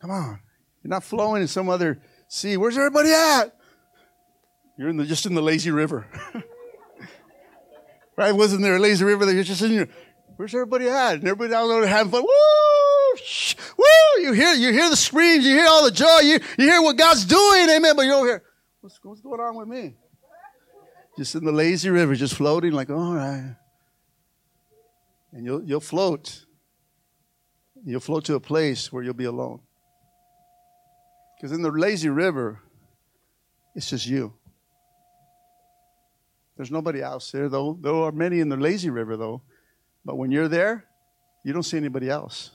Come 0.00 0.10
on. 0.10 0.40
You're 0.82 0.90
not 0.90 1.04
flowing 1.04 1.42
in 1.42 1.48
some 1.48 1.68
other 1.68 2.02
sea. 2.28 2.56
Where's 2.56 2.76
everybody 2.76 3.10
at? 3.10 3.56
You're 4.76 4.88
in 4.88 4.96
the, 4.96 5.04
just 5.04 5.26
in 5.26 5.34
the 5.34 5.42
lazy 5.42 5.70
river. 5.70 6.06
right? 8.16 8.32
Wasn't 8.32 8.62
there 8.62 8.76
a 8.76 8.78
lazy 8.78 9.04
river 9.04 9.26
that 9.26 9.34
you're 9.34 9.44
just 9.44 9.62
in 9.62 9.72
your, 9.72 9.88
where's 10.36 10.54
everybody 10.54 10.88
at? 10.88 11.14
And 11.14 11.24
everybody 11.24 11.54
out 11.54 11.68
there 11.68 11.86
having 11.86 12.10
fun. 12.10 12.22
Woo! 12.22 13.16
Shh, 13.22 13.54
woo! 13.76 14.22
You 14.22 14.32
hear, 14.32 14.54
you 14.54 14.72
hear 14.72 14.90
the 14.90 14.96
screams, 14.96 15.44
you 15.44 15.52
hear 15.52 15.66
all 15.66 15.84
the 15.84 15.90
joy, 15.90 16.20
you, 16.22 16.40
you 16.58 16.66
hear 16.66 16.82
what 16.82 16.96
God's 16.96 17.24
doing, 17.24 17.68
amen, 17.70 17.94
but 17.96 18.02
you're 18.02 18.14
over 18.14 18.26
here, 18.26 18.42
what's, 18.80 18.98
what's 19.02 19.20
going 19.20 19.40
on 19.40 19.56
with 19.56 19.68
me? 19.68 19.96
Just 21.20 21.34
in 21.34 21.44
the 21.44 21.52
lazy 21.52 21.90
river, 21.90 22.14
just 22.14 22.32
floating 22.32 22.72
like, 22.72 22.88
all 22.88 23.12
right. 23.12 23.54
And 25.32 25.44
you'll, 25.44 25.62
you'll 25.62 25.80
float. 25.80 26.46
You'll 27.84 28.00
float 28.00 28.24
to 28.24 28.36
a 28.36 28.40
place 28.40 28.90
where 28.90 29.02
you'll 29.02 29.12
be 29.12 29.26
alone. 29.26 29.60
Because 31.36 31.52
in 31.52 31.60
the 31.60 31.70
lazy 31.70 32.08
river, 32.08 32.62
it's 33.74 33.90
just 33.90 34.06
you. 34.06 34.32
There's 36.56 36.70
nobody 36.70 37.02
else 37.02 37.30
there, 37.32 37.50
though. 37.50 37.76
There 37.78 37.92
are 37.92 38.12
many 38.12 38.40
in 38.40 38.48
the 38.48 38.56
lazy 38.56 38.88
river, 38.88 39.18
though. 39.18 39.42
But 40.06 40.16
when 40.16 40.30
you're 40.30 40.48
there, 40.48 40.86
you 41.44 41.52
don't 41.52 41.64
see 41.64 41.76
anybody 41.76 42.08
else. 42.08 42.50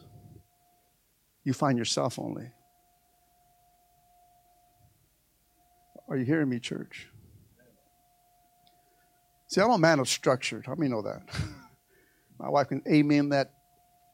You 1.44 1.54
find 1.54 1.78
yourself 1.78 2.18
only. 2.18 2.50
Are 6.10 6.18
you 6.18 6.26
hearing 6.26 6.50
me, 6.50 6.60
church? 6.60 7.10
See, 9.48 9.62
I'm 9.62 9.72
a 9.72 9.78
man 9.78 10.00
of 10.00 10.10
structure. 10.10 10.64
How 10.66 10.76
many 10.76 10.90
know 10.90 11.04
that? 11.04 11.22
My 12.40 12.50
wife 12.50 12.70
can 12.70 12.82
amen 12.88 13.30
that 13.30 13.54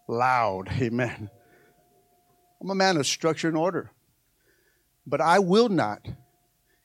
loud. 0.08 0.70
Amen. 0.82 1.30
I'm 2.62 2.70
a 2.70 2.76
man 2.76 2.98
of 2.98 3.08
structure 3.08 3.48
and 3.48 3.58
order. 3.58 3.92
But 5.08 5.22
I 5.22 5.40
will 5.40 5.70
not, 5.70 6.08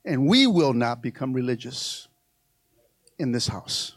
and 0.04 0.26
we 0.26 0.46
will 0.46 0.72
not 0.72 1.02
become 1.02 1.34
religious 1.34 2.08
in 3.18 3.32
this 3.32 3.46
house. 3.48 3.94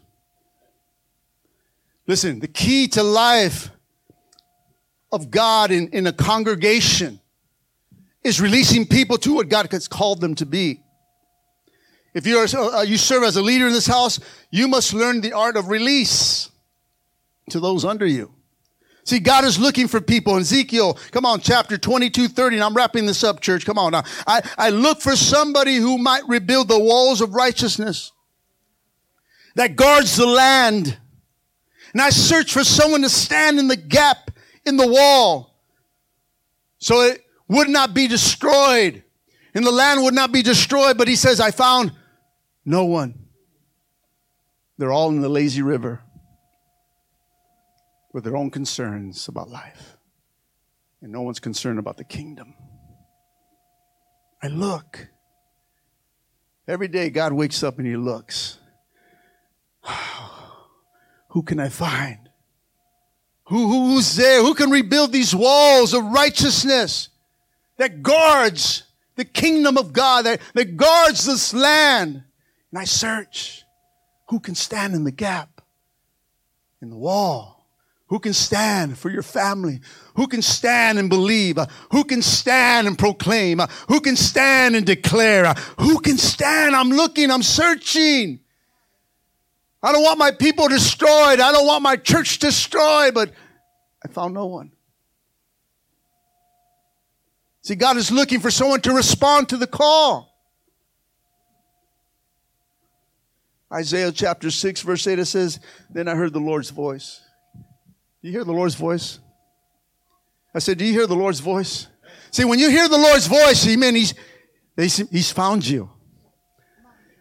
Listen, 2.06 2.40
the 2.40 2.48
key 2.48 2.88
to 2.90 3.04
life 3.04 3.70
of 5.12 5.32
God 5.32 5.72
in, 5.72 5.90
in 5.90 6.08
a 6.08 6.14
congregation 6.14 7.22
is 8.24 8.42
releasing 8.42 8.86
people 8.86 9.18
to 9.20 9.36
what 9.36 9.48
God 9.48 9.72
has 9.72 9.88
called 9.88 10.20
them 10.20 10.36
to 10.36 10.46
be. 10.46 10.82
If 12.14 12.26
you, 12.26 12.38
are, 12.38 12.48
uh, 12.56 12.82
you 12.82 12.98
serve 12.98 13.24
as 13.24 13.36
a 13.36 13.42
leader 13.42 13.68
in 13.68 13.74
this 13.74 13.88
house, 13.88 14.20
you 14.50 14.68
must 14.68 14.94
learn 14.94 15.22
the 15.22 15.34
art 15.34 15.56
of 15.56 15.70
release 15.70 16.50
to 17.52 17.60
those 17.60 17.86
under 17.86 18.06
you. 18.06 18.34
See, 19.04 19.20
God 19.20 19.44
is 19.44 19.58
looking 19.58 19.88
for 19.88 20.02
people. 20.02 20.36
Ezekiel, 20.38 20.98
come 21.12 21.26
on, 21.26 21.40
chapter 21.40 21.78
22, 21.78 22.28
30, 22.28 22.58
and 22.58 22.64
I'm 22.64 22.76
wrapping 22.76 23.06
this 23.06 23.24
up, 23.24 23.42
church. 23.42 23.66
Come 23.66 23.80
on 23.80 23.92
now. 23.92 24.04
I, 24.28 24.42
I 24.58 24.70
look 24.70 25.02
for 25.02 25.16
somebody 25.16 25.76
who 25.76 25.98
might 25.98 26.28
rebuild 26.28 26.68
the 26.68 26.80
walls 26.80 27.22
of 27.22 27.34
righteousness 27.34 28.12
that 29.56 29.76
guards 29.76 30.16
the 30.16 30.28
land. 30.28 30.98
And 31.94 32.02
I 32.02 32.12
search 32.12 32.54
for 32.54 32.64
someone 32.64 33.02
to 33.02 33.10
stand 33.10 33.58
in 33.58 33.68
the 33.68 33.76
gap 33.76 34.32
in 34.66 34.78
the 34.78 34.88
wall 34.88 35.56
so 36.78 37.02
it 37.02 37.26
would 37.48 37.70
not 37.70 37.94
be 37.94 38.08
destroyed 38.08 39.04
and 39.54 39.66
the 39.66 39.72
land 39.72 40.04
would 40.04 40.14
not 40.14 40.32
be 40.32 40.42
destroyed. 40.42 40.98
But 40.98 41.08
he 41.08 41.16
says, 41.16 41.40
I 41.40 41.52
found 41.52 41.92
no 42.70 42.86
one. 42.86 43.16
They're 44.78 44.92
all 44.92 45.10
in 45.10 45.22
the 45.22 45.28
lazy 45.28 45.64
river 45.64 46.04
with 48.14 48.24
their 48.24 48.38
own 48.38 48.52
concerns 48.52 49.28
about 49.28 49.50
life. 49.50 49.98
And 51.02 51.12
no 51.12 51.24
one's 51.24 51.40
concerned 51.40 51.80
about 51.80 51.98
the 51.98 52.04
kingdom. 52.04 52.54
I 54.44 54.48
look. 54.50 55.08
Every 56.68 56.88
day 56.88 57.10
God 57.10 57.34
wakes 57.34 57.64
up 57.64 57.80
and 57.80 57.88
he 57.88 57.98
looks. 57.98 58.60
Who 61.30 61.42
can 61.42 61.60
I 61.60 61.70
find? 61.70 62.30
Who, 63.46 63.68
who's 63.68 64.16
there? 64.16 64.44
Who 64.44 64.54
can 64.54 64.70
rebuild 64.70 65.12
these 65.12 65.34
walls 65.34 65.96
of 65.96 66.04
righteousness 66.04 67.10
that 67.78 68.04
guards 68.04 68.84
the 69.16 69.26
kingdom 69.26 69.76
of 69.76 69.92
God, 69.92 70.28
that, 70.28 70.40
that 70.54 70.78
guards 70.78 71.26
this 71.26 71.52
land? 71.52 72.26
And 72.72 72.80
I 72.80 72.84
search. 72.84 73.64
Who 74.30 74.40
can 74.40 74.56
stand 74.56 74.94
in 74.94 75.04
the 75.04 75.12
gap? 75.12 75.62
In 76.82 76.90
the 76.90 76.98
wall? 76.98 77.60
Who 78.08 78.20
can 78.20 78.34
stand 78.34 78.98
for 78.98 79.10
your 79.10 79.22
family? 79.22 79.82
Who 80.16 80.28
can 80.28 80.42
stand 80.42 80.98
and 80.98 81.10
believe? 81.10 81.58
Who 81.92 82.04
can 82.04 82.22
stand 82.24 82.88
and 82.88 82.98
proclaim? 82.98 83.60
Who 83.88 84.02
can 84.02 84.16
stand 84.16 84.76
and 84.76 84.86
declare? 84.86 85.54
Who 85.80 86.00
can 86.00 86.18
stand? 86.18 86.76
I'm 86.76 86.90
looking, 86.90 87.30
I'm 87.30 87.44
searching. 87.44 88.40
I 89.82 89.92
don't 89.92 90.04
want 90.04 90.18
my 90.18 90.32
people 90.32 90.68
destroyed. 90.68 91.40
I 91.40 91.52
don't 91.52 91.68
want 91.68 91.84
my 91.84 91.96
church 91.96 92.40
destroyed, 92.40 93.14
but 93.14 93.32
I 94.04 94.08
found 94.08 94.34
no 94.34 94.48
one. 94.48 94.72
See, 97.62 97.76
God 97.76 97.98
is 97.98 98.12
looking 98.12 98.40
for 98.40 98.50
someone 98.50 98.82
to 98.82 98.94
respond 98.94 99.50
to 99.50 99.58
the 99.58 99.68
call. 99.68 100.29
Isaiah 103.72 104.12
chapter 104.12 104.50
6, 104.50 104.82
verse 104.82 105.06
8, 105.06 105.20
it 105.20 105.26
says, 105.26 105.60
Then 105.90 106.08
I 106.08 106.16
heard 106.16 106.34
the 106.34 106.40
Lord's 106.40 106.72
voice. 106.72 107.22
Do 108.22 108.28
you 108.28 108.32
hear 108.32 108.44
the 108.44 108.52
Lord's 108.52 108.76
voice? 108.76 109.20
I 110.54 110.60
said, 110.60 110.78
Do 110.78 110.86
you 110.86 110.94
hear 110.94 111.08
the 111.08 111.16
Lord's 111.16 111.40
voice? 111.40 111.88
See, 112.32 112.46
when 112.46 112.60
you 112.60 112.70
hear 112.70 112.88
the 112.88 112.98
Lord's 112.98 113.28
voice, 113.28 113.68
amen, 113.68 113.96
he's, 113.96 114.14
he's 114.76 115.32
found 115.32 115.68
you. 115.68 115.90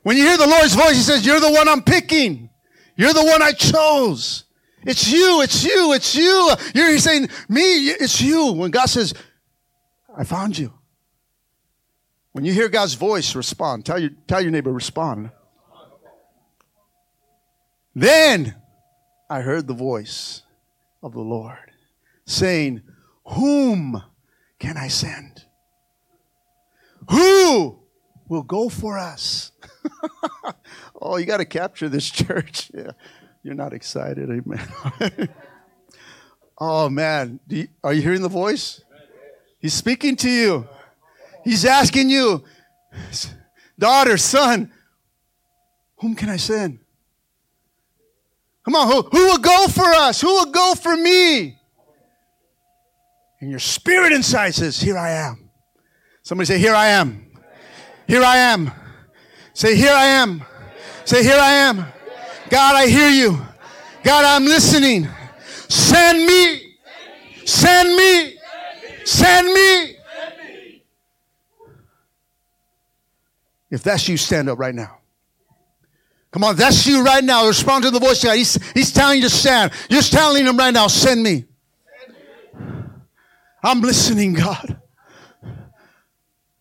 When 0.03 0.17
you 0.17 0.25
hear 0.25 0.39
the 0.39 0.47
Lord's 0.47 0.75
voice, 0.75 0.97
he 0.97 1.03
says, 1.03 1.27
You're 1.27 1.41
the 1.41 1.53
one 1.53 1.69
I'm 1.69 1.83
picking. 1.83 2.49
You're 2.97 3.13
the 3.13 3.25
one 3.25 3.43
I 3.43 3.53
chose. 3.53 4.45
It's 4.85 5.11
you, 5.11 5.43
it's 5.43 5.65
you, 5.65 5.93
it's 5.93 6.15
you. 6.15 6.51
You're 6.75 6.99
saying, 6.99 7.29
Me, 7.49 7.91
it's 7.91 8.21
you. 8.21 8.53
When 8.53 8.71
God 8.71 8.87
says, 8.87 9.13
I 10.17 10.25
found 10.25 10.57
you. 10.57 10.73
When 12.33 12.45
you 12.45 12.53
hear 12.53 12.69
God's 12.69 12.95
voice, 12.95 13.35
respond. 13.35 13.85
Tell 13.85 13.99
your, 13.99 14.11
tell 14.27 14.41
your 14.41 14.51
neighbor, 14.51 14.73
respond. 14.73 15.31
Then 17.99 18.55
I 19.29 19.41
heard 19.41 19.67
the 19.67 19.75
voice 19.75 20.43
of 21.03 21.15
the 21.15 21.21
Lord 21.21 21.73
saying, 22.27 22.83
Whom 23.27 24.01
can 24.61 24.77
I 24.77 24.87
send? 24.87 25.45
Who 27.11 27.81
will 28.29 28.45
go 28.45 28.69
for 28.69 28.99
us? 28.99 29.51
oh, 31.03 31.17
you 31.17 31.27
got 31.27 31.39
to 31.39 31.45
capture 31.45 31.89
this 31.89 32.09
church. 32.11 32.71
Yeah. 32.73 32.93
You're 33.43 33.57
not 33.57 33.73
excited, 33.73 34.31
amen. 34.31 35.29
oh, 36.59 36.89
man. 36.89 37.41
You, 37.49 37.67
are 37.83 37.93
you 37.93 38.03
hearing 38.03 38.23
the 38.23 38.29
voice? 38.29 38.81
He's 39.59 39.75
speaking 39.75 40.15
to 40.17 40.31
you. 40.31 40.69
He's 41.43 41.65
asking 41.65 42.11
you, 42.11 42.45
daughter, 43.77 44.17
son, 44.19 44.71
whom 45.97 46.15
can 46.15 46.29
I 46.29 46.37
send? 46.37 46.79
Come 48.69 48.75
on, 48.75 48.87
who, 48.87 49.01
who 49.01 49.25
will 49.29 49.39
go 49.39 49.67
for 49.69 49.87
us? 49.87 50.21
Who 50.21 50.27
will 50.27 50.53
go 50.53 50.75
for 50.75 50.95
me? 50.95 51.57
And 53.41 53.49
your 53.49 53.61
spirit 53.61 54.13
inside 54.13 54.55
says, 54.55 54.79
Here 54.79 54.99
I 54.99 55.13
am. 55.13 55.49
Somebody 56.23 56.45
say, 56.45 56.59
Here 56.59 56.75
I 56.75 56.89
am. 56.89 57.33
Here 58.07 58.23
I 58.23 58.37
am. 58.37 58.71
Say, 59.55 59.75
Here 59.75 59.95
I 59.95 60.05
am. 60.05 60.45
Say, 61.07 61.23
Here 61.23 61.39
I 61.41 61.51
am. 61.51 61.79
God, 62.51 62.75
I 62.75 62.89
hear 62.89 63.09
you. 63.09 63.41
God, 64.05 64.27
I'm 64.27 64.45
listening. 64.45 65.09
Send 65.71 66.27
me. 66.27 66.77
Send 67.47 67.97
me. 67.97 68.37
Send 69.07 69.51
me. 69.51 69.97
If 73.71 73.83
that's 73.83 74.07
you, 74.11 74.19
stand 74.19 74.51
up 74.51 74.59
right 74.59 74.75
now. 74.75 74.98
Come 76.31 76.45
on, 76.45 76.57
that's 76.57 76.87
you 76.87 77.03
right 77.03 77.25
now. 77.25 77.47
Respond 77.47 77.85
to 77.85 77.91
the 77.91 78.01
voice 78.01 78.23
of 78.23 78.29
God. 78.29 78.37
He's, 78.37 78.73
he's 78.73 78.93
telling 78.93 79.17
you 79.17 79.25
to 79.25 79.31
stand. 79.31 79.73
You're 79.89 80.03
telling 80.03 80.47
him 80.47 80.57
right 80.57 80.75
now, 80.75 80.87
send 80.87 81.23
me. 81.23 81.47
I'm 83.63 83.81
listening, 83.81 84.35
God. 84.35 84.81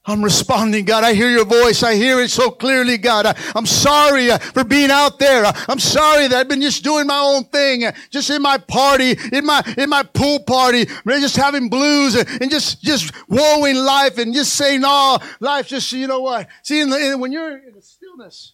I'm 0.09 0.23
responding, 0.23 0.85
God. 0.85 1.03
I 1.03 1.13
hear 1.13 1.29
your 1.29 1.43
voice. 1.43 1.83
I 1.83 1.95
hear 1.95 2.21
it 2.21 2.31
so 2.31 2.49
clearly, 2.49 2.97
God. 2.97 3.25
I, 3.25 3.35
am 3.55 3.65
sorry 3.65 4.31
uh, 4.31 4.37
for 4.37 4.63
being 4.63 4.89
out 4.89 5.19
there. 5.19 5.43
I'm 5.67 5.79
sorry 5.79 6.29
that 6.29 6.37
I've 6.37 6.47
been 6.47 6.61
just 6.61 6.81
doing 6.81 7.07
my 7.07 7.19
own 7.19 7.43
thing, 7.43 7.83
uh, 7.83 7.91
just 8.09 8.29
in 8.29 8.41
my 8.41 8.57
party, 8.57 9.17
in 9.33 9.45
my 9.45 9.61
in 9.77 9.89
my 9.89 10.03
pool 10.03 10.39
party, 10.39 10.85
just 11.05 11.35
having 11.35 11.67
blues 11.67 12.15
and, 12.15 12.25
and 12.41 12.49
just 12.49 12.81
just 12.81 13.13
woeing 13.29 13.85
life 13.85 14.17
and 14.17 14.33
just 14.33 14.53
saying, 14.53 14.81
"Oh, 14.85 15.19
life 15.41 15.67
just 15.67 15.91
you 15.91 16.07
know 16.07 16.21
what." 16.21 16.47
See, 16.63 16.79
in 16.79 16.89
the, 16.89 17.11
in, 17.11 17.19
when 17.19 17.33
you're 17.33 17.57
in 17.57 17.73
the 17.73 17.81
stillness, 17.81 18.53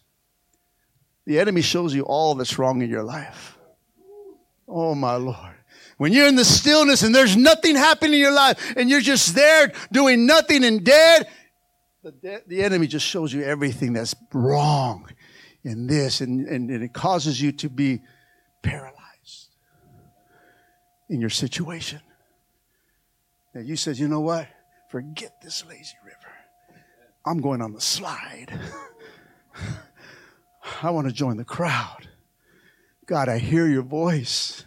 the 1.26 1.38
enemy 1.38 1.62
shows 1.62 1.94
you 1.94 2.02
all 2.02 2.34
that's 2.34 2.58
wrong 2.58 2.82
in 2.82 2.90
your 2.90 3.02
life. 3.02 3.58
Oh 4.68 4.94
my 4.94 5.16
Lord. 5.16 5.54
When 5.96 6.12
you're 6.12 6.26
in 6.26 6.36
the 6.36 6.44
stillness 6.44 7.02
and 7.02 7.14
there's 7.14 7.36
nothing 7.36 7.76
happening 7.76 8.14
in 8.14 8.18
your 8.18 8.34
life 8.34 8.74
and 8.76 8.90
you're 8.90 9.00
just 9.00 9.34
there 9.34 9.72
doing 9.92 10.26
nothing 10.26 10.64
and 10.64 10.84
dead, 10.84 11.28
the, 12.02 12.12
de- 12.12 12.42
the 12.46 12.62
enemy 12.62 12.86
just 12.86 13.06
shows 13.06 13.32
you 13.32 13.42
everything 13.42 13.92
that's 13.92 14.14
wrong 14.32 15.08
in 15.62 15.86
this, 15.86 16.20
and, 16.20 16.46
and, 16.46 16.68
and 16.70 16.84
it 16.84 16.92
causes 16.92 17.40
you 17.40 17.50
to 17.52 17.70
be 17.70 18.02
paralyzed 18.62 19.48
in 21.08 21.20
your 21.20 21.30
situation. 21.30 22.00
And 23.54 23.66
you 23.66 23.76
said, 23.76 23.96
you 23.96 24.08
know 24.08 24.20
what? 24.20 24.46
Forget 24.90 25.40
this 25.40 25.64
lazy 25.66 25.96
river. 26.04 26.18
I'm 27.24 27.40
going 27.40 27.62
on 27.62 27.72
the 27.72 27.80
slide. 27.80 28.52
I 30.82 30.90
want 30.90 31.06
to 31.06 31.12
join 31.12 31.36
the 31.36 31.44
crowd. 31.44 32.08
God, 33.06 33.28
I 33.28 33.38
hear 33.38 33.66
your 33.66 33.82
voice. 33.82 34.64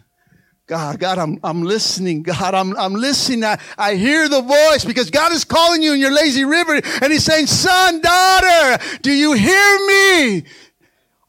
God, 0.66 1.00
God, 1.00 1.18
I'm, 1.18 1.40
I'm 1.42 1.62
listening. 1.62 2.22
God, 2.22 2.54
I'm, 2.54 2.76
I'm 2.76 2.92
listening. 2.92 3.42
I, 3.42 3.58
I 3.76 3.94
hear 3.94 4.28
the 4.28 4.42
voice 4.42 4.84
because 4.84 5.10
God 5.10 5.32
is 5.32 5.44
calling 5.44 5.82
you 5.82 5.94
in 5.94 6.00
your 6.00 6.12
lazy 6.12 6.44
river 6.44 6.74
and 6.74 7.12
He's 7.12 7.24
saying, 7.24 7.46
son, 7.46 8.00
daughter, 8.02 8.84
do 9.00 9.10
you 9.10 9.32
hear 9.32 9.86
me? 9.86 10.44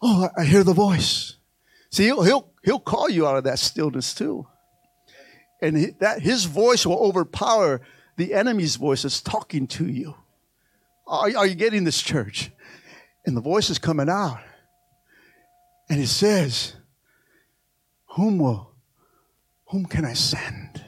Oh, 0.02 0.30
I 0.38 0.44
hear 0.44 0.64
the 0.64 0.74
voice. 0.74 1.36
See, 1.90 2.04
he'll, 2.04 2.22
he'll, 2.24 2.52
he'll 2.64 2.80
call 2.80 3.10
you 3.10 3.26
out 3.26 3.38
of 3.38 3.46
that 3.46 3.60
stillness 3.60 4.14
too. 4.14 4.46
And 5.62 5.78
he, 5.78 5.86
that 6.00 6.22
his 6.22 6.46
voice 6.46 6.86
will 6.86 7.00
overpower 7.00 7.82
the 8.18 8.34
enemy's 8.34 8.76
voice 8.76 9.04
that's 9.04 9.22
talking 9.22 9.68
to 9.68 9.88
you. 9.88 10.16
Are, 11.08 11.36
are 11.38 11.48
you 11.48 11.56
getting 11.56 11.86
this 11.86 12.02
church? 12.02 12.52
And 13.26 13.36
the 13.36 13.42
voice 13.42 13.70
is 13.70 13.80
coming 13.80 14.10
out. 14.10 14.40
And 15.90 16.02
it 16.02 16.08
says, 16.08 16.74
Whom 18.16 18.38
will 18.38 18.70
whom 19.70 19.86
can 19.86 20.04
I 20.04 20.14
send? 20.14 20.84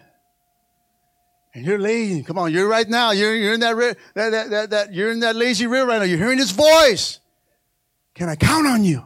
And 1.54 1.66
you're 1.66 1.80
lazy. 1.80 2.24
Come 2.24 2.38
on, 2.38 2.52
you're 2.52 2.68
right 2.68 2.88
now. 2.88 3.12
You're, 3.12 3.36
you're 3.36 3.54
in 3.54 3.60
that, 3.60 3.76
that, 4.16 4.32
that, 4.32 4.50
that, 4.50 4.70
that, 4.70 4.94
you're 4.94 5.12
in 5.12 5.20
that 5.20 5.36
lazy 5.36 5.68
river 5.68 5.88
right 5.88 6.00
now. 6.00 6.06
You're 6.06 6.18
hearing 6.18 6.38
his 6.38 6.52
voice. 6.52 7.20
Can 8.16 8.30
I 8.30 8.36
count 8.36 8.68
on 8.68 8.84
you? 8.84 9.06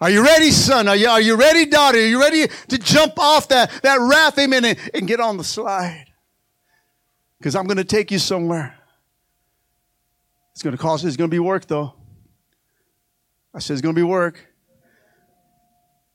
Are 0.00 0.10
you 0.10 0.24
ready, 0.24 0.50
son? 0.50 0.88
Are 0.88 0.96
you, 0.96 1.08
are 1.08 1.20
you 1.20 1.36
ready, 1.36 1.66
daughter? 1.66 1.98
Are 1.98 2.06
you 2.06 2.20
ready 2.20 2.46
to 2.68 2.78
jump 2.78 3.18
off 3.18 3.48
that, 3.48 3.70
that 3.82 3.98
raft, 4.00 4.38
amen, 4.38 4.64
and, 4.64 4.78
and 4.92 5.06
get 5.06 5.20
on 5.20 5.36
the 5.36 5.44
slide? 5.44 6.06
Because 7.38 7.54
I'm 7.54 7.66
going 7.66 7.78
to 7.78 7.84
take 7.84 8.10
you 8.10 8.18
somewhere. 8.18 8.76
It's 10.52 10.62
going 10.62 10.76
to 10.76 10.82
cost, 10.82 11.04
it's 11.04 11.16
going 11.16 11.30
to 11.30 11.34
be 11.34 11.38
work, 11.38 11.66
though. 11.66 11.94
I 13.56 13.58
said, 13.58 13.72
it's 13.72 13.80
going 13.80 13.94
to 13.94 13.98
be 13.98 14.04
work. 14.04 14.46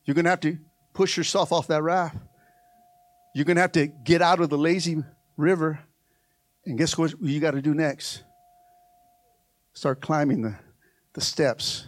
You're 0.06 0.14
going 0.14 0.26
to 0.26 0.30
have 0.30 0.42
to 0.42 0.60
push 0.94 1.18
yourself 1.18 1.52
off 1.52 1.68
that 1.68 1.82
raft. 1.82 2.16
You're 3.34 3.46
going 3.46 3.56
to 3.56 3.62
have 3.62 3.72
to 3.72 3.88
get 3.88 4.22
out 4.22 4.40
of 4.40 4.52
the 4.52 4.60
lazy 4.60 5.04
river. 5.38 5.80
And 6.68 6.78
guess 6.78 6.96
what 7.00 7.20
you 7.20 7.40
got 7.40 7.52
to 7.52 7.62
do 7.62 7.74
next? 7.74 8.24
Start 9.74 10.02
climbing 10.02 10.44
the, 10.44 10.56
the 11.14 11.22
steps 11.22 11.88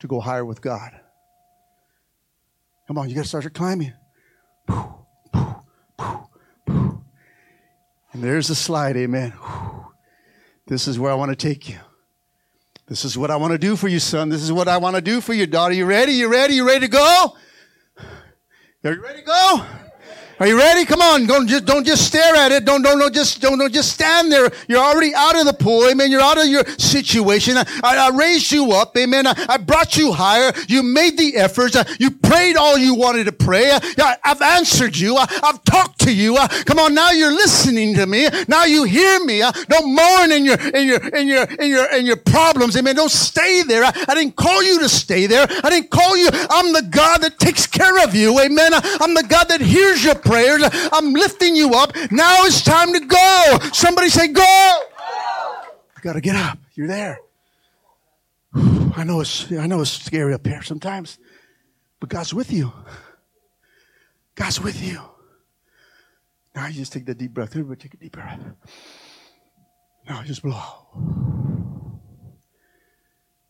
to 0.00 0.06
go 0.06 0.20
higher 0.20 0.44
with 0.44 0.60
God. 0.60 0.92
Come 2.86 2.98
on, 2.98 3.08
you 3.08 3.14
got 3.14 3.22
to 3.22 3.28
start 3.28 3.54
climbing. 3.54 3.94
And 8.12 8.24
there's 8.24 8.48
the 8.48 8.54
slide, 8.54 8.96
amen. 8.98 9.32
This 10.66 10.86
is 10.86 10.98
where 10.98 11.12
I 11.12 11.14
want 11.14 11.30
to 11.30 11.36
take 11.36 11.68
you. 11.68 11.78
This 12.90 13.04
is 13.04 13.16
what 13.16 13.30
I 13.30 13.36
want 13.36 13.52
to 13.52 13.58
do 13.58 13.76
for 13.76 13.86
you, 13.86 14.00
son. 14.00 14.30
This 14.30 14.42
is 14.42 14.50
what 14.50 14.66
I 14.66 14.76
want 14.78 14.96
to 14.96 15.00
do 15.00 15.20
for 15.20 15.32
you, 15.32 15.46
daughter. 15.46 15.72
You 15.72 15.86
ready? 15.86 16.14
You 16.14 16.26
ready? 16.26 16.54
You 16.54 16.66
ready 16.66 16.86
to 16.86 16.88
go? 16.88 17.36
Are 18.82 18.92
you 18.92 19.00
ready 19.00 19.20
to 19.20 19.24
go? 19.24 19.64
Are 20.40 20.46
you 20.46 20.56
ready? 20.56 20.86
Come 20.86 21.02
on. 21.02 21.26
Don't 21.26 21.46
just, 21.46 21.66
don't 21.66 21.86
just 21.86 22.06
stare 22.06 22.34
at 22.34 22.50
it. 22.50 22.64
Don't, 22.64 22.80
don't, 22.80 22.98
don't 22.98 23.12
just, 23.14 23.42
don't, 23.42 23.58
don't 23.58 23.74
just 23.74 23.92
stand 23.92 24.32
there. 24.32 24.50
You're 24.68 24.82
already 24.82 25.14
out 25.14 25.38
of 25.38 25.44
the 25.44 25.52
pool. 25.52 25.86
Amen. 25.86 26.10
You're 26.10 26.22
out 26.22 26.38
of 26.38 26.46
your 26.46 26.64
situation. 26.78 27.58
I, 27.58 27.64
I 27.84 28.08
raised 28.16 28.50
you 28.50 28.72
up. 28.72 28.96
Amen. 28.96 29.26
I, 29.26 29.34
I, 29.50 29.58
brought 29.58 29.98
you 29.98 30.12
higher. 30.12 30.50
You 30.66 30.82
made 30.82 31.18
the 31.18 31.36
efforts. 31.36 31.76
You 31.98 32.10
prayed 32.10 32.56
all 32.56 32.78
you 32.78 32.94
wanted 32.94 33.24
to 33.24 33.32
pray. 33.32 33.70
I, 33.70 34.16
have 34.24 34.40
answered 34.40 34.96
you. 34.96 35.16
I, 35.16 35.26
have 35.42 35.62
talked 35.64 36.00
to 36.00 36.14
you. 36.14 36.38
Uh, 36.38 36.48
come 36.64 36.78
on. 36.78 36.94
Now 36.94 37.10
you're 37.10 37.34
listening 37.34 37.94
to 37.96 38.06
me. 38.06 38.26
Now 38.48 38.64
you 38.64 38.84
hear 38.84 39.22
me. 39.22 39.42
Uh, 39.42 39.52
don't 39.68 39.94
mourn 39.94 40.32
in 40.32 40.46
your, 40.46 40.58
in 40.58 40.88
your, 40.88 41.06
in 41.08 41.28
your, 41.28 41.42
in 41.42 41.68
your, 41.68 41.84
in 41.94 42.06
your 42.06 42.16
problems. 42.16 42.78
Amen. 42.78 42.96
Don't 42.96 43.10
stay 43.10 43.62
there. 43.62 43.84
I, 43.84 43.92
I 44.08 44.14
didn't 44.14 44.36
call 44.36 44.62
you 44.62 44.80
to 44.80 44.88
stay 44.88 45.26
there. 45.26 45.46
I 45.62 45.68
didn't 45.68 45.90
call 45.90 46.16
you. 46.16 46.30
I'm 46.32 46.72
the 46.72 46.88
God 46.90 47.20
that 47.20 47.38
takes 47.38 47.66
care 47.66 48.02
of 48.02 48.14
you. 48.14 48.40
Amen. 48.40 48.72
I'm 48.72 49.12
the 49.12 49.26
God 49.28 49.44
that 49.48 49.60
hears 49.60 50.02
your 50.02 50.14
prayers. 50.14 50.29
I'm 50.32 51.12
lifting 51.12 51.56
you 51.56 51.74
up. 51.74 51.94
Now 52.10 52.44
it's 52.44 52.62
time 52.62 52.92
to 52.92 53.00
go. 53.00 53.58
Somebody 53.72 54.08
say, 54.08 54.28
go. 54.28 54.80
You 55.96 56.02
got 56.02 56.14
to 56.14 56.20
get 56.20 56.36
up. 56.36 56.58
You're 56.74 56.88
there. 56.88 57.20
I 58.54 59.04
know 59.04 59.20
it's, 59.20 59.50
I 59.52 59.66
know 59.66 59.80
it's 59.80 59.90
scary 59.90 60.34
up 60.34 60.46
here 60.46 60.62
sometimes, 60.62 61.18
but 62.00 62.08
God's 62.08 62.34
with 62.34 62.52
you. 62.52 62.72
God's 64.34 64.60
with 64.60 64.82
you. 64.82 65.00
Now 66.54 66.66
you 66.66 66.74
just 66.74 66.92
take 66.92 67.06
that 67.06 67.18
deep 67.18 67.32
breath. 67.32 67.50
Everybody 67.50 67.80
take 67.80 67.94
a 67.94 67.96
deep 67.98 68.12
breath. 68.12 68.40
Now 70.08 70.22
just 70.22 70.42
blow. 70.42 70.60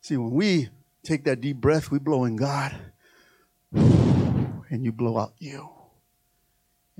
See, 0.02 0.16
when 0.16 0.32
we 0.32 0.68
take 1.02 1.24
that 1.24 1.40
deep 1.40 1.56
breath, 1.56 1.90
we 1.90 1.98
blow 1.98 2.24
in 2.24 2.36
God, 2.36 2.74
and 3.72 4.84
you 4.84 4.92
blow 4.92 5.18
out 5.18 5.32
you, 5.38 5.68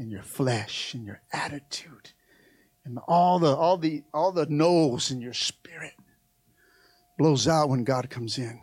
and 0.01 0.11
your 0.11 0.22
flesh, 0.22 0.94
and 0.94 1.05
your 1.05 1.20
attitude, 1.30 2.12
and 2.84 2.98
all 3.07 3.38
the 3.38 3.55
all 3.55 3.76
the 3.76 4.03
all 4.14 4.32
the 4.32 4.46
no's 4.46 5.11
in 5.11 5.20
your 5.20 5.34
spirit 5.34 5.92
blows 7.18 7.46
out 7.46 7.68
when 7.68 7.84
God 7.84 8.09
comes 8.09 8.38
in. 8.38 8.61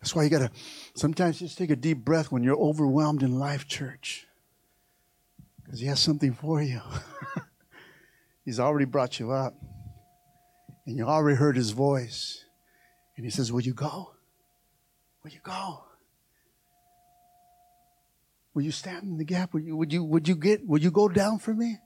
That's 0.00 0.14
why 0.14 0.22
you 0.22 0.30
gotta 0.30 0.52
sometimes 0.94 1.40
just 1.40 1.58
take 1.58 1.70
a 1.70 1.76
deep 1.76 1.98
breath 1.98 2.30
when 2.30 2.44
you're 2.44 2.56
overwhelmed 2.56 3.24
in 3.24 3.36
life, 3.38 3.66
church. 3.66 4.28
Because 5.64 5.80
he 5.80 5.86
has 5.86 5.98
something 5.98 6.34
for 6.34 6.62
you. 6.62 6.80
He's 8.44 8.60
already 8.60 8.86
brought 8.86 9.18
you 9.18 9.32
up. 9.32 9.54
And 10.86 10.96
you 10.96 11.04
already 11.04 11.36
heard 11.36 11.56
his 11.56 11.70
voice. 11.70 12.44
And 13.16 13.24
he 13.24 13.30
says, 13.30 13.52
Will 13.52 13.60
you 13.60 13.74
go? 13.74 14.12
Will 15.22 15.30
you 15.30 15.40
go? 15.42 15.84
Will 18.54 18.62
you 18.62 18.72
stand 18.72 19.04
in 19.04 19.16
the 19.16 19.24
gap? 19.24 19.54
Would 19.54 19.64
you, 19.64 19.76
would 19.76 19.92
you, 19.92 20.04
would 20.04 20.28
you 20.28 20.34
get, 20.34 20.66
would 20.66 20.82
you 20.82 20.90
go 20.90 21.08
down 21.08 21.38
for 21.38 21.54
me? 21.54 21.78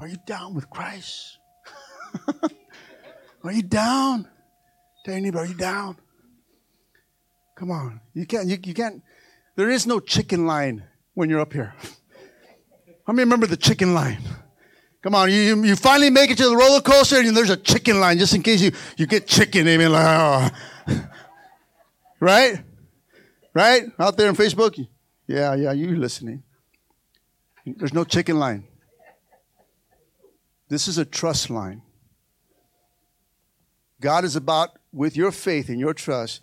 Are 0.00 0.08
you 0.08 0.16
down 0.26 0.54
with 0.54 0.70
Christ? 0.70 1.38
are 3.44 3.52
you 3.52 3.62
down? 3.62 4.28
Tell 5.04 5.14
anybody, 5.14 5.44
are 5.44 5.48
you 5.48 5.58
down? 5.58 5.96
Come 7.54 7.70
on. 7.70 8.00
You 8.14 8.26
can't, 8.26 8.48
you, 8.48 8.56
you 8.64 8.74
can't, 8.74 9.02
there 9.56 9.70
is 9.70 9.86
no 9.86 10.00
chicken 10.00 10.46
line 10.46 10.84
when 11.14 11.28
you're 11.28 11.40
up 11.40 11.52
here. 11.52 11.74
How 13.06 13.12
many 13.12 13.24
remember 13.24 13.46
the 13.46 13.56
chicken 13.56 13.94
line? 13.94 14.22
Come 15.02 15.16
on, 15.16 15.30
you, 15.30 15.62
you 15.64 15.74
finally 15.74 16.10
make 16.10 16.30
it 16.30 16.38
to 16.38 16.48
the 16.48 16.56
roller 16.56 16.80
coaster 16.80 17.18
and 17.18 17.36
there's 17.36 17.50
a 17.50 17.56
chicken 17.56 17.98
line 17.98 18.18
just 18.18 18.34
in 18.34 18.42
case 18.42 18.62
you, 18.62 18.70
you 18.96 19.06
get 19.06 19.26
chicken. 19.26 19.66
Amen. 19.66 19.90
Like, 19.90 20.50
oh. 20.88 21.00
right? 22.20 22.62
Right? 23.52 23.82
Out 23.98 24.16
there 24.16 24.28
on 24.28 24.36
Facebook? 24.36 24.86
Yeah, 25.26 25.54
yeah, 25.54 25.72
you're 25.72 25.96
listening. 25.96 26.42
There's 27.64 27.94
no 27.94 28.04
chicken 28.04 28.38
line. 28.38 28.64
This 30.68 30.88
is 30.88 30.98
a 30.98 31.04
trust 31.04 31.50
line. 31.50 31.82
God 34.00 34.24
is 34.24 34.34
about, 34.34 34.70
with 34.92 35.16
your 35.16 35.30
faith 35.30 35.68
and 35.68 35.78
your 35.78 35.94
trust, 35.94 36.42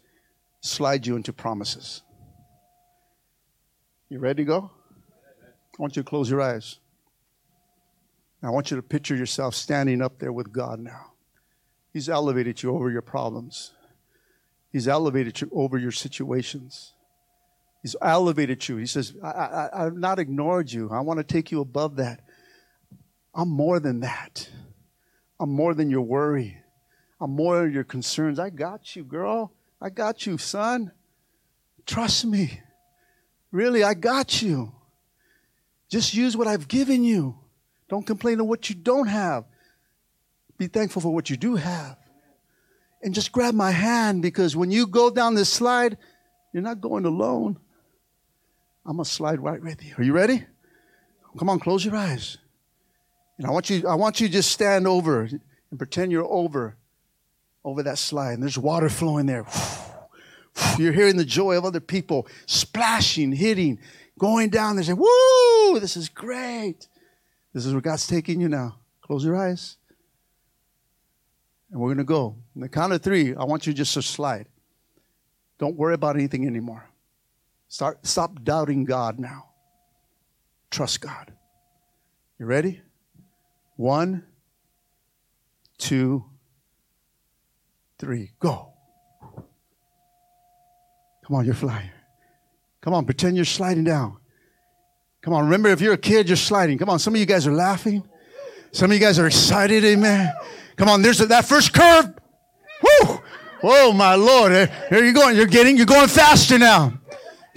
slide 0.62 1.06
you 1.06 1.16
into 1.16 1.34
promises. 1.34 2.04
You 4.08 4.20
ready 4.20 4.44
to 4.44 4.48
go? 4.48 4.72
I 5.78 5.82
want 5.82 5.96
you 5.96 6.04
to 6.04 6.10
close 6.10 6.30
your 6.30 6.42
eyes. 6.42 6.80
I 8.42 8.50
want 8.50 8.72
you 8.72 8.78
to 8.78 8.84
picture 8.84 9.16
yourself 9.16 9.56
standing 9.56 10.02
up 10.02 10.20
there 10.20 10.32
with 10.32 10.54
God 10.54 10.80
now. 10.80 11.12
He's 11.92 12.08
elevated 12.08 12.64
you 12.64 12.74
over 12.74 12.90
your 12.90 13.02
problems. 13.02 13.74
He's 14.72 14.88
elevated 14.88 15.42
you 15.42 15.50
over 15.54 15.78
your 15.78 15.92
situations. 15.92 16.94
He's 17.82 17.96
elevated 18.02 18.68
you. 18.68 18.78
He 18.78 18.86
says, 18.86 19.14
I, 19.24 19.28
I, 19.28 19.86
I've 19.86 19.96
not 19.96 20.20
ignored 20.20 20.72
you. 20.72 20.90
I 20.92 21.00
want 21.00 21.20
to 21.20 21.24
take 21.24 21.52
you 21.52 21.62
above 21.62 21.96
that. 21.98 22.22
I'm 23.34 23.50
more 23.50 23.80
than 23.80 24.02
that. 24.02 24.50
I'm 25.40 25.52
more 25.52 25.74
than 25.74 25.90
your 25.90 26.02
worry. 26.02 26.58
I'm 27.22 27.32
more 27.32 27.62
than 27.62 27.74
your 27.74 27.86
concerns. 27.86 28.40
I 28.40 28.50
got 28.50 28.96
you, 28.96 29.04
girl. 29.04 29.54
I 29.82 29.90
got 29.90 30.26
you, 30.26 30.38
son. 30.38 30.92
Trust 31.86 32.26
me. 32.26 32.60
Really, 33.52 33.84
I 33.84 33.94
got 33.94 34.42
you. 34.42 34.74
Just 35.90 36.14
use 36.14 36.36
what 36.36 36.48
I've 36.48 36.68
given 36.68 37.04
you. 37.04 37.40
Don't 37.88 38.06
complain 38.06 38.40
of 38.40 38.48
what 38.48 38.70
you 38.70 38.76
don't 38.76 39.08
have. 39.08 39.46
Be 40.58 40.68
thankful 40.68 41.02
for 41.02 41.14
what 41.14 41.30
you 41.30 41.38
do 41.38 41.56
have. 41.56 41.98
And 43.02 43.16
just 43.16 43.32
grab 43.32 43.54
my 43.56 43.72
hand 43.72 44.22
because 44.22 44.56
when 44.56 44.70
you 44.70 44.86
go 44.86 45.10
down 45.10 45.34
this 45.34 45.50
slide, 45.50 45.98
you're 46.54 46.62
not 46.62 46.82
going 46.82 47.06
alone. 47.06 47.58
I'm 48.86 48.96
going 48.96 49.06
to 49.06 49.10
slide 49.10 49.40
right 49.40 49.62
with 49.62 49.84
you. 49.84 49.94
Are 49.98 50.04
you 50.04 50.14
ready? 50.14 50.46
Come 51.38 51.50
on, 51.50 51.60
close 51.60 51.86
your 51.86 51.96
eyes. 51.96 52.38
And 53.38 53.48
I 53.48 53.52
want 53.52 53.70
you, 53.70 53.88
I 53.88 53.96
want 53.96 54.20
you 54.20 54.28
to 54.28 54.34
just 54.34 54.52
stand 54.52 54.88
over 54.88 55.22
and 55.22 55.78
pretend 55.78 56.12
you're 56.12 56.26
over, 56.26 56.76
over 57.64 57.84
that 57.84 57.98
slide. 57.98 58.34
And 58.34 58.44
there's 58.44 58.58
water 58.58 58.90
flowing 58.90 59.26
there. 59.26 59.46
You're 60.78 60.92
hearing 60.92 61.16
the 61.16 61.24
joy 61.24 61.58
of 61.58 61.64
other 61.64 61.80
people 61.80 62.28
splashing, 62.46 63.32
hitting, 63.32 63.80
going 64.18 64.50
down 64.50 64.76
there 64.76 64.84
saying, 64.84 64.98
Woo, 64.98 65.80
this 65.80 65.96
is 65.96 66.10
great. 66.10 66.88
This 67.54 67.66
is 67.66 67.74
where 67.74 67.82
God's 67.82 68.08
taking 68.08 68.42
you 68.42 68.50
now. 68.50 68.78
Close 69.02 69.24
your 69.24 69.38
eyes. 69.38 69.78
And 71.72 71.80
we're 71.80 71.90
going 71.90 72.00
to 72.00 72.04
go. 72.04 72.36
In 72.56 72.62
the 72.62 72.70
count 72.70 72.92
of 72.92 73.02
three, 73.02 73.36
I 73.36 73.46
want 73.46 73.68
you 73.68 73.74
just 73.74 73.94
to 73.94 74.02
slide. 74.02 74.48
Don't 75.60 75.76
worry 75.76 75.94
about 75.94 76.16
anything 76.16 76.46
anymore. 76.46 76.89
Start, 77.70 78.06
stop 78.06 78.44
doubting 78.44 78.84
God 78.84 79.20
now. 79.20 79.52
Trust 80.72 81.02
God. 81.02 81.32
You 82.40 82.48
ready? 82.48 82.82
One, 83.76 84.26
two, 85.78 86.26
three, 88.00 88.32
go. 88.40 88.74
Come 91.26 91.36
on, 91.36 91.46
you're 91.46 91.54
flying. 91.54 91.92
Come 92.82 92.96
on, 92.96 93.06
pretend 93.06 93.36
you're 93.36 93.46
sliding 93.46 93.84
down. 93.84 94.18
Come 95.22 95.34
on, 95.34 95.44
remember 95.46 95.70
if 95.70 95.80
you're 95.80 95.94
a 95.94 95.98
kid, 95.98 96.28
you're 96.28 96.38
sliding. 96.38 96.78
Come 96.80 96.90
on, 96.90 96.98
some 96.98 97.14
of 97.14 97.20
you 97.20 97.26
guys 97.28 97.46
are 97.46 97.54
laughing. 97.54 98.04
Some 98.72 98.90
of 98.90 98.96
you 98.96 99.00
guys 99.00 99.20
are 99.20 99.28
excited, 99.28 99.86
amen. 99.86 100.34
Come 100.76 100.90
on, 100.90 101.04
there's 101.04 101.20
that 101.20 101.46
first 101.46 101.74
curve. 101.74 102.14
Woo! 102.82 103.20
Oh 103.62 103.94
my 103.94 104.16
Lord, 104.16 104.54
eh? 104.54 104.68
here 104.90 105.04
you're 105.04 105.14
going. 105.14 105.36
You're 105.36 105.46
getting, 105.46 105.78
you're 105.78 105.86
going 105.86 106.08
faster 106.08 106.58
now. 106.58 106.99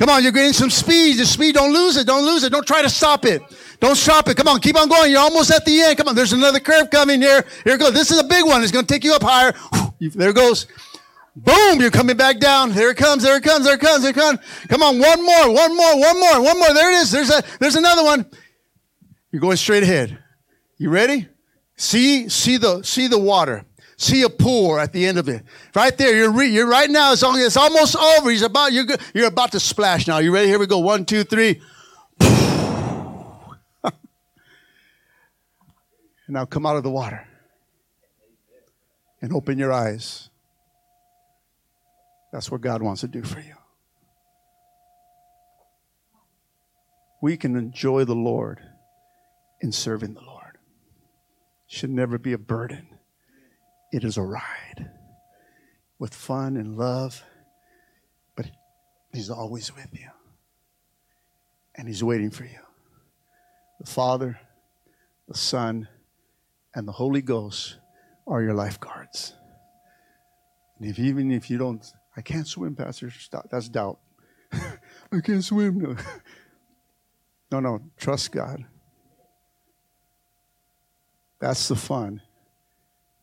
Come 0.03 0.11
on, 0.11 0.25
you're 0.25 0.33
getting 0.33 0.53
some 0.53 0.69
speed. 0.69 1.19
The 1.19 1.25
speed, 1.25 1.55
don't 1.55 1.73
lose 1.73 1.97
it. 1.97 2.09
Don't 2.09 2.27
lose 2.27 2.43
it. 2.43 2.51
Don't 2.51 2.67
try 2.67 2.83
to 2.83 2.91
stop 2.91 3.25
it. 3.25 3.41
Don't 3.79 3.95
stop 3.95 4.29
it. 4.29 4.37
Come 4.37 4.49
on, 4.49 4.59
keep 4.59 4.77
on 4.77 4.89
going. 4.89 5.13
You're 5.13 5.21
almost 5.21 5.53
at 5.53 5.65
the 5.65 5.81
end. 5.81 5.97
Come 5.97 6.09
on, 6.09 6.17
there's 6.17 6.33
another 6.33 6.59
curve 6.59 6.91
coming 6.91 7.23
here. 7.23 7.45
Here 7.63 7.75
it 7.75 7.79
goes. 7.79 7.93
This 7.93 8.11
is 8.11 8.19
a 8.19 8.25
big 8.25 8.45
one. 8.45 8.65
It's 8.65 8.73
going 8.73 8.85
to 8.85 8.93
take 8.93 9.05
you 9.05 9.15
up 9.15 9.23
higher. 9.23 9.55
There 10.01 10.31
it 10.31 10.35
goes. 10.35 10.67
Boom, 11.37 11.81
you're 11.81 11.93
coming 11.93 12.17
back 12.17 12.41
down. 12.41 12.73
There 12.73 12.91
it 12.91 12.97
comes, 12.97 13.23
there 13.23 13.37
it 13.37 13.45
comes, 13.45 13.65
there 13.65 13.75
it 13.75 13.81
comes, 13.81 14.03
there 14.03 14.11
it 14.11 14.17
comes. 14.17 14.41
Come 14.67 14.83
on, 14.83 14.99
one 14.99 15.25
more, 15.25 15.55
one 15.55 15.77
more, 15.77 16.01
one 16.01 16.19
more, 16.19 16.43
one 16.43 16.59
more. 16.59 16.75
There 16.75 16.91
it 16.91 16.97
is. 16.97 17.13
There's 17.13 17.31
a 17.31 17.41
there's 17.61 17.77
another 17.77 18.03
one. 18.03 18.27
You're 19.31 19.41
going 19.41 19.57
straight 19.57 19.85
ahead. 19.85 20.19
You 20.79 20.91
ready? 20.91 21.29
See, 21.77 22.29
see 22.29 22.57
the 22.57 22.83
see 22.83 23.07
the 23.07 23.21
water. 23.21 23.65
See 24.03 24.23
a 24.23 24.29
pool 24.29 24.81
at 24.81 24.93
the 24.93 25.07
end 25.07 25.17
of 25.17 25.29
it. 25.29 25.45
Right 25.77 25.97
there. 25.97 26.13
You're, 26.17 26.33
re, 26.33 26.49
you're 26.49 26.67
right 26.67 26.91
now. 26.91 27.13
It's, 27.13 27.23
it's 27.25 27.57
almost 27.57 27.95
over. 27.95 28.31
He's 28.31 28.43
about 28.43 28.73
you're 28.73 28.87
you're 29.15 29.29
about 29.29 29.53
to 29.53 29.61
splash 29.61 30.09
now. 30.09 30.19
You 30.19 30.35
ready? 30.35 30.49
Here 30.49 30.59
we 30.59 30.67
go. 30.67 30.81
One, 30.81 31.05
two, 31.05 31.23
three. 31.23 31.63
now 36.29 36.45
come 36.47 36.67
out 36.67 36.75
of 36.75 36.83
the 36.83 36.91
water 36.91 37.29
and 39.21 39.33
open 39.33 39.57
your 39.57 39.73
eyes. 39.73 40.31
That's 42.33 42.51
what 42.51 42.61
God 42.61 42.83
wants 42.83 43.03
to 43.03 43.07
do 43.07 43.23
for 43.23 43.39
you. 43.39 43.55
We 47.21 47.37
can 47.37 47.55
enjoy 47.55 48.05
the 48.05 48.17
Lord 48.17 48.61
in 49.61 49.71
serving 49.71 50.15
the 50.15 50.23
Lord. 50.23 50.59
Should 51.69 51.91
never 51.91 52.19
be 52.19 52.33
a 52.33 52.39
burden. 52.39 52.91
It 53.93 54.05
is 54.05 54.16
a 54.16 54.22
ride 54.22 54.90
with 55.99 56.14
fun 56.14 56.57
and 56.57 56.76
love, 56.76 57.22
but 58.36 58.47
He's 59.12 59.30
always 59.30 59.74
with 59.74 59.88
you. 59.93 60.09
And 61.76 61.86
He's 61.86 62.03
waiting 62.03 62.30
for 62.30 62.45
you. 62.45 62.61
The 63.78 63.86
Father, 63.86 64.40
the 65.28 65.36
Son, 65.36 65.88
and 66.74 66.88
the 66.88 66.93
Holy 66.93 67.22
Ghost 67.22 67.76
are 68.26 68.43
your 68.43 68.55
lifeguards. 68.55 69.34
And 70.78 70.88
if 70.90 70.99
even 70.99 71.30
if 71.30 71.51
you 71.51 71.59
don't 71.59 71.84
I 72.16 72.20
can't 72.20 72.47
swim, 72.47 72.74
Pastor. 72.74 73.11
Stop. 73.11 73.49
That's 73.51 73.68
doubt. 73.68 73.99
I 74.53 75.20
can't 75.22 75.45
swim. 75.45 75.78
No. 75.78 75.97
no, 77.53 77.61
no. 77.61 77.80
Trust 77.97 78.32
God. 78.32 78.64
That's 81.40 81.68
the 81.68 81.76
fun. 81.76 82.20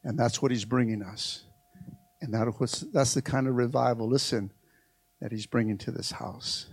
And 0.04 0.18
that's 0.18 0.42
what 0.42 0.52
He's 0.52 0.66
bringing 0.66 1.02
us. 1.02 1.44
And 2.22 2.34
that 2.34 2.60
was, 2.60 2.86
that's 2.94 3.14
the 3.14 3.22
kind 3.22 3.48
of 3.48 3.56
revival, 3.56 4.08
listen, 4.08 4.52
that 5.22 5.32
He's 5.32 5.46
bringing 5.46 5.78
to 5.80 5.92
this 5.92 6.12
house. 6.12 6.68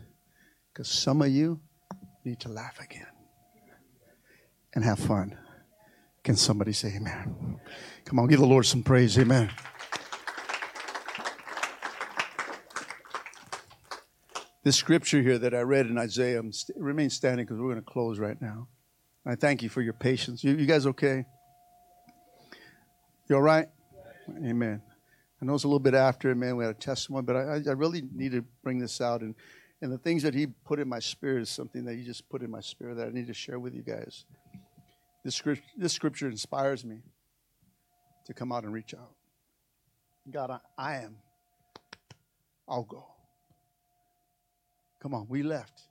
Because 0.72 0.88
some 0.88 1.22
of 1.22 1.28
you 1.28 1.60
need 2.24 2.40
to 2.40 2.48
laugh 2.48 2.80
again 2.80 3.06
and 4.74 4.84
have 4.84 4.98
fun. 4.98 5.38
Can 6.24 6.36
somebody 6.36 6.72
say 6.72 6.94
amen? 6.96 7.60
Come 8.04 8.18
on, 8.18 8.26
give 8.26 8.40
the 8.40 8.46
Lord 8.46 8.66
some 8.66 8.82
praise. 8.82 9.18
Amen. 9.18 9.50
this 14.66 14.74
scripture 14.74 15.22
here 15.22 15.38
that 15.38 15.54
I 15.54 15.60
read 15.60 15.86
in 15.86 15.96
Isaiah 15.96 16.42
remain 16.74 17.08
standing 17.08 17.46
because 17.46 17.60
we're 17.60 17.70
going 17.70 17.84
to 17.84 17.88
close 17.88 18.18
right 18.18 18.36
now. 18.42 18.66
I 19.24 19.36
thank 19.36 19.62
you 19.62 19.68
for 19.68 19.80
your 19.80 19.92
patience. 19.92 20.42
You, 20.42 20.56
you 20.56 20.66
guys 20.66 20.86
okay? 20.88 21.24
You 23.28 23.34
all 23.34 23.42
right? 23.42 23.66
Amen. 24.44 24.80
I 25.42 25.44
know 25.44 25.54
it's 25.54 25.64
a 25.64 25.68
little 25.68 25.80
bit 25.80 25.94
after, 25.94 26.32
man. 26.34 26.56
We 26.56 26.64
had 26.64 26.76
a 26.76 26.78
testimony, 26.78 27.24
but 27.24 27.36
I, 27.36 27.60
I 27.66 27.72
really 27.72 28.02
need 28.14 28.32
to 28.32 28.42
bring 28.62 28.78
this 28.78 29.00
out. 29.00 29.20
And, 29.20 29.34
and 29.82 29.92
the 29.92 29.98
things 29.98 30.22
that 30.22 30.32
he 30.32 30.46
put 30.46 30.78
in 30.78 30.88
my 30.88 31.00
spirit 31.00 31.42
is 31.42 31.50
something 31.50 31.84
that 31.86 31.96
he 31.96 32.04
just 32.04 32.28
put 32.28 32.42
in 32.42 32.50
my 32.50 32.60
spirit 32.60 32.96
that 32.98 33.08
I 33.08 33.10
need 33.10 33.26
to 33.26 33.34
share 33.34 33.58
with 33.58 33.74
you 33.74 33.82
guys. 33.82 34.24
This 35.24 35.34
scripture, 35.34 35.64
this 35.76 35.92
scripture 35.92 36.28
inspires 36.28 36.84
me 36.84 36.98
to 38.26 38.34
come 38.34 38.52
out 38.52 38.62
and 38.62 38.72
reach 38.72 38.94
out. 38.94 39.12
God, 40.30 40.50
I, 40.50 40.58
I 40.78 40.96
am. 40.98 41.16
I'll 42.68 42.84
go. 42.84 43.06
Come 45.00 45.14
on, 45.14 45.26
we 45.28 45.42
left. 45.42 45.82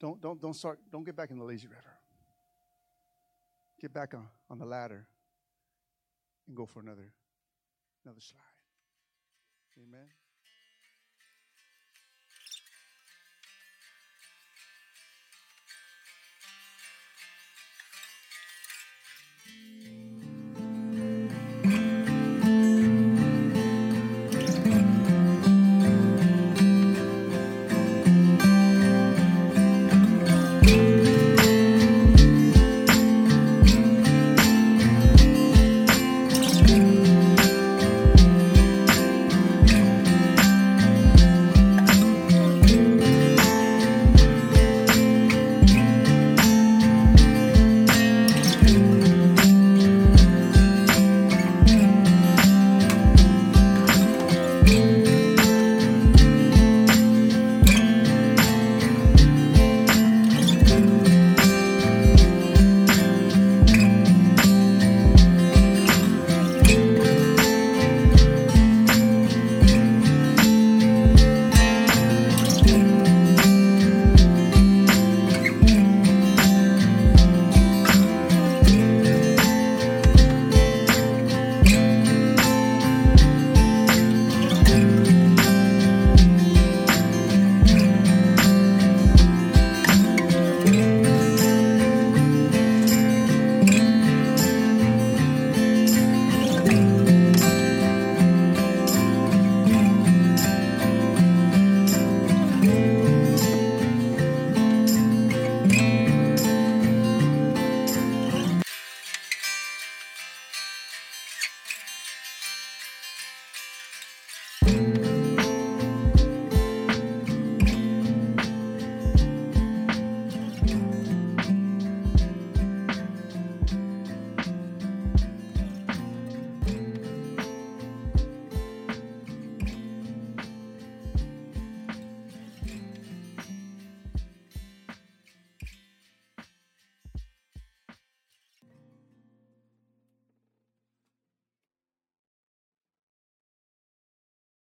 Don't 0.00 0.20
don't 0.20 0.40
don't 0.40 0.54
start. 0.54 0.78
Don't 0.92 1.04
get 1.04 1.16
back 1.16 1.30
in 1.30 1.38
the 1.38 1.44
lazy 1.44 1.66
river. 1.66 1.82
Get 3.80 3.92
back 3.92 4.14
on, 4.14 4.26
on 4.50 4.58
the 4.58 4.64
ladder 4.64 5.06
and 6.46 6.56
go 6.56 6.66
for 6.66 6.80
another 6.80 7.12
another 8.04 8.20
slide. 8.20 8.40
Amen. 9.78 10.25